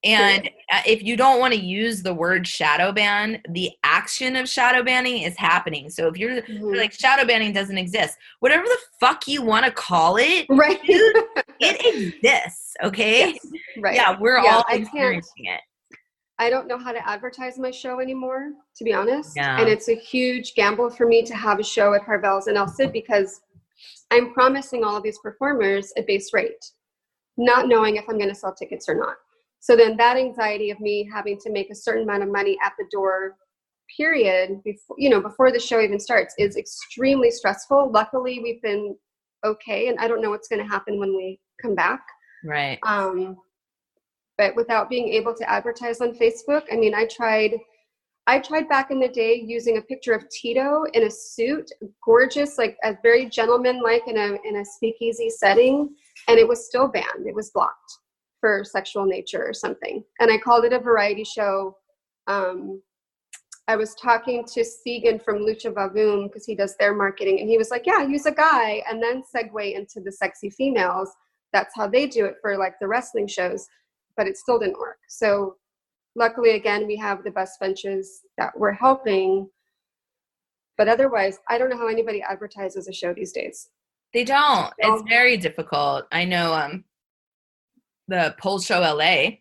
And 0.04 0.50
uh, 0.72 0.80
if 0.84 1.02
you 1.02 1.16
don't 1.16 1.38
want 1.38 1.54
to 1.54 1.60
use 1.60 2.02
the 2.02 2.12
word 2.12 2.46
shadow 2.46 2.90
ban, 2.90 3.40
the 3.50 3.70
action 3.84 4.34
of 4.34 4.48
shadow 4.48 4.82
banning 4.82 5.22
is 5.22 5.36
happening. 5.36 5.90
So 5.90 6.08
if 6.08 6.16
you're, 6.16 6.42
Mhm. 6.42 6.58
you're 6.60 6.76
like 6.76 6.92
shadow 6.92 7.24
banning 7.24 7.52
doesn't 7.52 7.78
exist, 7.78 8.18
whatever 8.40 8.64
the 8.64 8.78
fuck 8.98 9.28
you 9.28 9.42
want 9.42 9.64
to 9.64 9.70
call 9.70 10.16
it, 10.16 10.46
right, 10.48 10.80
dude, 10.84 11.16
it 11.60 12.12
exists. 12.22 12.74
Okay. 12.82 13.28
Yes, 13.32 13.46
right. 13.78 13.94
Yeah, 13.94 14.18
we're 14.18 14.42
Yeah, 14.42 14.56
all 14.56 14.64
experiencing 14.70 15.44
it. 15.46 15.60
I 16.38 16.50
don't 16.50 16.66
know 16.66 16.78
how 16.78 16.90
to 16.90 17.08
advertise 17.08 17.56
my 17.58 17.70
show 17.70 18.00
anymore, 18.00 18.50
to 18.76 18.84
be 18.84 18.92
honest. 18.92 19.36
Yeah. 19.36 19.60
And 19.60 19.68
it's 19.68 19.88
a 19.88 19.94
huge 19.94 20.54
gamble 20.56 20.90
for 20.90 21.06
me 21.06 21.22
to 21.22 21.34
have 21.36 21.60
a 21.60 21.62
show 21.62 21.94
at 21.94 22.02
Harvelle's 22.02 22.48
and 22.48 22.56
El 22.56 22.66
Cid 22.66 22.92
because 22.92 23.40
I'm 24.10 24.32
promising 24.32 24.82
all 24.82 24.96
of 24.96 25.04
these 25.04 25.18
performers 25.20 25.92
a 25.96 26.02
base 26.02 26.32
rate, 26.32 26.64
not 27.36 27.68
knowing 27.68 27.94
if 27.96 28.04
I'm 28.08 28.16
going 28.18 28.30
to 28.30 28.34
sell 28.34 28.52
tickets 28.52 28.88
or 28.88 28.96
not. 28.96 29.14
So 29.62 29.76
then 29.76 29.96
that 29.96 30.16
anxiety 30.16 30.70
of 30.70 30.80
me 30.80 31.08
having 31.14 31.38
to 31.38 31.50
make 31.50 31.70
a 31.70 31.74
certain 31.74 32.02
amount 32.02 32.24
of 32.24 32.32
money 32.32 32.58
at 32.64 32.72
the 32.76 32.84
door, 32.90 33.36
period, 33.96 34.60
before 34.64 34.96
you 34.98 35.08
know, 35.08 35.20
before 35.20 35.52
the 35.52 35.60
show 35.60 35.80
even 35.80 36.00
starts, 36.00 36.34
is 36.36 36.56
extremely 36.56 37.30
stressful. 37.30 37.92
Luckily, 37.92 38.40
we've 38.42 38.60
been 38.60 38.96
okay, 39.44 39.86
and 39.86 40.00
I 40.00 40.08
don't 40.08 40.20
know 40.20 40.30
what's 40.30 40.48
going 40.48 40.60
to 40.60 40.68
happen 40.68 40.98
when 40.98 41.16
we 41.16 41.38
come 41.62 41.76
back. 41.76 42.00
Right. 42.44 42.80
Um, 42.84 43.36
but 44.36 44.56
without 44.56 44.90
being 44.90 45.10
able 45.10 45.32
to 45.32 45.48
advertise 45.48 46.00
on 46.00 46.14
Facebook, 46.14 46.62
I 46.72 46.76
mean, 46.76 46.94
I 46.94 47.06
tried. 47.06 47.52
I 48.26 48.40
tried 48.40 48.68
back 48.68 48.90
in 48.90 48.98
the 48.98 49.08
day 49.08 49.40
using 49.44 49.78
a 49.78 49.82
picture 49.82 50.12
of 50.12 50.28
Tito 50.28 50.84
in 50.92 51.04
a 51.04 51.10
suit, 51.10 51.70
gorgeous, 52.04 52.58
like 52.58 52.76
a 52.82 52.96
very 53.00 53.28
gentleman-like 53.28 54.08
in 54.08 54.16
a 54.16 54.38
in 54.44 54.56
a 54.56 54.64
speakeasy 54.64 55.30
setting, 55.30 55.94
and 56.26 56.36
it 56.36 56.48
was 56.48 56.66
still 56.66 56.88
banned. 56.88 57.28
It 57.28 57.34
was 57.34 57.50
blocked 57.50 57.98
for 58.42 58.64
sexual 58.64 59.06
nature 59.06 59.42
or 59.42 59.54
something. 59.54 60.04
And 60.20 60.30
I 60.30 60.36
called 60.36 60.64
it 60.64 60.72
a 60.72 60.78
variety 60.80 61.24
show. 61.24 61.78
Um, 62.26 62.82
I 63.68 63.76
was 63.76 63.94
talking 63.94 64.44
to 64.52 64.64
Segan 64.64 65.22
from 65.24 65.38
Lucha 65.38 65.72
Vavoom 65.72 66.24
because 66.24 66.44
he 66.44 66.56
does 66.56 66.76
their 66.76 66.94
marketing, 66.94 67.38
and 67.40 67.48
he 67.48 67.56
was 67.56 67.70
like, 67.70 67.86
"Yeah, 67.86 68.02
use 68.02 68.26
a 68.26 68.32
guy, 68.32 68.82
and 68.90 69.00
then 69.00 69.22
segue 69.34 69.74
into 69.74 70.00
the 70.00 70.10
sexy 70.10 70.50
females." 70.50 71.10
That's 71.52 71.74
how 71.76 71.86
they 71.86 72.06
do 72.06 72.24
it 72.26 72.36
for 72.42 72.58
like 72.58 72.74
the 72.80 72.88
wrestling 72.88 73.28
shows, 73.28 73.68
but 74.16 74.26
it 74.26 74.36
still 74.36 74.58
didn't 74.58 74.80
work. 74.80 74.98
So, 75.08 75.56
luckily, 76.16 76.56
again, 76.56 76.88
we 76.88 76.96
have 76.96 77.22
the 77.22 77.30
best 77.30 77.60
benches 77.60 78.22
that 78.36 78.58
we're 78.58 78.72
helping. 78.72 79.48
But 80.76 80.88
otherwise, 80.88 81.38
I 81.48 81.58
don't 81.58 81.70
know 81.70 81.78
how 81.78 81.86
anybody 81.86 82.20
advertises 82.22 82.88
a 82.88 82.92
show 82.92 83.14
these 83.14 83.30
days. 83.30 83.68
They 84.12 84.24
don't. 84.24 84.72
It's 84.78 85.02
very 85.08 85.36
difficult. 85.36 86.06
I 86.10 86.24
know 86.24 86.52
um 86.52 86.84
the 88.08 88.34
Pole 88.40 88.60
Show 88.60 88.80
LA, 88.80 89.36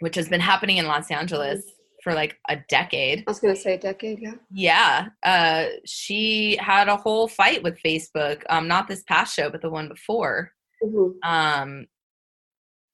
which 0.00 0.14
has 0.16 0.28
been 0.28 0.40
happening 0.40 0.76
in 0.78 0.86
Los 0.86 1.10
Angeles 1.10 1.62
for 2.02 2.12
like 2.14 2.36
a 2.48 2.56
decade. 2.68 3.20
I 3.26 3.30
was 3.30 3.40
going 3.40 3.54
to 3.54 3.60
say 3.60 3.74
a 3.74 3.78
decade, 3.78 4.20
yeah. 4.20 4.34
Yeah. 4.52 5.08
Uh 5.22 5.66
she 5.84 6.56
had 6.60 6.88
a 6.88 6.96
whole 6.96 7.26
fight 7.28 7.62
with 7.62 7.80
Facebook. 7.84 8.42
Um 8.48 8.68
not 8.68 8.86
this 8.88 9.02
past 9.08 9.34
show, 9.34 9.50
but 9.50 9.60
the 9.62 9.70
one 9.70 9.88
before. 9.88 10.52
hmm 10.82 11.08
Um 11.24 11.86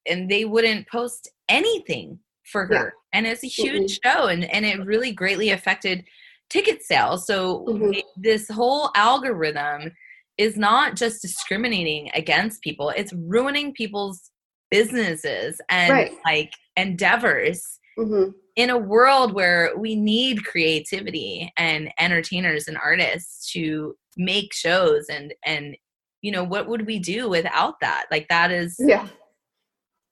and 0.07 0.29
they 0.31 0.45
wouldn't 0.45 0.89
post 0.89 1.29
anything 1.49 2.19
for 2.51 2.69
Yeah. 2.71 2.79
her. 2.79 2.95
And 3.13 3.27
it's 3.27 3.45
a 3.45 3.49
huge 3.49 4.01
show 4.05 4.27
and 4.29 4.45
and 4.45 4.65
it 4.65 4.85
really 4.87 5.13
greatly 5.13 5.51
affected 5.51 6.05
ticket 6.49 6.83
sales. 6.83 7.27
So 7.27 7.67
Mhm. 7.69 7.97
it- 7.99 8.05
this 8.17 8.49
whole 8.49 8.91
algorithm 8.97 9.93
is 10.39 10.57
not 10.57 10.97
just 10.97 11.21
discriminating 11.23 12.11
against 12.15 12.63
people, 12.63 12.89
it's 12.91 13.13
ruining 13.13 13.73
people's 13.75 14.31
businesses 14.73 15.61
and 15.69 15.93
Right. 15.93 16.13
like 16.25 16.51
endeavors 16.77 17.79
hmm 17.97 18.31
in 18.57 18.69
a 18.69 18.77
world 18.77 19.33
where 19.33 19.73
we 19.79 19.95
need 19.97 20.45
creativity 20.45 21.51
and 21.57 21.91
entertainers 21.99 22.69
and 22.69 22.77
artists 22.77 23.51
to 23.51 23.95
make 24.19 24.53
shows 24.53 25.07
and 25.11 25.33
and 25.47 25.75
you 26.21 26.31
know 26.31 26.45
what 26.45 26.69
would 26.69 26.87
we 26.87 26.99
do 26.99 27.31
without 27.31 27.75
that 27.81 28.05
like 28.11 28.27
that 28.29 28.51
is 28.51 28.77
Yeah. 28.79 29.09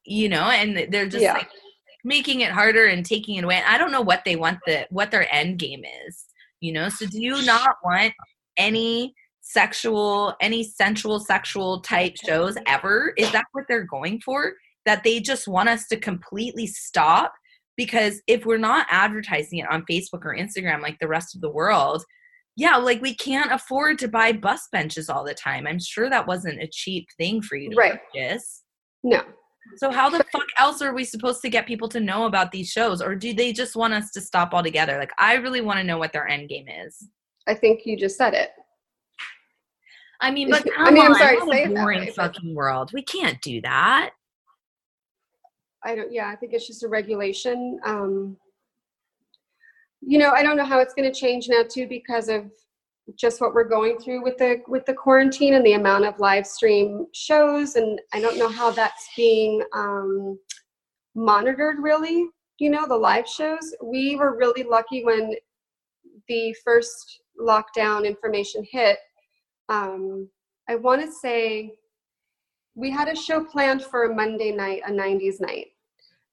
you 0.04 0.28
know 0.28 0.44
and 0.44 0.86
they're 0.90 1.08
just 1.08 1.22
Yeah. 1.22 1.34
like 1.34 1.48
making 2.02 2.40
it 2.40 2.50
harder 2.50 2.86
and 2.86 3.04
taking 3.04 3.36
it 3.36 3.44
away 3.44 3.62
i 3.66 3.76
don't 3.76 3.92
know 3.92 4.00
what 4.00 4.22
they 4.24 4.36
want 4.36 4.58
the 4.66 4.86
what 4.90 5.10
their 5.10 5.26
end 5.34 5.58
game 5.58 5.82
is 6.06 6.24
you 6.60 6.72
know 6.72 6.88
so 6.88 7.04
do 7.06 7.20
you 7.20 7.44
not 7.44 7.76
want 7.84 8.14
any 8.56 9.14
sexual 9.40 10.34
any 10.40 10.62
sensual 10.62 11.18
sexual 11.18 11.80
type 11.80 12.14
shows 12.24 12.56
ever 12.66 13.12
is 13.16 13.30
that 13.32 13.44
what 13.52 13.64
they're 13.68 13.84
going 13.86 14.20
for 14.24 14.52
that 14.86 15.02
they 15.04 15.20
just 15.20 15.48
want 15.48 15.68
us 15.68 15.86
to 15.88 15.96
completely 15.96 16.66
stop 16.66 17.32
because 17.76 18.20
if 18.26 18.44
we're 18.44 18.58
not 18.58 18.86
advertising 18.90 19.58
it 19.58 19.70
on 19.70 19.84
facebook 19.90 20.24
or 20.24 20.36
instagram 20.36 20.80
like 20.82 20.98
the 21.00 21.08
rest 21.08 21.34
of 21.34 21.40
the 21.40 21.50
world 21.50 22.04
yeah 22.56 22.76
like 22.76 23.00
we 23.00 23.14
can't 23.14 23.50
afford 23.52 23.98
to 23.98 24.08
buy 24.08 24.32
bus 24.32 24.68
benches 24.72 25.08
all 25.08 25.24
the 25.24 25.34
time 25.34 25.66
i'm 25.66 25.78
sure 25.80 26.10
that 26.10 26.26
wasn't 26.26 26.62
a 26.62 26.68
cheap 26.70 27.06
thing 27.16 27.40
for 27.40 27.56
you 27.56 27.70
to 27.70 27.76
Right. 27.76 27.98
purchase 28.14 28.62
No. 29.02 29.22
so 29.76 29.90
how 29.90 30.10
the 30.10 30.22
fuck 30.32 30.46
else 30.58 30.82
are 30.82 30.94
we 30.94 31.04
supposed 31.04 31.40
to 31.42 31.48
get 31.48 31.66
people 31.66 31.88
to 31.88 32.00
know 32.00 32.26
about 32.26 32.50
these 32.52 32.68
shows, 32.68 33.00
or 33.00 33.14
do 33.14 33.32
they 33.32 33.52
just 33.52 33.74
want 33.76 33.94
us 33.94 34.10
to 34.12 34.20
stop 34.20 34.52
altogether? 34.52 34.98
Like, 34.98 35.12
I 35.18 35.34
really 35.34 35.60
want 35.60 35.78
to 35.78 35.84
know 35.84 35.96
what 35.96 36.12
their 36.12 36.26
end 36.28 36.48
game 36.48 36.66
is. 36.68 37.06
I 37.46 37.54
think 37.54 37.82
you 37.86 37.96
just 37.96 38.16
said 38.18 38.34
it. 38.34 38.50
I 40.20 40.30
mean, 40.30 40.50
but 40.50 40.66
I 40.78 40.90
mean, 40.90 41.04
I'm 41.04 41.12
on, 41.12 41.18
sorry 41.18 41.38
what 41.38 41.66
a 41.66 41.74
boring 41.74 42.00
way, 42.00 42.10
fucking 42.10 42.54
world. 42.54 42.92
We 42.92 43.02
can't 43.02 43.40
do 43.42 43.60
that. 43.62 44.10
I 45.84 45.94
don't. 45.94 46.12
Yeah, 46.12 46.28
I 46.28 46.36
think 46.36 46.52
it's 46.52 46.66
just 46.66 46.82
a 46.82 46.88
regulation. 46.88 47.80
Um, 47.84 48.36
you 50.00 50.18
know, 50.18 50.30
I 50.30 50.42
don't 50.42 50.56
know 50.56 50.64
how 50.64 50.80
it's 50.80 50.94
going 50.94 51.10
to 51.10 51.18
change 51.18 51.48
now 51.48 51.62
too 51.68 51.86
because 51.86 52.28
of 52.28 52.50
just 53.16 53.40
what 53.40 53.54
we're 53.54 53.68
going 53.68 53.98
through 53.98 54.22
with 54.22 54.38
the 54.38 54.62
with 54.68 54.84
the 54.86 54.94
quarantine 54.94 55.54
and 55.54 55.64
the 55.64 55.72
amount 55.72 56.04
of 56.04 56.18
live 56.18 56.46
stream 56.46 57.06
shows, 57.12 57.76
and 57.76 58.00
I 58.12 58.20
don't 58.20 58.38
know 58.38 58.48
how 58.48 58.70
that's 58.70 59.08
being 59.16 59.62
um, 59.74 60.38
monitored. 61.14 61.76
Really, 61.80 62.26
you 62.58 62.70
know, 62.70 62.86
the 62.86 62.96
live 62.96 63.26
shows. 63.26 63.74
We 63.82 64.16
were 64.16 64.36
really 64.36 64.62
lucky 64.62 65.04
when 65.04 65.34
the 66.28 66.54
first 66.64 67.22
lockdown 67.40 68.06
information 68.06 68.64
hit. 68.70 68.98
Um, 69.70 70.28
I 70.68 70.74
want 70.74 71.00
to 71.00 71.10
say 71.10 71.72
we 72.74 72.90
had 72.90 73.08
a 73.08 73.16
show 73.16 73.44
planned 73.44 73.82
for 73.82 74.04
a 74.04 74.14
Monday 74.14 74.52
night, 74.52 74.82
a 74.86 74.90
90s 74.90 75.40
night. 75.40 75.68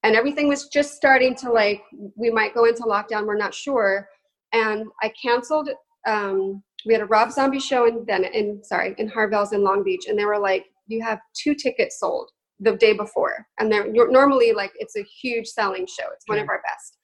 And 0.03 0.15
everything 0.15 0.47
was 0.47 0.67
just 0.67 0.95
starting 0.95 1.35
to 1.35 1.51
like, 1.51 1.81
we 2.15 2.29
might 2.29 2.53
go 2.53 2.65
into 2.65 2.83
lockdown, 2.83 3.25
we're 3.25 3.37
not 3.37 3.53
sure. 3.53 4.07
And 4.53 4.85
I 5.01 5.11
canceled, 5.21 5.69
um, 6.07 6.63
we 6.85 6.93
had 6.93 7.01
a 7.01 7.07
Rob 7.07 7.31
Zombie 7.31 7.59
show 7.59 7.87
in 7.87 8.05
then 8.07 8.23
in 8.23 8.63
sorry, 8.63 8.95
in 8.97 9.07
Harvelle's 9.07 9.53
in 9.53 9.63
Long 9.63 9.83
Beach, 9.83 10.05
and 10.07 10.17
they 10.17 10.25
were 10.25 10.39
like, 10.39 10.65
you 10.87 11.03
have 11.03 11.19
two 11.33 11.53
tickets 11.53 11.99
sold 11.99 12.29
the 12.59 12.77
day 12.77 12.93
before. 12.93 13.45
And 13.59 13.71
they're 13.71 13.93
you're- 13.93 14.11
normally 14.11 14.53
like 14.53 14.71
it's 14.79 14.95
a 14.95 15.03
huge 15.03 15.47
selling 15.47 15.85
show. 15.85 16.05
It's 16.13 16.27
one 16.27 16.39
of 16.39 16.47
our 16.47 16.61
best. 16.61 16.97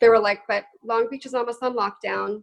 They 0.00 0.08
were 0.08 0.18
like, 0.18 0.40
but 0.48 0.64
Long 0.82 1.06
Beach 1.10 1.26
is 1.26 1.34
almost 1.34 1.62
on 1.62 1.76
lockdown 1.76 2.42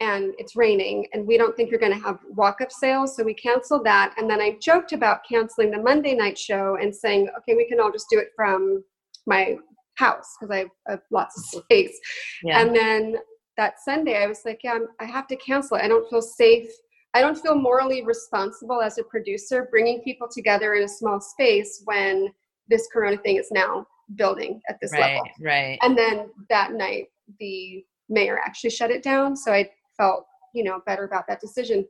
and 0.00 0.34
it's 0.38 0.56
raining 0.56 1.06
and 1.12 1.26
we 1.26 1.38
don't 1.38 1.56
think 1.56 1.70
you're 1.70 1.80
going 1.80 1.92
to 1.92 2.04
have 2.04 2.18
walk-up 2.28 2.70
sales 2.70 3.16
so 3.16 3.22
we 3.24 3.32
canceled 3.34 3.84
that 3.84 4.14
and 4.18 4.28
then 4.28 4.40
i 4.40 4.56
joked 4.60 4.92
about 4.92 5.20
canceling 5.28 5.70
the 5.70 5.78
monday 5.78 6.14
night 6.14 6.36
show 6.36 6.76
and 6.80 6.94
saying 6.94 7.28
okay 7.38 7.54
we 7.56 7.66
can 7.66 7.80
all 7.80 7.90
just 7.90 8.06
do 8.10 8.18
it 8.18 8.28
from 8.36 8.82
my 9.26 9.56
house 9.94 10.36
because 10.38 10.54
i 10.54 10.58
have, 10.58 10.68
I 10.86 10.90
have 10.92 11.02
lots 11.10 11.54
of 11.54 11.62
space 11.64 11.98
Yeah. 12.42 12.60
and 12.60 12.74
then 12.76 13.16
that 13.56 13.74
sunday 13.84 14.22
i 14.22 14.26
was 14.26 14.40
like 14.44 14.60
yeah 14.62 14.74
I'm, 14.74 14.86
i 15.00 15.04
have 15.04 15.26
to 15.28 15.36
cancel 15.36 15.78
it 15.78 15.82
i 15.82 15.88
don't 15.88 16.08
feel 16.10 16.22
safe 16.22 16.68
i 17.14 17.20
don't 17.22 17.38
feel 17.38 17.54
morally 17.54 18.04
responsible 18.04 18.82
as 18.82 18.98
a 18.98 19.04
producer 19.04 19.66
bringing 19.70 20.02
people 20.02 20.28
together 20.30 20.74
in 20.74 20.82
a 20.82 20.88
small 20.88 21.20
space 21.20 21.82
when 21.86 22.28
this 22.68 22.86
corona 22.92 23.16
thing 23.16 23.36
is 23.36 23.48
now 23.50 23.86
building 24.14 24.60
at 24.68 24.78
this 24.80 24.92
right, 24.92 25.14
level. 25.14 25.22
right. 25.40 25.78
And 25.82 25.96
then 25.96 26.30
that 26.48 26.72
night, 26.72 27.06
the 27.40 27.84
mayor 28.08 28.38
actually 28.38 28.70
shut 28.70 28.90
it 28.90 29.02
down. 29.02 29.36
So 29.36 29.52
I 29.52 29.68
felt, 29.96 30.26
you 30.54 30.64
know, 30.64 30.80
better 30.86 31.04
about 31.04 31.26
that 31.28 31.40
decision. 31.40 31.86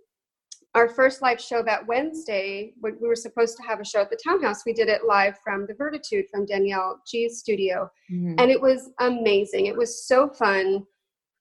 Our 0.75 0.89
first 0.89 1.23
live 1.23 1.41
show 1.41 1.63
that 1.63 1.87
Wednesday, 1.87 2.75
when 2.81 2.99
we 3.01 3.09
were 3.09 3.17
supposed 3.17 3.57
to 3.57 3.63
have 3.63 3.81
a 3.81 3.85
show 3.85 4.03
at 4.03 4.11
the 4.11 4.19
townhouse, 4.23 4.67
we 4.67 4.75
did 4.75 4.89
it 4.89 5.07
live 5.07 5.39
from 5.43 5.67
the 5.67 5.75
Vertitude 5.75 6.27
from 6.31 6.45
Danielle 6.45 7.01
G's 7.07 7.39
studio. 7.39 7.91
Mhm. 8.11 8.39
And 8.39 8.51
it 8.51 8.61
was 8.61 8.91
amazing. 9.01 9.67
It 9.67 9.77
was 9.77 10.07
so 10.07 10.29
fun. 10.29 10.87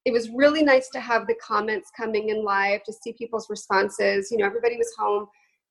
It 0.05 0.11
was 0.11 0.29
really 0.29 0.63
nice 0.63 0.89
to 0.89 0.99
have 0.99 1.27
the 1.27 1.35
comments 1.35 1.91
coming 1.97 2.29
in 2.29 2.43
live 2.43 2.83
to 2.83 2.93
see 2.93 3.11
people's 3.13 3.49
responses. 3.49 4.31
You 4.31 4.37
know, 4.37 4.45
everybody 4.45 4.77
was 4.77 4.93
home. 4.97 5.27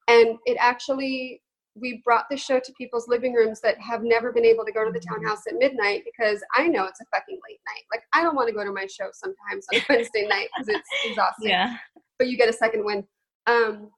And 0.09 0.38
it 0.45 0.59
actually 0.61 1.40
we 1.76 2.00
brought 2.04 2.26
the 2.30 2.36
show 2.36 2.60
to 2.60 2.72
people's 2.78 3.08
living 3.08 3.32
rooms 3.32 3.60
that 3.60 3.78
have 3.80 4.02
never 4.02 4.32
been 4.32 4.44
able 4.44 4.64
to 4.64 4.72
go 4.72 4.84
to 4.84 4.92
the 4.92 5.00
townhouse 5.00 5.40
at 5.48 5.54
midnight 5.58 6.02
because 6.04 6.42
I 6.56 6.68
know 6.68 6.84
it's 6.84 7.00
a 7.00 7.04
fucking 7.12 7.40
late 7.48 7.60
night. 7.66 7.82
Like 7.90 8.02
I 8.12 8.22
don't 8.22 8.36
want 8.36 8.48
to 8.48 8.54
go 8.54 8.64
to 8.64 8.72
my 8.72 8.86
show 8.86 9.08
sometimes 9.12 9.66
on 9.72 9.80
Wednesday 9.88 10.26
night 10.26 10.48
because 10.56 10.68
it's 10.68 10.88
exhausting. 11.04 11.50
Yeah. 11.50 11.76
But 12.18 12.28
you 12.28 12.36
get 12.36 12.48
a 12.48 12.52
second 12.52 12.84
win. 12.84 13.04
Um, 13.46 13.90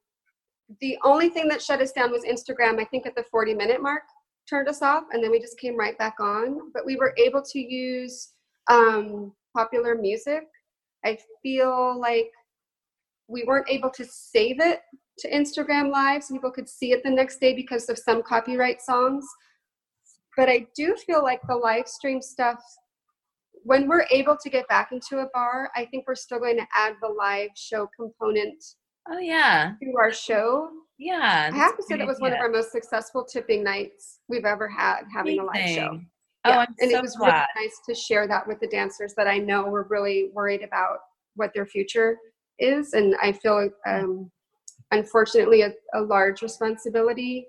the 0.81 0.99
only 1.05 1.29
thing 1.29 1.49
that 1.49 1.63
shut 1.63 1.81
us 1.81 1.93
down 1.93 2.11
was 2.11 2.25
Instagram. 2.25 2.81
I 2.81 2.85
think 2.85 3.07
at 3.07 3.15
the 3.15 3.25
40 3.31 3.55
minute 3.55 3.83
mark 3.83 4.03
turned 4.49 4.69
us 4.69 4.81
off, 4.81 5.05
and 5.13 5.23
then 5.23 5.31
we 5.31 5.39
just 5.39 5.59
came 5.59 5.77
right 5.77 5.97
back 5.99 6.15
on. 6.19 6.73
But 6.73 6.87
we 6.87 6.97
were 6.97 7.15
able 7.19 7.43
to 7.43 7.59
use 7.59 8.33
um, 8.71 9.33
popular 9.55 9.95
music. 9.95 10.45
I 11.05 11.19
feel 11.43 12.01
like 12.01 12.31
we 13.29 13.45
weren't 13.45 13.69
able 13.69 13.91
to 13.91 14.05
save 14.05 14.61
it 14.61 14.81
to 15.19 15.31
Instagram 15.31 15.91
Live 15.91 16.23
so 16.25 16.35
people 16.35 16.51
could 16.51 16.69
see 16.69 16.93
it 16.93 17.03
the 17.03 17.11
next 17.11 17.41
day 17.41 17.55
because 17.55 17.89
of 17.89 17.99
some 17.99 18.23
copyright 18.23 18.81
songs. 18.83 19.27
But 20.37 20.49
I 20.49 20.67
do 20.77 20.95
feel 21.07 21.23
like 21.23 21.41
the 21.49 21.57
live 21.57 21.89
stream 21.89 22.21
stuff, 22.21 22.63
when 23.65 23.89
we're 23.89 24.05
able 24.11 24.37
to 24.43 24.51
get 24.51 24.69
back 24.69 24.93
into 24.93 25.19
a 25.21 25.29
bar, 25.33 25.71
I 25.75 25.87
think 25.87 26.05
we're 26.07 26.15
still 26.15 26.39
going 26.39 26.57
to 26.59 26.67
add 26.77 26.95
the 27.01 27.09
live 27.09 27.51
show 27.57 27.89
component 27.99 28.63
Oh 29.09 29.19
yeah. 29.19 29.73
to 29.83 29.93
our 29.99 30.13
show. 30.13 30.69
Yeah. 30.99 31.51
I 31.53 31.57
have 31.57 31.77
to 31.77 31.83
say 31.83 31.97
that 31.97 32.07
was 32.07 32.21
one 32.21 32.33
of 32.33 32.39
our 32.41 32.51
most 32.51 32.73
successful 32.73 33.25
tipping 33.25 33.63
nights 33.65 34.21
we've 34.29 34.45
ever 34.45 34.69
had 34.69 35.03
having 35.15 35.39
a 35.39 35.45
live 35.45 35.69
show. 35.71 36.01
Oh, 36.45 36.49
Yeah, 36.51 36.59
I'm 36.61 36.75
and 36.81 36.91
so 36.91 36.99
it 36.99 37.03
was 37.03 37.17
glad. 37.17 37.47
really 37.57 37.67
nice 37.67 37.79
to 37.89 37.95
share 37.95 38.27
that 38.29 38.47
with 38.47 38.61
the 38.61 38.67
dancers 38.69 39.15
that 39.17 39.27
I 39.27 39.39
know 39.39 39.65
were 39.65 39.87
really 39.91 40.31
worried 40.35 40.63
about 40.63 40.99
what 41.35 41.53
their 41.55 41.67
future 41.67 42.17
is, 42.59 42.93
and 42.95 43.15
I 43.23 43.33
feel 43.33 43.69
um, 43.87 44.31
unfortunately 44.91 45.63
a, 45.63 45.73
a 45.95 46.01
large 46.01 46.43
responsibility 46.43 47.49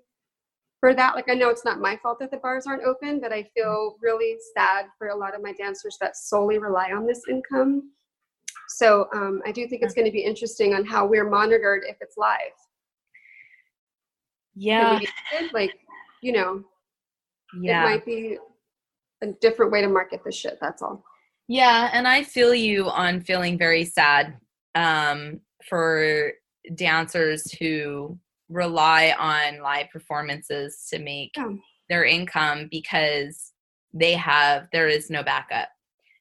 for 0.80 0.94
that. 0.94 1.16
Like 1.16 1.30
I 1.30 1.34
know 1.34 1.50
it's 1.50 1.66
not 1.66 1.80
my 1.80 1.98
fault 1.98 2.20
that 2.20 2.32
the 2.32 2.38
bars 2.38 2.66
aren't 2.68 2.84
open, 2.84 3.20
but 3.20 3.34
I 3.34 3.44
feel 3.56 3.96
really 4.02 4.38
sad 4.56 4.86
for 4.98 5.08
a 5.08 5.16
lot 5.16 5.36
of 5.36 5.42
my 5.42 5.54
dancers 5.54 5.98
that 6.02 6.16
solely 6.16 6.60
rely 6.60 6.92
on 6.92 7.06
this 7.06 7.22
income. 7.30 7.92
So 8.70 9.08
um, 9.14 9.42
I 9.46 9.52
do 9.52 9.68
think 9.68 9.82
it's 9.82 9.94
going 9.94 10.06
to 10.06 10.12
be 10.12 10.24
interesting 10.24 10.74
on 10.74 10.86
how 10.86 11.06
we're 11.06 11.30
monitored 11.30 11.84
if 11.88 11.98
it's 12.02 12.18
live. 12.18 12.38
Yeah. 14.56 14.94
we 14.94 15.00
be 15.00 15.08
edited? 15.34 15.54
like 15.54 15.72
you 16.22 16.32
know, 16.32 16.64
yeah. 17.60 17.84
it 17.84 17.86
might 17.86 18.06
be 18.06 18.38
a 19.22 19.28
different 19.40 19.72
way 19.72 19.82
to 19.82 19.88
market 19.88 20.22
this 20.26 20.36
shit. 20.36 20.58
That's 20.60 20.82
all. 20.82 21.04
Yeah, 21.48 21.90
and 21.94 22.08
I 22.08 22.24
feel 22.24 22.54
you 22.54 22.90
on 22.90 23.22
feeling 23.22 23.58
very 23.58 23.86
sad 23.86 24.38
um, 24.76 25.40
for 25.70 26.34
dancers 26.76 27.51
who 27.53 28.18
rely 28.49 29.13
on 29.18 29.61
live 29.61 29.89
performances 29.91 30.88
to 30.91 30.99
make 30.99 31.32
Yeah. 31.36 31.53
their 31.89 32.05
income 32.05 32.68
because 32.72 33.53
they 33.93 34.13
have 34.13 34.68
there 34.72 34.88
is 34.88 35.09
no 35.09 35.24
backup. 35.24 35.70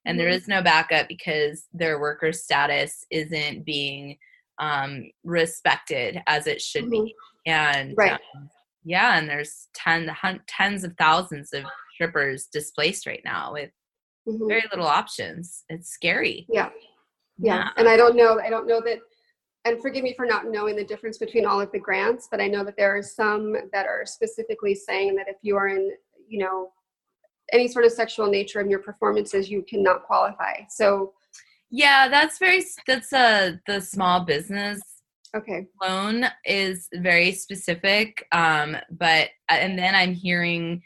And 0.04 0.18
there 0.18 0.28
Mhm. 0.30 0.34
is 0.36 0.48
no 0.48 0.62
backup 0.62 1.08
because 1.08 1.66
their 1.72 1.98
worker 2.00 2.32
status 2.32 3.04
isn't 3.10 3.64
being 3.64 4.18
um, 4.58 5.10
respected 5.22 6.22
as 6.26 6.46
it 6.46 6.62
should 6.62 6.88
be. 6.90 7.14
And 7.44 7.92
Right. 7.94 8.18
um, 8.34 8.48
yeah, 8.84 9.18
and 9.18 9.28
there's 9.28 9.68
ten, 9.74 10.08
hun- 10.08 10.42
tens 10.46 10.82
of 10.82 10.94
thousands 10.96 11.52
of 11.52 11.64
strippers 11.92 12.46
displaced 12.46 13.06
right 13.06 13.20
now 13.22 13.52
with 13.52 13.70
Mhm. 14.26 14.48
very 14.48 14.64
little 14.70 14.86
options. 14.86 15.64
It's 15.68 15.90
scary. 15.90 16.46
Yeah. 16.48 16.70
yeah 17.38 17.68
and 17.76 17.86
i 17.86 17.98
don't 17.98 18.16
know 18.16 18.40
i 18.40 18.48
don't 18.48 18.66
know 18.66 18.80
that 18.80 18.98
and 19.66 19.82
forgive 19.82 20.04
me 20.04 20.14
for 20.14 20.24
not 20.24 20.46
knowing 20.46 20.76
the 20.76 20.84
difference 20.84 21.18
between 21.18 21.44
all 21.44 21.60
of 21.60 21.70
the 21.72 21.78
grants 21.78 22.28
but 22.30 22.40
i 22.40 22.46
know 22.46 22.64
that 22.64 22.76
there 22.76 22.96
are 22.96 23.02
some 23.02 23.54
that 23.72 23.86
are 23.86 24.04
specifically 24.06 24.74
saying 24.74 25.14
that 25.14 25.28
if 25.28 25.36
you 25.42 25.56
are 25.56 25.68
in 25.68 25.90
you 26.28 26.38
know 26.38 26.70
any 27.52 27.68
sort 27.68 27.84
of 27.84 27.92
sexual 27.92 28.26
nature 28.26 28.60
in 28.60 28.70
your 28.70 28.80
performances 28.80 29.50
you 29.50 29.62
cannot 29.68 30.02
qualify 30.04 30.54
so 30.68 31.12
Yeah, 31.70 32.08
that's 32.08 32.38
very 32.38 32.64
that's 32.86 33.12
uh 33.12 33.56
the 33.66 33.80
small 33.80 34.24
business 34.24 34.80
okay 35.34 35.66
loan 35.82 36.26
is 36.44 36.88
very 36.94 37.32
specific. 37.32 38.26
Um, 38.32 38.76
but 38.90 39.30
and 39.48 39.78
then 39.78 39.94
I'm 39.94 40.14
hearing 40.14 40.82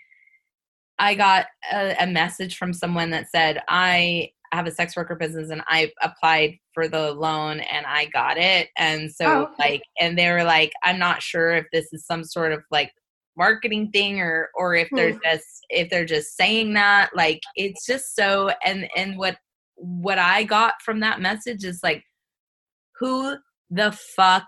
I 0.98 1.14
got 1.14 1.46
a, 1.72 1.94
a 2.00 2.06
message 2.06 2.56
from 2.56 2.72
someone 2.72 3.10
that 3.10 3.30
said 3.30 3.62
I 3.68 4.32
have 4.52 4.66
a 4.66 4.70
sex 4.70 4.96
worker 4.96 5.14
business 5.14 5.50
and 5.50 5.62
I 5.68 5.92
applied 6.02 6.56
for 6.74 6.88
the 6.88 7.12
loan 7.12 7.60
and 7.60 7.86
I 7.86 8.06
got 8.06 8.36
it. 8.36 8.68
And 8.76 9.10
so 9.10 9.26
Oh, 9.26 9.42
okay. 9.42 9.70
like 9.72 9.82
and 10.00 10.18
they 10.18 10.30
were 10.30 10.44
like, 10.44 10.72
I'm 10.82 10.98
not 10.98 11.22
sure 11.22 11.52
if 11.52 11.66
this 11.72 11.92
is 11.92 12.04
some 12.06 12.24
sort 12.24 12.52
of 12.52 12.62
like 12.70 12.90
marketing 13.36 13.90
thing 13.92 14.20
or 14.20 14.48
or 14.56 14.74
if 14.74 14.88
they're 14.94 15.12
Hmm. 15.12 15.18
just 15.24 15.46
if 15.70 15.88
they're 15.88 16.04
just 16.04 16.36
saying 16.36 16.74
that. 16.74 17.10
Like 17.14 17.40
it's 17.54 17.86
just 17.86 18.14
so 18.16 18.50
and 18.64 18.88
and 18.96 19.16
what 19.16 19.36
what 19.76 20.18
I 20.18 20.44
got 20.44 20.74
from 20.84 21.00
that 21.00 21.20
message 21.20 21.64
is 21.64 21.80
like 21.82 22.02
who 22.98 23.36
the 23.70 23.92
fuck 24.16 24.46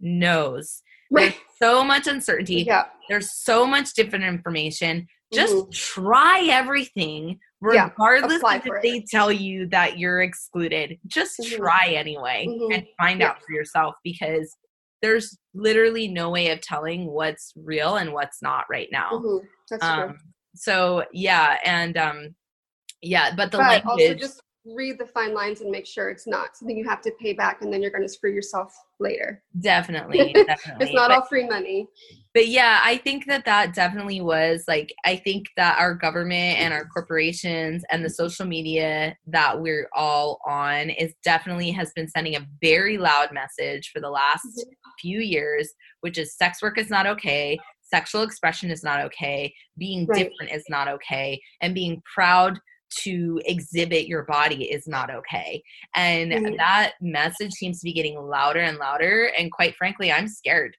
knows? 0.00 0.82
There's 1.10 1.34
so 1.60 1.82
much 1.82 2.06
uncertainty. 2.06 2.64
yeah 2.66 2.84
There's 3.08 3.32
so 3.32 3.66
much 3.66 3.94
different 3.94 4.24
information. 4.24 5.06
Just 5.32 5.54
Mhm. 5.56 5.72
try 5.72 6.46
everything, 6.50 7.38
regardless 7.60 8.38
apply 8.38 8.56
of 8.56 8.66
if 8.66 8.72
it. 8.74 8.82
they 8.82 9.04
tell 9.10 9.30
you 9.32 9.66
that 9.68 9.98
you're 9.98 10.20
excluded. 10.22 10.98
Just 11.06 11.38
Mhm. 11.40 11.56
try 11.56 11.88
anyway 11.88 12.46
Mhm. 12.48 12.74
and 12.74 12.86
find 12.98 13.20
Yeah. 13.20 13.30
out 13.30 13.42
for 13.42 13.52
yourself 13.52 13.94
because 14.04 14.56
there's 15.02 15.38
literally 15.54 16.08
no 16.08 16.30
way 16.30 16.50
of 16.50 16.60
telling 16.60 17.06
what's 17.06 17.52
real 17.56 17.96
and 17.96 18.12
what's 18.12 18.42
not 18.42 18.64
right 18.70 18.88
now. 18.92 19.10
Mhm. 19.12 19.46
that's 19.70 19.84
true 19.84 19.92
Um, 20.04 20.18
so 20.54 21.04
yeah, 21.12 21.58
and 21.64 21.96
um, 21.96 22.34
yeah, 23.02 23.34
but 23.36 23.50
the 23.52 23.58
but 23.58 23.84
also 23.86 23.96
language. 23.96 24.18
just 24.20 24.42
read 24.64 24.98
the 24.98 25.06
fine 25.06 25.32
lines 25.34 25.60
and 25.60 25.70
make 25.70 25.86
sure 25.86 26.10
it's 26.10 26.26
not 26.26 26.56
something 26.56 26.76
you 26.76 26.86
have 26.88 27.00
to 27.00 27.12
pay 27.20 27.32
back 27.32 27.62
and 27.62 27.72
then 27.72 27.80
you're 27.80 27.90
going 27.90 28.02
to 28.02 28.08
screw 28.08 28.30
yourself 28.32 28.74
later 29.00 29.42
Definitely, 29.60 30.32
definitely. 30.34 30.84
it's 30.84 30.92
not 30.94 31.08
But- 31.08 31.18
all 31.20 31.26
free 31.26 31.46
money 31.46 31.86
but 32.34 32.48
yeah 32.48 32.80
i 32.84 32.96
think 32.98 33.24
that 33.26 33.44
that 33.46 33.72
definitely 33.74 34.20
was 34.20 34.64
like 34.68 34.92
i 35.06 35.16
think 35.16 35.46
that 35.56 35.78
our 35.78 35.94
government 35.94 36.58
and 36.58 36.74
our 36.74 36.84
corporations 36.86 37.82
and 37.90 38.04
the 38.04 38.10
social 38.10 38.44
media 38.44 39.16
that 39.28 39.58
we're 39.60 39.88
all 39.94 40.38
on 40.46 40.90
is 40.90 41.14
definitely 41.24 41.70
has 41.70 41.92
been 41.94 42.08
sending 42.08 42.36
a 42.36 42.46
very 42.60 42.98
loud 42.98 43.30
message 43.32 43.90
for 43.94 44.00
the 44.00 44.10
last 44.10 44.44
Mhm. 44.44 44.64
few 45.00 45.20
years 45.20 45.72
which 46.00 46.18
is 46.18 46.36
sex 46.36 46.60
work 46.60 46.76
is 46.78 46.90
not 46.90 47.06
okay 47.06 47.58
sexual 47.82 48.22
expression 48.22 48.70
is 48.70 48.82
not 48.84 49.00
okay 49.00 49.52
being 49.78 50.04
Right. 50.06 50.28
different 50.28 50.52
is 50.52 50.64
not 50.68 50.88
okay 50.88 51.40
and 51.62 51.74
being 51.74 52.02
proud 52.14 52.58
to 52.90 53.40
exhibit 53.44 54.06
your 54.06 54.22
body 54.24 54.70
is 54.70 54.86
not 54.86 55.10
okay 55.10 55.62
and 55.94 56.32
Mhm. 56.32 56.56
that 56.56 56.94
message 57.00 57.52
seems 57.52 57.80
to 57.80 57.84
be 57.84 57.92
getting 57.92 58.18
louder 58.18 58.60
and 58.60 58.78
louder 58.78 59.26
and 59.38 59.52
quite 59.52 59.74
frankly 59.76 60.10
i'm 60.10 60.28
scared 60.28 60.76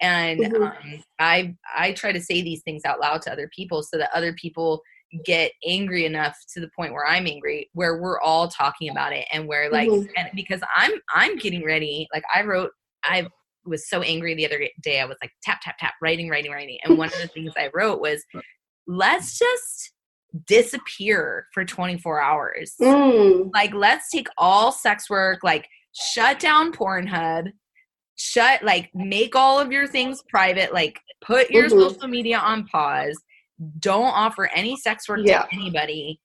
and 0.00 0.40
Mhm. 0.40 0.62
um, 0.62 1.04
i 1.18 1.54
i 1.74 1.92
try 1.92 2.12
to 2.12 2.20
say 2.20 2.42
these 2.42 2.62
things 2.62 2.84
out 2.84 3.00
loud 3.00 3.22
to 3.22 3.32
other 3.32 3.48
people 3.54 3.82
so 3.82 3.96
that 3.96 4.10
other 4.14 4.34
people 4.34 4.82
get 5.24 5.52
angry 5.66 6.04
enough 6.04 6.36
to 6.52 6.60
the 6.60 6.68
point 6.76 6.92
where 6.92 7.06
i'm 7.06 7.26
angry 7.26 7.70
where 7.72 7.96
we're 8.00 8.20
all 8.20 8.48
talking 8.48 8.90
about 8.90 9.12
it 9.12 9.26
and 9.32 9.46
where 9.46 9.70
like 9.70 9.88
Mhm. 9.88 10.08
and 10.16 10.28
because 10.34 10.60
i'm 10.76 10.92
i'm 11.14 11.36
getting 11.38 11.64
ready 11.64 12.06
like 12.12 12.24
i 12.34 12.42
wrote 12.42 12.70
i 13.04 13.26
was 13.64 13.88
so 13.88 14.02
angry 14.02 14.34
the 14.34 14.44
other 14.44 14.68
day 14.82 15.00
i 15.00 15.04
was 15.06 15.16
like 15.22 15.32
tap 15.42 15.60
tap 15.62 15.76
tap 15.78 15.94
writing 16.02 16.28
writing 16.28 16.52
writing 16.52 16.78
and 16.84 16.98
one 16.98 17.08
of 17.08 17.20
the 17.20 17.28
things 17.28 17.52
i 17.56 17.70
wrote 17.72 18.00
was 18.00 18.22
let's 18.86 19.38
just 19.38 19.92
disappear 20.46 21.46
for 21.54 21.64
24 21.64 22.20
hours 22.20 22.74
Mm. 22.80 23.50
like 23.54 23.72
let's 23.74 24.10
take 24.10 24.28
all 24.38 24.72
sex 24.72 25.08
work 25.08 25.40
like 25.42 25.68
shut 25.94 26.38
down 26.38 26.72
pornhub 26.72 27.50
shut 28.16 28.62
like 28.62 28.90
make 28.94 29.34
all 29.36 29.58
of 29.58 29.70
your 29.72 29.86
things 29.86 30.22
private 30.28 30.72
like 30.72 31.00
put 31.24 31.50
your 31.50 31.66
Mhm. 31.68 31.70
social 31.70 32.08
media 32.08 32.38
on 32.38 32.66
pause 32.66 33.18
don't 33.78 34.04
offer 34.04 34.48
any 34.54 34.76
sex 34.76 35.08
work 35.08 35.20
Yeah. 35.24 35.42
to 35.42 35.48
anybody 35.54 36.20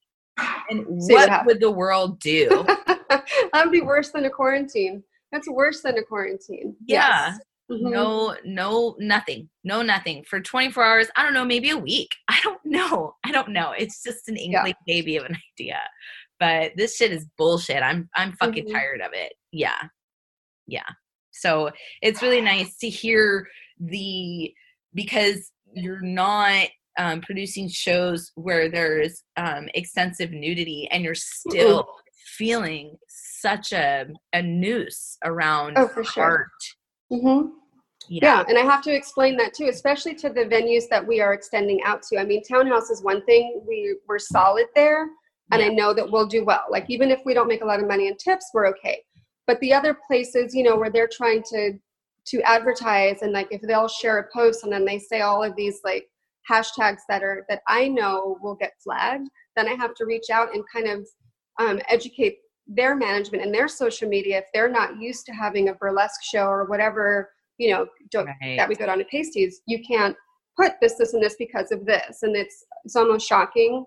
and 0.70 1.01
See 1.03 1.14
what 1.14 1.30
what 1.30 1.45
would 1.45 1.59
the 1.62 1.72
world 1.72 2.20
do 2.20 2.47
that 3.09 3.51
would 3.64 3.72
be 3.72 3.82
worse 3.82 4.12
than 4.12 4.26
a 4.26 4.30
quarantine. 4.30 5.03
That's 5.32 5.49
worse 5.49 5.82
than 5.82 5.97
a 5.97 6.03
quarantine. 6.03 6.76
Yeah. 6.86 7.32
Yes. 7.32 7.39
Mhm. 7.72 7.92
no 7.92 8.36
no 8.44 8.96
nothing 9.00 9.50
no 9.64 9.82
nothing 9.82 10.24
for 10.24 10.42
24 10.42 10.84
hours 10.84 11.08
i 11.16 11.24
don't 11.24 11.34
know 11.34 11.46
maybe 11.46 11.70
a 11.70 11.78
week 11.78 12.10
i 12.28 12.40
don't 12.44 12.62
know. 12.72 13.16
I 13.24 13.32
don't 13.32 13.50
know. 13.50 13.74
It's 13.78 14.02
just 14.02 14.28
an 14.28 14.38
inkling 14.38 14.74
yeah. 14.88 14.94
baby 14.94 15.18
of 15.18 15.26
an 15.26 15.38
idea. 15.54 15.80
But 16.40 16.72
this 16.76 16.96
shit 16.96 17.12
is 17.12 17.28
bullshit. 17.38 17.84
I'm 17.84 18.10
I'm 18.16 18.34
fucking 18.34 18.66
mm-hmm. 18.66 18.74
tired 18.74 19.02
of 19.02 19.12
it. 19.14 19.34
Yeah. 19.52 19.80
Yeah. 20.66 20.90
So 21.32 21.70
it's 22.02 22.22
really 22.22 22.42
nice 22.42 22.78
to 22.78 22.90
hear 22.90 23.48
the 23.80 24.52
because 24.94 25.52
you're 25.74 26.02
not 26.02 26.68
um, 26.98 27.22
producing 27.22 27.70
shows 27.70 28.32
where 28.36 28.70
there's 28.70 29.24
um, 29.38 29.70
extensive 29.76 30.32
nudity 30.32 30.90
and 30.92 31.04
you're 31.04 31.16
still 31.16 31.84
mm-hmm. 31.84 32.02
feeling 32.38 32.98
such 33.08 33.72
a, 33.72 34.08
a 34.34 34.42
noose 34.42 35.18
around 35.24 35.78
oh, 35.78 35.88
for 35.88 36.04
sure. 36.04 36.48
Mm-hmm. 37.12 37.50
Yeah. 38.12 38.39
yeah. 38.39 38.43
and 38.49 38.57
I 38.57 38.62
have 38.70 38.84
to 38.84 38.93
explain 38.93 39.38
that 39.38 39.53
too, 39.53 39.70
especially 39.70 40.16
to 40.16 40.30
the 40.30 40.41
venues 40.41 40.89
that 40.89 41.05
we 41.05 41.22
are 41.22 41.34
extending 41.34 41.80
out 41.86 42.03
to. 42.03 42.20
I 42.20 42.26
mean, 42.26 42.43
Townhouse 42.43 42.89
is 42.89 43.01
one 43.01 43.24
thing; 43.24 43.64
we 43.66 43.95
we're 44.05 44.20
solid 44.20 44.66
there, 44.76 45.07
and 45.51 45.62
yeah. 45.62 45.68
I 45.68 45.70
know 45.70 45.93
that 45.93 46.12
we'll 46.12 46.28
do 46.28 46.43
well. 46.43 46.66
Like 46.70 46.89
even 46.89 47.09
if 47.09 47.22
we 47.26 47.34
don't 47.34 47.47
make 47.47 47.62
a 47.62 47.66
lot 47.66 47.80
of 47.80 47.88
money 47.88 48.09
in 48.09 48.18
tips, 48.18 48.51
we're 48.53 48.68
okay. 48.68 49.01
But 49.47 49.62
the 49.62 49.74
other 49.74 49.97
places, 50.07 50.53
you 50.53 50.64
know, 50.64 50.76
where 50.76 50.89
they're 50.89 51.09
trying 51.09 51.41
to 51.53 51.80
to 52.24 52.41
advertise 52.41 53.24
and 53.24 53.32
like 53.32 53.47
if 53.49 53.62
they'll 53.62 53.88
share 53.88 54.20
a 54.20 54.28
post 54.32 54.64
and 54.64 54.72
then 54.72 54.86
they 54.86 54.99
say 54.99 55.22
all 55.22 55.41
of 55.41 55.55
these 55.55 55.80
like 55.84 56.07
hashtags 56.49 56.99
that 57.09 57.24
are 57.24 57.45
that 57.47 57.62
I 57.68 57.88
know 57.88 58.38
will 58.43 58.55
get 58.55 58.74
flagged, 58.84 59.30
then 59.55 59.70
I 59.70 59.74
have 59.76 59.95
to 59.95 60.05
reach 60.05 60.30
out 60.30 60.53
and 60.53 60.66
kind 60.72 60.88
of 60.88 61.07
um, 61.59 61.80
educate 61.88 62.39
their 62.68 62.93
management 62.93 63.43
and 63.43 63.53
their 63.53 63.70
social 63.70 64.09
media 64.09 64.39
if 64.39 64.45
they're 64.53 64.70
not 64.70 65.01
used 65.01 65.26
to 65.28 65.32
having 65.32 65.70
a 65.70 65.76
burlesque 65.76 66.24
show 66.24 66.45
or 66.45 66.66
whatever 66.66 67.30
you 67.62 67.70
know 67.70 67.86
right. 68.16 68.57
that 68.57 68.68
we 68.68 68.76
go 68.76 68.88
down 68.88 68.97
to 68.97 69.05
pasties 69.05 69.62
you 69.68 69.82
can't 69.88 70.16
put 70.57 70.74
this 70.82 70.95
this 70.95 71.14
and 71.14 71.24
this 71.24 71.36
because 71.38 71.72
of 71.72 71.86
this 71.86 72.24
and 72.24 72.36
it's 72.36 72.66
it's 72.84 72.95
almost 72.95 73.28
shocking 73.28 73.86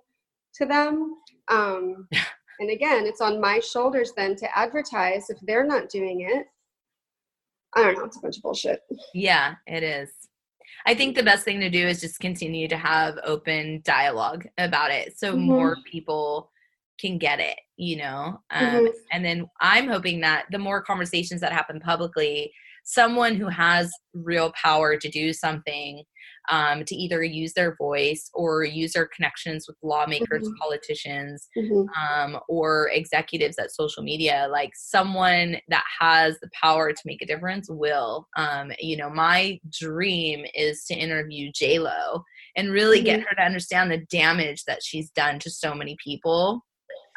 to 0.54 0.64
them 0.64 1.16
um 1.48 2.06
and 2.60 2.70
again 2.70 3.04
it's 3.04 3.20
on 3.20 3.40
my 3.40 3.58
shoulders 3.58 4.12
then 4.16 4.36
to 4.36 4.58
advertise 4.58 5.28
if 5.28 5.38
they're 5.42 5.66
not 5.66 5.88
doing 5.88 6.20
it 6.20 6.46
i 7.74 7.82
don't 7.82 7.98
know 7.98 8.04
it's 8.04 8.16
a 8.16 8.20
bunch 8.20 8.36
of 8.36 8.42
bullshit 8.42 8.80
yeah 9.12 9.54
it 9.66 9.82
is 9.82 10.10
I 10.86 10.94
think 10.94 11.16
the 11.16 11.22
best 11.22 11.46
thing 11.46 11.60
to 11.60 11.70
do 11.70 11.86
is 11.86 12.00
just 12.00 12.20
continue 12.20 12.68
to 12.68 12.76
have 12.76 13.18
open 13.24 13.80
dialogue 13.84 14.46
about 14.58 14.90
it 14.90 15.18
so 15.18 15.32
mm-hmm. 15.32 15.46
more 15.46 15.76
people 15.90 16.50
can 16.98 17.18
get 17.18 17.40
it, 17.40 17.58
you 17.76 17.96
know? 17.96 18.40
Um, 18.50 18.66
mm-hmm. 18.66 18.86
And 19.12 19.24
then 19.24 19.50
I'm 19.60 19.88
hoping 19.88 20.20
that 20.20 20.46
the 20.50 20.58
more 20.58 20.82
conversations 20.82 21.40
that 21.40 21.52
happen 21.52 21.80
publicly, 21.80 22.52
someone 22.84 23.34
who 23.34 23.48
has 23.48 23.90
real 24.12 24.52
power 24.62 24.96
to 24.96 25.08
do 25.08 25.32
something 25.32 26.04
um, 26.50 26.84
to 26.84 26.94
either 26.94 27.22
use 27.22 27.54
their 27.54 27.74
voice 27.76 28.30
or 28.34 28.64
use 28.64 28.92
their 28.92 29.08
connections 29.14 29.66
with 29.66 29.76
lawmakers, 29.82 30.46
mm-hmm. 30.46 30.54
politicians, 30.60 31.48
mm-hmm. 31.56 31.88
um, 31.98 32.40
or 32.48 32.90
executives 32.92 33.58
at 33.58 33.72
social 33.72 34.02
media. 34.02 34.46
Like 34.50 34.72
someone 34.74 35.56
that 35.68 35.84
has 36.00 36.38
the 36.40 36.50
power 36.60 36.92
to 36.92 37.02
make 37.06 37.22
a 37.22 37.26
difference 37.26 37.68
will. 37.70 38.28
Um, 38.36 38.72
you 38.78 38.96
know, 38.96 39.08
my 39.08 39.58
dream 39.70 40.44
is 40.54 40.84
to 40.84 40.94
interview 40.94 41.50
J 41.54 41.78
Lo 41.78 42.22
and 42.56 42.70
really 42.70 42.98
mm-hmm. 42.98 43.06
get 43.06 43.20
her 43.20 43.34
to 43.36 43.42
understand 43.42 43.90
the 43.90 44.04
damage 44.10 44.64
that 44.64 44.82
she's 44.82 45.10
done 45.10 45.38
to 45.40 45.50
so 45.50 45.74
many 45.74 45.96
people. 46.02 46.60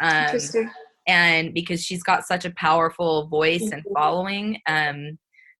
Um, 0.01 0.23
Interesting. 0.23 0.71
And 1.07 1.53
because 1.53 1.81
she's 1.81 2.03
got 2.03 2.25
such 2.25 2.43
a 2.43 2.51
powerful 2.51 3.27
voice 3.27 3.61
and 3.61 3.81
mm-hmm. 3.81 3.93
following, 3.93 4.59
um, 4.67 5.17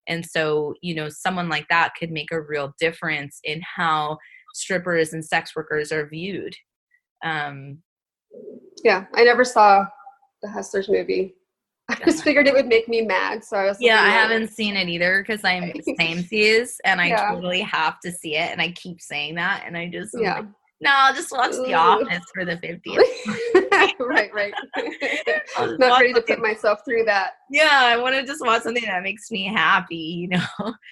and 0.08 0.26
so, 0.26 0.74
you 0.82 0.96
know, 0.96 1.10
someone 1.10 1.50
like 1.50 1.68
that 1.70 1.94
could 1.98 2.12
make 2.12 2.32
a 2.32 2.42
real 2.42 2.74
difference 2.80 3.40
in 3.44 3.62
how 3.62 4.18
strippers 4.54 5.14
and 5.14 5.24
sex 5.24 5.56
workers 5.56 5.92
are 5.92 6.08
viewed. 6.08 6.56
Um, 7.24 7.80
yeah, 8.84 9.06
I 9.16 9.24
never 9.24 9.44
saw 9.44 9.86
the 10.42 10.50
Hustlers 10.50 10.90
movie. 10.90 11.36
I 11.90 11.96
just 12.04 12.24
figured 12.24 12.48
it 12.48 12.54
would 12.54 12.68
make 12.68 12.90
me 12.90 13.02
mad. 13.02 13.44
So 13.46 13.58
I 13.58 13.66
was 13.66 13.78
Yeah, 13.80 14.02
I 14.02 14.10
haven't 14.10 14.50
seen 14.50 14.76
it 14.76 14.90
either 14.90 15.24
because 15.26 15.44
I'm 15.46 15.72
same 16.00 16.22
seas 16.22 16.80
and 16.84 17.00
I 17.00 17.08
yeah. 17.08 17.30
totally 17.30 17.62
have 17.62 18.00
to 18.02 18.12
see 18.12 18.36
it 18.36 18.52
and 18.52 18.62
I 18.62 18.72
keep 18.72 19.00
saying 19.00 19.36
that 19.36 19.64
and 19.66 19.78
I 19.78 19.88
just 19.88 20.16
yeah. 20.20 20.40
Like, 20.40 20.46
no, 20.80 20.92
I'll 20.94 21.14
just 21.14 21.32
watch 21.32 21.52
The 21.52 21.74
Office 21.74 22.24
for 22.34 22.46
the 22.46 22.58
50th. 22.58 24.00
right, 24.00 24.32
right. 24.34 24.54
I'm 25.58 25.78
Not 25.80 26.00
ready 26.00 26.14
to 26.14 26.22
put 26.22 26.40
myself 26.40 26.80
through 26.86 27.06
that. 27.06 27.34
Yeah, 27.50 27.70
I 27.72 27.98
want 27.98 28.16
to 28.16 28.24
just 28.24 28.46
watch 28.46 28.62
something 28.62 28.84
that 28.86 29.02
makes 29.02 29.32
me 29.32 29.48
happy, 29.48 29.96
you 29.96 30.28
know. 30.30 30.74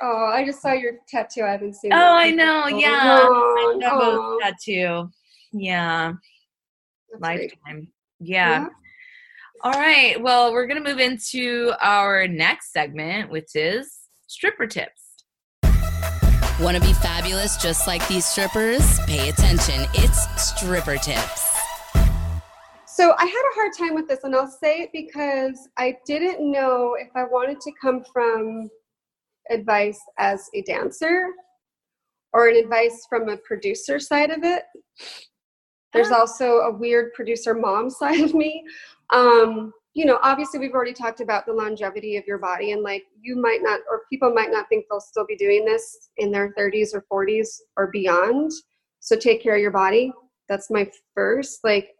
Oh, 0.00 0.30
I 0.32 0.46
just 0.46 0.62
saw 0.62 0.74
your 0.74 0.92
tattoo. 1.08 1.42
I 1.42 1.50
haven't 1.50 1.74
seen. 1.74 1.92
Oh, 1.92 1.96
I 1.96 2.30
know. 2.30 2.62
Oh, 2.66 2.68
yeah, 2.68 3.18
oh, 3.20 3.78
oh. 3.82 4.38
tattoo. 4.40 5.10
Yeah, 5.50 6.12
That's 7.10 7.20
lifetime. 7.20 7.88
Yeah. 8.20 8.60
yeah. 8.60 8.68
All 9.64 9.72
right. 9.72 10.22
Well, 10.22 10.52
we're 10.52 10.68
gonna 10.68 10.84
move 10.84 11.00
into 11.00 11.72
our 11.80 12.28
next 12.28 12.72
segment, 12.72 13.28
which 13.28 13.56
is 13.56 13.92
stripper 14.28 14.68
tips. 14.68 15.07
Want 16.60 16.76
to 16.76 16.82
be 16.82 16.92
fabulous 16.92 17.56
just 17.56 17.86
like 17.86 18.06
these 18.08 18.24
strippers? 18.24 18.98
Pay 19.06 19.28
attention. 19.28 19.86
It's 19.94 20.26
stripper 20.42 20.96
tips. 20.96 21.56
So 22.86 23.14
I 23.16 23.24
had 23.24 23.28
a 23.30 23.54
hard 23.54 23.72
time 23.78 23.94
with 23.94 24.08
this, 24.08 24.24
and 24.24 24.34
I'll 24.34 24.50
say 24.50 24.80
it 24.80 24.90
because 24.92 25.68
I 25.76 25.96
didn't 26.04 26.50
know 26.50 26.96
if 26.98 27.10
I 27.14 27.22
wanted 27.22 27.60
to 27.60 27.72
come 27.80 28.02
from 28.12 28.68
advice 29.50 30.00
as 30.18 30.50
a 30.52 30.62
dancer 30.62 31.28
or 32.32 32.48
an 32.48 32.56
advice 32.56 33.06
from 33.08 33.28
a 33.28 33.36
producer 33.36 34.00
side 34.00 34.30
of 34.30 34.42
it. 34.42 34.64
There's 35.92 36.10
also 36.10 36.58
a 36.62 36.72
weird 36.72 37.12
producer 37.14 37.54
mom 37.54 37.88
side 37.90 38.20
of 38.20 38.34
me. 38.34 38.64
Um, 39.10 39.72
you 39.98 40.04
know, 40.04 40.20
obviously 40.22 40.60
we've 40.60 40.74
already 40.74 40.92
talked 40.92 41.20
about 41.20 41.44
the 41.44 41.52
longevity 41.52 42.16
of 42.16 42.24
your 42.24 42.38
body 42.38 42.70
and 42.70 42.84
like 42.84 43.02
you 43.20 43.34
might 43.34 43.62
not 43.64 43.80
or 43.90 44.02
people 44.08 44.32
might 44.32 44.52
not 44.52 44.68
think 44.68 44.84
they'll 44.88 45.00
still 45.00 45.26
be 45.26 45.34
doing 45.34 45.64
this 45.64 46.10
in 46.18 46.30
their 46.30 46.54
30s 46.56 46.90
or 46.94 47.04
40s 47.26 47.48
or 47.76 47.88
beyond. 47.88 48.52
So 49.00 49.16
take 49.16 49.42
care 49.42 49.56
of 49.56 49.60
your 49.60 49.72
body. 49.72 50.12
That's 50.48 50.70
my 50.70 50.88
first 51.16 51.64
like 51.64 51.96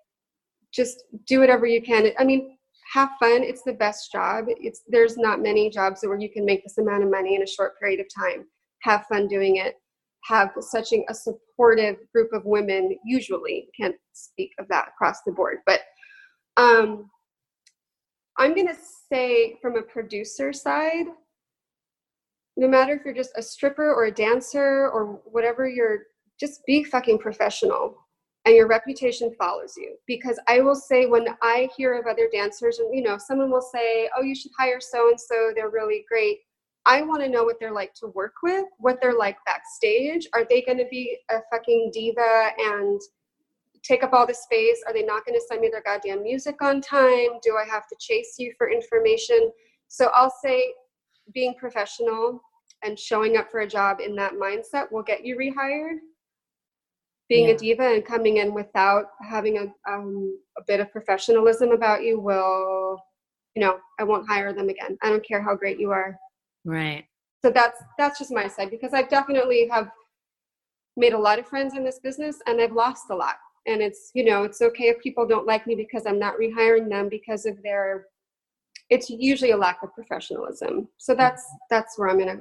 just 0.73 1.03
do 1.27 1.41
whatever 1.41 1.67
you 1.67 1.83
can. 1.83 2.13
I 2.21 2.23
mean, 2.23 2.57
have 2.93 3.09
fun. 3.19 3.43
It's 3.43 3.65
the 3.65 3.73
best 3.73 4.13
job. 4.13 4.45
It's 4.47 4.83
there's 4.87 5.17
not 5.17 5.43
many 5.43 5.69
jobs 5.69 6.03
where 6.05 6.21
you 6.21 6.31
can 6.31 6.45
make 6.45 6.63
this 6.63 6.79
amount 6.79 7.03
of 7.03 7.11
money 7.11 7.35
in 7.35 7.43
a 7.43 7.49
short 7.49 7.81
period 7.81 7.99
of 7.99 8.07
time. 8.17 8.45
Have 8.83 9.07
fun 9.07 9.27
doing 9.27 9.57
it. 9.57 9.75
Have 10.27 10.51
such 10.61 10.93
a 10.93 11.15
supportive 11.15 11.97
group 12.15 12.33
of 12.33 12.45
women. 12.45 12.97
Usually, 13.05 13.67
can't 13.77 13.97
speak 14.13 14.53
of 14.61 14.69
that 14.69 14.91
across 14.95 15.23
the 15.27 15.33
board, 15.33 15.59
but 15.67 15.81
um, 16.57 17.11
I'm 18.39 18.55
going 18.55 18.69
to 18.69 18.77
say 19.13 19.59
from 19.61 19.77
a 19.77 19.83
producer 19.83 20.53
side, 20.53 21.07
no 22.57 22.69
matter 22.69 22.95
if 22.95 23.05
you're 23.05 23.15
just 23.15 23.33
a 23.37 23.43
stripper 23.43 23.93
or 23.93 24.07
a 24.07 24.13
dancer 24.13 24.89
or 24.91 25.21
whatever 25.25 25.69
you're, 25.69 26.05
just 26.39 26.65
be 26.67 26.85
fucking 26.85 27.19
professional 27.19 27.97
and 28.45 28.55
your 28.55 28.69
reputation 28.69 29.35
follows 29.39 29.75
you. 29.77 29.97
Because 30.07 30.39
I 30.49 30.61
will 30.61 30.77
say, 30.77 31.07
when 31.07 31.27
I 31.43 31.69
hear 31.77 31.99
of 31.99 32.07
other 32.07 32.29
dancers, 32.33 32.79
and 32.79 32.95
you 32.95 33.03
know, 33.03 33.19
someone 33.19 33.51
will 33.51 33.61
say, 33.75 34.09
Oh, 34.17 34.23
you 34.23 34.35
should 34.35 34.53
hire 34.57 34.81
so 34.81 35.09
and 35.09 35.21
so, 35.21 35.51
they're 35.55 35.71
really 35.71 36.05
great. 36.09 36.39
I 36.87 37.03
want 37.03 37.23
to 37.23 37.29
know 37.29 37.45
what 37.45 37.57
they're 37.61 37.73
like 37.73 37.93
to 37.95 38.07
work 38.15 38.35
with, 38.43 38.65
what 38.79 38.99
they're 39.01 39.19
like 39.19 39.37
backstage. 39.45 40.27
Are 40.33 40.47
they 40.49 40.63
going 40.63 40.79
to 40.79 40.87
be 40.91 41.19
a 41.31 41.41
fucking 41.53 41.91
diva 41.93 42.51
and 42.57 43.01
take 43.89 44.05
up 44.05 44.13
all 44.13 44.27
the 44.27 44.35
space? 44.35 44.83
Are 44.87 44.93
they 44.93 45.03
not 45.03 45.25
going 45.25 45.39
to 45.39 45.45
send 45.49 45.63
me 45.63 45.71
their 45.73 45.83
goddamn 45.83 46.23
music 46.23 46.61
on 46.61 46.81
time? 46.81 47.39
Do 47.43 47.57
I 47.57 47.65
have 47.69 47.87
to 47.89 47.97
chase 47.99 48.35
you 48.39 48.53
for 48.59 48.71
information? 48.71 49.51
So 49.89 50.11
I'll 50.15 50.35
say 50.45 50.73
being 51.33 51.55
professional 51.59 52.41
and 52.85 52.99
showing 52.99 53.37
up 53.37 53.51
for 53.51 53.61
a 53.61 53.67
job 53.67 54.01
in 54.01 54.15
that 54.17 54.35
mindset 54.35 54.93
will 54.93 55.03
get 55.03 55.25
you 55.25 55.37
rehired. 55.37 55.97
Being 57.29 57.49
yeah. 57.49 57.55
a 57.55 57.59
diva 57.59 57.95
and 57.95 58.05
coming 58.05 58.39
in 58.39 58.55
without 58.55 59.07
having 59.29 59.59
a, 59.59 59.91
um, 59.91 60.39
a 60.57 60.63
bit 60.67 60.81
of 60.81 60.91
professionalism 60.93 61.73
about 61.73 62.03
you 62.03 62.21
will, 62.21 62.99
you 63.55 63.63
know, 63.63 63.79
I 63.99 64.05
won't 64.05 64.29
hire 64.29 64.53
them 64.55 64.69
again. 64.69 64.97
I 65.03 65.11
don't 65.11 65.27
care 65.27 65.43
how 65.43 65.55
great 65.55 65.79
you 65.79 65.91
are. 65.91 66.19
Right. 66.65 67.05
So 67.45 67.51
that's 67.51 67.83
that's 67.99 68.19
just 68.19 68.33
my 68.33 68.49
side 68.49 68.71
because 68.71 68.95
I 68.95 69.03
definitely 69.03 69.69
have 69.71 69.91
made 70.97 71.13
a 71.13 71.19
lot 71.19 71.39
of 71.39 71.47
friends 71.47 71.77
in 71.77 71.85
this 71.85 72.01
business 72.03 72.39
and 72.47 72.61
I've 72.61 72.73
lost 72.73 73.05
a 73.11 73.15
lot 73.15 73.37
and 73.69 73.83
it's 73.83 74.11
you 74.15 74.25
know 74.25 74.43
it's 74.43 74.61
okay 74.61 74.85
if 74.85 74.99
people 75.01 75.27
don't 75.27 75.47
like 75.47 75.67
me 75.67 75.75
because 75.75 76.07
i'm 76.07 76.19
not 76.19 76.35
rehiring 76.39 76.89
them 76.89 77.09
because 77.09 77.47
of 77.47 77.63
their 77.63 78.07
it's 78.91 79.11
usually 79.11 79.51
a 79.51 79.57
lack 79.57 79.83
of 79.83 79.93
professionalism. 79.93 80.89
So 80.97 81.15
that's 81.15 81.45
that's 81.71 81.99
where 81.99 82.09
i'm 82.09 82.19
gonna 82.19 82.41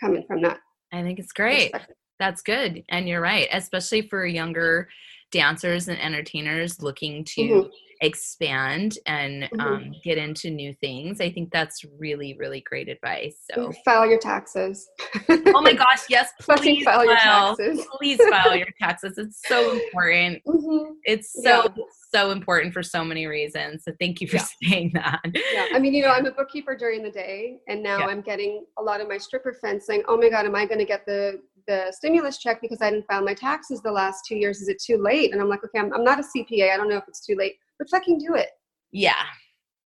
coming 0.00 0.24
from 0.26 0.40
that 0.42 0.58
i 0.92 1.02
think 1.02 1.18
it's 1.18 1.32
great. 1.32 1.72
that's 2.18 2.42
good. 2.42 2.84
And 2.88 3.08
you're 3.08 3.20
right 3.20 3.48
especially 3.52 4.02
for 4.08 4.24
younger 4.24 4.88
dancers 5.34 5.88
and 5.88 6.00
entertainers 6.00 6.80
looking 6.80 7.24
to 7.24 7.40
Mhm. 7.42 7.70
expand 8.00 8.96
and 9.06 9.44
Mhm. 9.44 9.60
um, 9.60 9.94
get 10.04 10.16
into 10.18 10.48
new 10.50 10.72
things. 10.74 11.20
I 11.20 11.30
think 11.30 11.50
that's 11.52 11.84
really, 11.98 12.36
really 12.38 12.60
great 12.60 12.88
advice. 12.88 13.36
So, 13.52 13.72
File 13.84 14.06
your 14.08 14.18
taxes. 14.18 14.88
oh 15.28 15.60
my 15.62 15.72
gosh, 15.72 16.02
yes, 16.08 16.30
please 16.40 16.84
file 16.84 17.04
your 17.04 17.16
taxes. 17.16 17.84
Please 17.98 18.20
file 18.28 18.54
your 18.56 18.68
taxes. 18.80 19.18
It's 19.18 19.40
so 19.46 19.72
important. 19.72 20.42
Mhm. 20.46 20.92
It's 21.04 21.32
so, 21.32 21.64
Yeah. 21.76 21.84
so 22.14 22.30
important 22.30 22.72
for 22.72 22.82
so 22.82 23.04
many 23.04 23.26
reasons. 23.26 23.82
So, 23.84 23.92
thank 24.00 24.20
you 24.20 24.28
for 24.28 24.36
Yeah. 24.36 24.48
saying 24.70 24.90
that. 24.94 25.20
Yeah, 25.52 25.66
I 25.72 25.78
mean, 25.80 25.94
you 25.94 26.02
know, 26.02 26.10
I'm 26.10 26.26
a 26.26 26.30
bookkeeper 26.32 26.76
during 26.76 27.02
the 27.02 27.10
day, 27.10 27.58
and 27.68 27.82
now 27.82 27.98
Yeah. 28.00 28.06
I'm 28.06 28.20
getting 28.22 28.64
a 28.78 28.82
lot 28.82 29.00
of 29.00 29.08
my 29.08 29.18
stripper 29.18 29.52
friends 29.54 29.84
saying, 29.86 30.04
"Oh 30.06 30.16
my 30.16 30.28
God, 30.28 30.46
am 30.46 30.54
I 30.54 30.64
going 30.66 30.78
to 30.78 30.84
get 30.84 31.04
the 31.06 31.40
the 31.66 31.92
stimulus 31.92 32.38
check 32.38 32.60
because 32.60 32.80
I 32.82 32.90
didn't 32.90 33.06
file 33.06 33.22
my 33.24 33.34
taxes 33.34 33.80
the 33.82 33.92
last 33.92 34.24
two 34.26 34.36
years? 34.36 34.60
Is 34.60 34.68
it 34.68 34.80
too 34.82 34.96
late?" 34.98 35.32
And 35.32 35.40
I'm 35.40 35.48
like, 35.48 35.64
"Okay, 35.64 35.78
I'm, 35.78 35.92
I'm 35.92 36.04
not 36.04 36.20
a 36.20 36.22
CPA. 36.22 36.72
I 36.72 36.76
don't 36.76 36.88
know 36.88 36.96
if 36.96 37.04
it's 37.08 37.24
too 37.24 37.34
late, 37.36 37.56
but 37.78 37.88
fucking 37.90 38.18
do 38.18 38.34
it." 38.34 38.50
Yeah, 38.92 39.14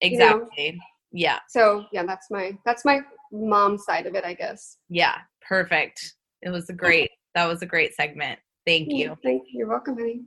You 0.02 0.18
know? 0.18 0.26
exactly. 0.26 0.80
Yeah, 1.12 1.40
So 1.50 1.86
yeah, 1.92 2.04
that's 2.06 2.30
my 2.32 2.58
that's 2.66 2.86
my 2.86 3.02
mom 3.32 3.78
side 3.78 4.06
of 4.06 4.16
it, 4.16 4.24
I 4.24 4.34
guess. 4.34 4.78
yeah, 4.90 5.16
perfect. 5.42 6.14
It 6.42 6.50
was 6.50 6.70
a 6.70 6.74
great, 6.74 7.10
that 7.36 7.46
was 7.48 7.62
a 7.62 7.66
great 7.66 7.94
segment. 7.96 8.40
Thank 8.66 8.88
you. 8.92 9.18
Thank 9.24 9.44
you. 9.52 9.60
You're 9.60 9.68
welcome, 9.68 9.98
honey. 9.98 10.24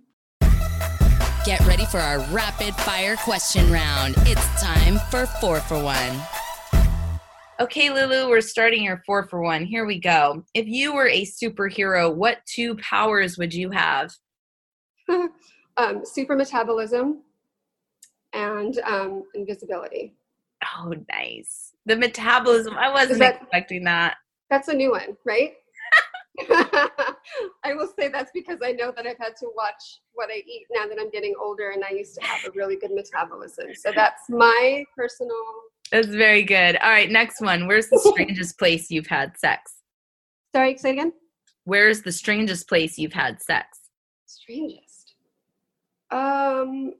Get 1.44 1.60
ready 1.66 1.84
for 1.86 1.98
our 1.98 2.20
rapid 2.32 2.74
fire 2.74 3.16
question 3.16 3.70
round. 3.70 4.14
It's 4.20 4.62
time 4.62 4.98
for 5.10 5.26
four 5.26 5.60
for 5.60 5.82
one. 5.82 6.20
Okay, 7.60 7.88
Lulu, 7.88 8.28
we're 8.28 8.40
starting 8.40 8.82
your 8.82 9.00
four 9.06 9.28
for 9.28 9.40
one. 9.40 9.64
Here 9.64 9.86
we 9.86 10.00
go. 10.00 10.44
If 10.54 10.66
you 10.66 10.92
were 10.92 11.06
a 11.06 11.24
superhero, 11.24 12.12
what 12.12 12.38
two 12.46 12.74
powers 12.76 13.38
would 13.38 13.54
you 13.54 13.70
have? 13.70 14.12
um, 15.76 16.02
super 16.04 16.34
metabolism 16.34 17.22
and 18.32 18.78
um, 18.80 19.22
invisibility. 19.34 20.14
Oh, 20.76 20.94
nice. 21.12 21.74
The 21.86 21.94
metabolism. 21.94 22.74
I 22.76 22.90
wasn't 22.90 23.20
that- 23.20 23.42
expecting 23.42 23.84
that. 23.84 24.16
That's 24.50 24.68
a 24.68 24.74
new 24.74 24.90
one, 24.90 25.16
right? 25.24 25.52
I 26.50 27.74
will 27.74 27.88
say 27.96 28.08
that's 28.08 28.30
because 28.34 28.58
I 28.64 28.72
know 28.72 28.92
that 28.96 29.06
I've 29.06 29.18
had 29.18 29.36
to 29.36 29.46
watch 29.54 30.00
what 30.12 30.28
I 30.30 30.42
eat 30.46 30.66
now 30.72 30.86
that 30.86 30.98
I'm 31.00 31.10
getting 31.10 31.34
older 31.40 31.70
and 31.70 31.84
I 31.84 31.90
used 31.90 32.16
to 32.16 32.24
have 32.24 32.44
a 32.44 32.50
really 32.56 32.76
good 32.76 32.90
metabolism. 32.92 33.74
So 33.74 33.92
that's 33.94 34.22
my 34.28 34.84
personal. 34.96 35.36
That's 35.94 36.08
very 36.08 36.42
good. 36.42 36.74
All 36.82 36.90
right, 36.90 37.08
next 37.08 37.40
one. 37.40 37.68
Where's 37.68 37.88
the 37.88 38.00
strangest 38.00 38.58
place 38.58 38.90
you've 38.90 39.06
had 39.06 39.38
sex? 39.38 39.74
Sorry, 40.52 40.76
say 40.76 40.88
it 40.88 40.92
again. 40.94 41.12
Where's 41.66 42.02
the 42.02 42.10
strangest 42.10 42.68
place 42.68 42.98
you've 42.98 43.12
had 43.12 43.40
sex? 43.40 43.78
Strangest. 44.26 45.14
Um, 46.10 46.94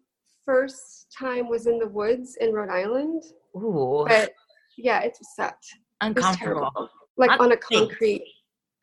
first 0.45 1.09
time 1.19 1.49
was 1.49 1.67
in 1.67 1.81
the 1.81 1.89
woods 1.89 2.37
in 2.41 2.53
Rhode 2.53 2.71
Island, 2.71 3.25
Ooh, 3.57 4.05
but 4.07 4.31
yeah, 4.79 5.01
it 5.01 5.19
sucked. 5.37 5.67
It 5.75 5.81
uncomfortable. 6.01 6.61
terrible. 6.61 6.89
Like 7.17 7.31
Not 7.31 7.41
on 7.41 7.51
a 7.51 7.57
concrete. 7.57 8.23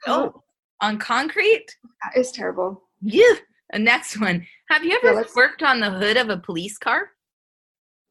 Oh, 0.07 0.41
on 0.81 0.97
concrete? 0.97 1.73
It 2.13 2.17
was 2.19 2.33
terrible. 2.33 2.83
Yeah. 3.01 3.35
The 3.71 3.79
next 3.79 4.19
one. 4.19 4.45
Have 4.69 4.83
you 4.83 4.99
ever 5.01 5.15
let's- 5.15 5.35
worked 5.37 5.63
on 5.63 5.79
the 5.79 5.89
hood 5.89 6.17
of 6.17 6.27
a 6.29 6.35
police 6.35 6.77
car? 6.77 7.11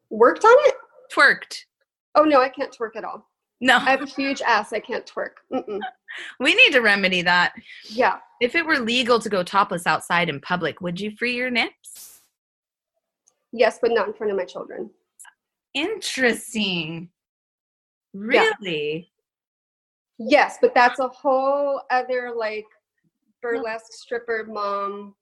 Worked 0.08 0.46
on 0.46 0.56
it? 0.60 0.74
Twerked. 1.14 1.64
Oh 2.14 2.24
no, 2.24 2.40
I 2.40 2.48
can't 2.48 2.74
twerk 2.76 2.96
at 2.96 3.04
all. 3.04 3.28
No, 3.60 3.76
I 3.76 3.90
have 3.90 4.02
a 4.02 4.06
huge 4.06 4.40
ass. 4.40 4.72
I 4.72 4.80
can't 4.80 5.04
twerk. 5.06 5.32
Mm-mm. 5.52 5.80
we 6.40 6.54
need 6.54 6.72
to 6.72 6.80
remedy 6.80 7.22
that. 7.22 7.52
Yeah. 7.88 8.18
If 8.40 8.54
it 8.54 8.64
were 8.64 8.78
legal 8.78 9.18
to 9.18 9.28
go 9.28 9.42
topless 9.42 9.86
outside 9.86 10.30
in 10.30 10.40
public, 10.40 10.80
would 10.80 10.98
you 10.98 11.10
free 11.10 11.36
your 11.36 11.50
nips? 11.50 12.22
Yes, 13.52 13.78
but 13.82 13.90
not 13.92 14.08
in 14.08 14.14
front 14.14 14.30
of 14.30 14.38
my 14.38 14.44
children. 14.44 14.90
Interesting. 15.74 17.10
Yeah. 18.14 18.50
Really? 18.60 19.12
Yes, 20.18 20.58
but 20.60 20.74
that's 20.74 20.98
a 20.98 21.08
whole 21.08 21.82
other 21.90 22.32
like 22.34 22.66
burlesque 23.42 23.92
stripper 23.92 24.46
mom 24.48 25.14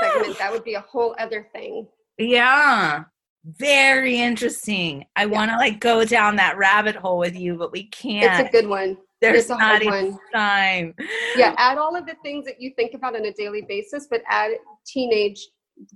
segment. 0.00 0.38
That 0.38 0.52
would 0.52 0.64
be 0.64 0.74
a 0.74 0.80
whole 0.80 1.14
other 1.18 1.48
thing. 1.52 1.86
Yeah. 2.18 3.04
Very 3.46 4.18
interesting. 4.18 5.06
I 5.14 5.26
want 5.26 5.50
to 5.52 5.56
like 5.56 5.78
go 5.78 6.04
down 6.04 6.34
that 6.36 6.58
rabbit 6.58 6.96
hole 6.96 7.18
with 7.18 7.36
you, 7.36 7.56
but 7.56 7.70
we 7.70 7.84
can't. 7.84 8.40
It's 8.40 8.48
a 8.48 8.52
good 8.52 8.68
one. 8.68 8.96
There's 9.20 9.48
not 9.48 9.84
one. 9.84 10.18
time. 10.34 10.94
Yeah, 11.36 11.54
add 11.56 11.78
all 11.78 11.96
of 11.96 12.06
the 12.06 12.16
things 12.22 12.44
that 12.44 12.60
you 12.60 12.72
think 12.76 12.94
about 12.94 13.14
on 13.14 13.24
a 13.24 13.32
daily 13.32 13.62
basis, 13.62 14.08
but 14.10 14.22
add 14.28 14.52
teenage 14.84 15.40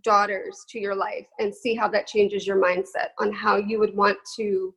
daughters 0.03 0.65
to 0.69 0.79
your 0.79 0.95
life 0.95 1.27
and 1.39 1.55
see 1.55 1.75
how 1.75 1.89
that 1.89 2.07
changes 2.07 2.47
your 2.47 2.57
mindset 2.63 3.09
on 3.19 3.33
how 3.33 3.57
you 3.57 3.79
would 3.79 3.97
want 3.97 4.19
to 4.37 4.75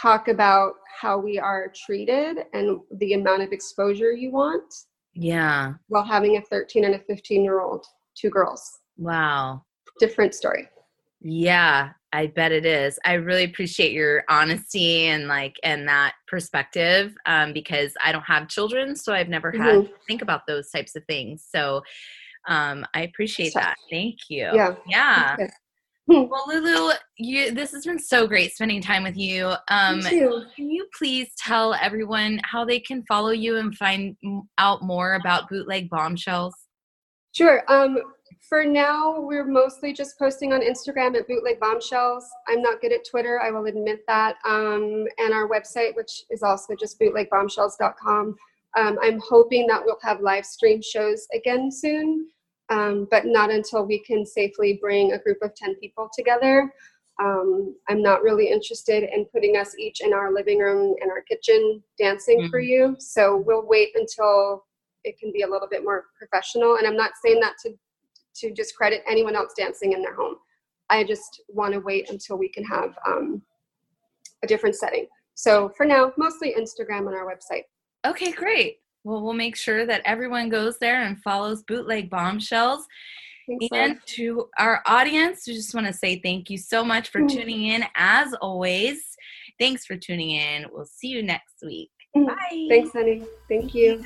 talk 0.00 0.28
about 0.28 0.74
how 1.00 1.18
we 1.18 1.38
are 1.38 1.72
treated 1.84 2.44
and 2.52 2.78
the 2.98 3.14
amount 3.14 3.42
of 3.42 3.52
exposure 3.52 4.12
you 4.12 4.30
want 4.30 4.72
Yeah. 5.14 5.74
while 5.88 6.04
having 6.04 6.36
a 6.36 6.42
13 6.42 6.84
and 6.84 6.94
a 6.94 6.98
15 7.00 7.42
year 7.42 7.60
old, 7.60 7.84
two 8.14 8.30
girls. 8.30 8.62
Wow. 8.96 9.64
Different 10.00 10.34
story. 10.34 10.68
Yeah, 11.20 11.90
I 12.12 12.28
bet 12.28 12.50
it 12.50 12.64
is. 12.64 12.98
I 13.04 13.12
really 13.14 13.44
appreciate 13.44 13.92
your 13.92 14.24
honesty 14.30 15.06
and 15.06 15.28
like 15.28 15.54
and 15.62 15.86
that 15.86 16.14
perspective 16.26 17.14
um, 17.26 17.52
because 17.52 17.92
I 18.02 18.10
don't 18.10 18.22
have 18.22 18.48
children, 18.48 18.96
so 18.96 19.12
I've 19.12 19.28
never 19.28 19.52
had 19.52 19.80
Mhm. 19.80 19.86
to 19.88 19.94
think 20.08 20.22
about 20.22 20.46
those 20.46 20.70
types 20.70 20.96
of 20.96 21.04
things. 21.04 21.46
So 21.48 21.82
um, 22.48 22.86
I 22.94 23.02
appreciate 23.02 23.52
that. 23.54 23.76
Thank 23.90 24.16
you. 24.30 24.48
Yeah. 24.54 24.74
Yeah. 24.88 25.36
Okay. 25.38 25.50
Well, 26.06 26.44
Lulu, 26.48 26.92
you 27.18 27.52
this 27.52 27.70
has 27.72 27.84
been 27.84 27.98
so 27.98 28.26
great 28.26 28.52
spending 28.52 28.80
time 28.80 29.04
with 29.04 29.16
you. 29.16 29.52
Um, 29.68 30.00
too. 30.00 30.46
can 30.56 30.70
you 30.70 30.88
please 30.96 31.28
tell 31.36 31.74
everyone 31.74 32.40
how 32.44 32.64
they 32.64 32.80
can 32.80 33.04
follow 33.06 33.30
you 33.30 33.58
and 33.58 33.76
find 33.76 34.16
out 34.58 34.82
more 34.82 35.14
about 35.14 35.48
bootleg 35.48 35.88
bombshells? 35.90 36.54
Sure. 37.32 37.62
Um, 37.68 37.98
for 38.40 38.64
now, 38.64 39.20
we're 39.20 39.46
mostly 39.46 39.92
just 39.92 40.18
posting 40.18 40.52
on 40.52 40.60
Instagram 40.60 41.16
at 41.16 41.28
Bootleg 41.28 41.60
Bombshells. 41.60 42.28
I'm 42.48 42.62
not 42.62 42.80
good 42.80 42.92
at 42.92 43.08
Twitter, 43.08 43.40
I 43.40 43.50
will 43.50 43.66
admit 43.66 44.00
that. 44.08 44.36
Um, 44.44 45.06
and 45.18 45.32
our 45.32 45.48
website, 45.48 45.94
which 45.94 46.24
is 46.30 46.42
also 46.42 46.74
just 46.74 46.98
bootlegbombshells.com. 46.98 48.36
Um, 48.76 48.98
I'm 49.02 49.20
hoping 49.28 49.66
that 49.66 49.82
we'll 49.84 49.98
have 50.02 50.20
live 50.20 50.46
stream 50.46 50.80
shows 50.82 51.26
again 51.34 51.70
soon, 51.70 52.28
um, 52.70 53.06
but 53.10 53.26
not 53.26 53.50
until 53.50 53.84
we 53.84 54.02
can 54.04 54.24
safely 54.24 54.78
bring 54.80 55.12
a 55.12 55.18
group 55.18 55.38
of 55.42 55.54
10 55.54 55.76
people 55.76 56.08
together. 56.16 56.72
Um, 57.20 57.76
I'm 57.88 58.02
not 58.02 58.22
really 58.22 58.50
interested 58.50 59.02
in 59.02 59.26
putting 59.26 59.56
us 59.56 59.76
each 59.78 60.00
in 60.00 60.14
our 60.14 60.32
living 60.32 60.58
room 60.58 60.96
and 61.00 61.10
our 61.10 61.20
kitchen 61.22 61.82
dancing 61.98 62.48
for 62.48 62.60
you. 62.60 62.96
So 62.98 63.36
we'll 63.36 63.66
wait 63.66 63.90
until 63.94 64.64
it 65.04 65.18
can 65.18 65.30
be 65.32 65.42
a 65.42 65.48
little 65.48 65.68
bit 65.68 65.84
more 65.84 66.06
professional. 66.18 66.76
And 66.76 66.86
I'm 66.86 66.96
not 66.96 67.12
saying 67.22 67.40
that 67.40 67.54
to 67.64 67.74
to 68.36 68.50
discredit 68.52 69.02
anyone 69.08 69.36
else 69.36 69.52
dancing 69.56 69.92
in 69.92 70.02
their 70.02 70.14
home. 70.14 70.36
I 70.88 71.04
just 71.04 71.42
want 71.48 71.72
to 71.74 71.80
wait 71.80 72.10
until 72.10 72.36
we 72.36 72.48
can 72.48 72.64
have 72.64 72.96
um, 73.06 73.42
a 74.42 74.46
different 74.46 74.74
setting. 74.74 75.06
So 75.34 75.70
for 75.76 75.86
now, 75.86 76.12
mostly 76.16 76.54
Instagram 76.58 77.06
and 77.06 77.14
our 77.16 77.26
website. 77.26 77.64
Okay, 78.06 78.32
great. 78.32 78.78
Well, 79.04 79.22
we'll 79.22 79.32
make 79.32 79.56
sure 79.56 79.86
that 79.86 80.02
everyone 80.04 80.48
goes 80.48 80.78
there 80.78 81.02
and 81.02 81.22
follows 81.22 81.62
Bootleg 81.62 82.10
Bombshells. 82.10 82.86
Thanks, 83.48 83.66
And 83.72 83.98
to 84.16 84.48
our 84.58 84.82
audience, 84.86 85.44
we 85.46 85.54
just 85.54 85.74
want 85.74 85.86
to 85.86 85.92
say 85.92 86.20
thank 86.20 86.50
you 86.50 86.58
so 86.58 86.84
much 86.84 87.08
for 87.08 87.20
Mm. 87.20 87.28
tuning 87.30 87.66
in. 87.66 87.84
As 87.96 88.34
always, 88.34 89.16
thanks 89.58 89.86
for 89.86 89.96
tuning 89.96 90.30
in. 90.30 90.66
We'll 90.72 90.84
see 90.86 91.08
you 91.08 91.22
next 91.22 91.62
week. 91.62 91.90
Mm. 92.16 92.26
Bye. 92.26 92.66
Thanks, 92.68 92.92
honey. 92.92 93.24
Thank 93.48 93.74
you. 93.74 94.02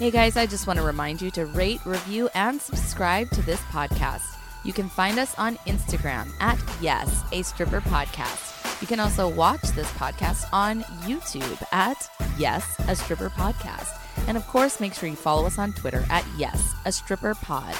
Hey 0.00 0.10
guys, 0.10 0.38
I 0.38 0.46
just 0.46 0.66
want 0.66 0.78
to 0.78 0.82
remind 0.82 1.20
you 1.20 1.30
to 1.32 1.44
rate, 1.44 1.84
review, 1.84 2.30
and 2.34 2.58
subscribe 2.58 3.28
to 3.32 3.42
this 3.42 3.60
podcast. 3.64 4.22
You 4.64 4.72
can 4.72 4.88
find 4.88 5.18
us 5.18 5.38
on 5.38 5.56
Instagram 5.66 6.30
at 6.40 6.58
Yes, 6.80 7.22
a 7.32 7.42
Stripper 7.42 7.82
Podcast. 7.82 8.80
You 8.80 8.86
can 8.86 8.98
also 8.98 9.28
watch 9.28 9.60
this 9.60 9.92
podcast 9.92 10.46
on 10.54 10.84
YouTube 11.04 11.62
at 11.70 12.08
Yes, 12.38 12.64
a 12.88 12.96
Stripper 12.96 13.28
Podcast. 13.28 13.94
And 14.26 14.38
of 14.38 14.46
course, 14.46 14.80
make 14.80 14.94
sure 14.94 15.06
you 15.06 15.16
follow 15.16 15.44
us 15.44 15.58
on 15.58 15.74
Twitter 15.74 16.06
at 16.08 16.24
Yes, 16.38 16.72
a 16.86 16.92
Stripper 16.92 17.34
Pod. 17.34 17.76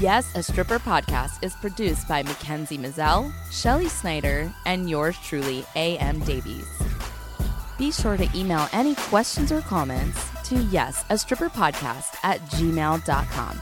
Yes, 0.00 0.34
a 0.34 0.42
Stripper 0.42 0.80
Podcast 0.80 1.44
is 1.44 1.54
produced 1.54 2.08
by 2.08 2.24
Mackenzie 2.24 2.78
Mazzell, 2.78 3.32
Shelly 3.52 3.86
Snyder, 3.86 4.52
and 4.66 4.90
yours 4.90 5.16
truly, 5.22 5.64
A.M. 5.76 6.18
Davies. 6.18 6.77
Be 7.78 7.92
sure 7.92 8.16
to 8.16 8.28
email 8.36 8.68
any 8.72 8.96
questions 8.96 9.52
or 9.52 9.60
comments 9.60 10.28
to 10.48 10.56
yes, 10.64 11.04
a 11.10 11.16
stripper 11.16 11.48
podcast 11.48 12.16
at 12.24 12.40
gmail.com. 12.50 13.60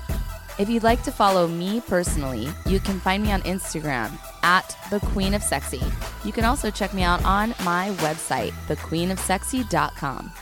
If 0.58 0.70
you'd 0.70 0.82
like 0.82 1.02
to 1.02 1.12
follow 1.12 1.46
me 1.46 1.82
personally, 1.82 2.48
you 2.64 2.80
can 2.80 2.98
find 2.98 3.22
me 3.22 3.30
on 3.30 3.42
Instagram 3.42 4.10
at 4.42 4.74
the 4.88 5.00
Queen 5.00 5.34
of 5.34 5.42
Sexy. 5.42 5.82
You 6.24 6.32
can 6.32 6.44
also 6.44 6.70
check 6.70 6.94
me 6.94 7.02
out 7.02 7.22
on 7.26 7.50
my 7.62 7.90
website, 7.98 8.52
thequeenofsexy.com. 8.68 10.32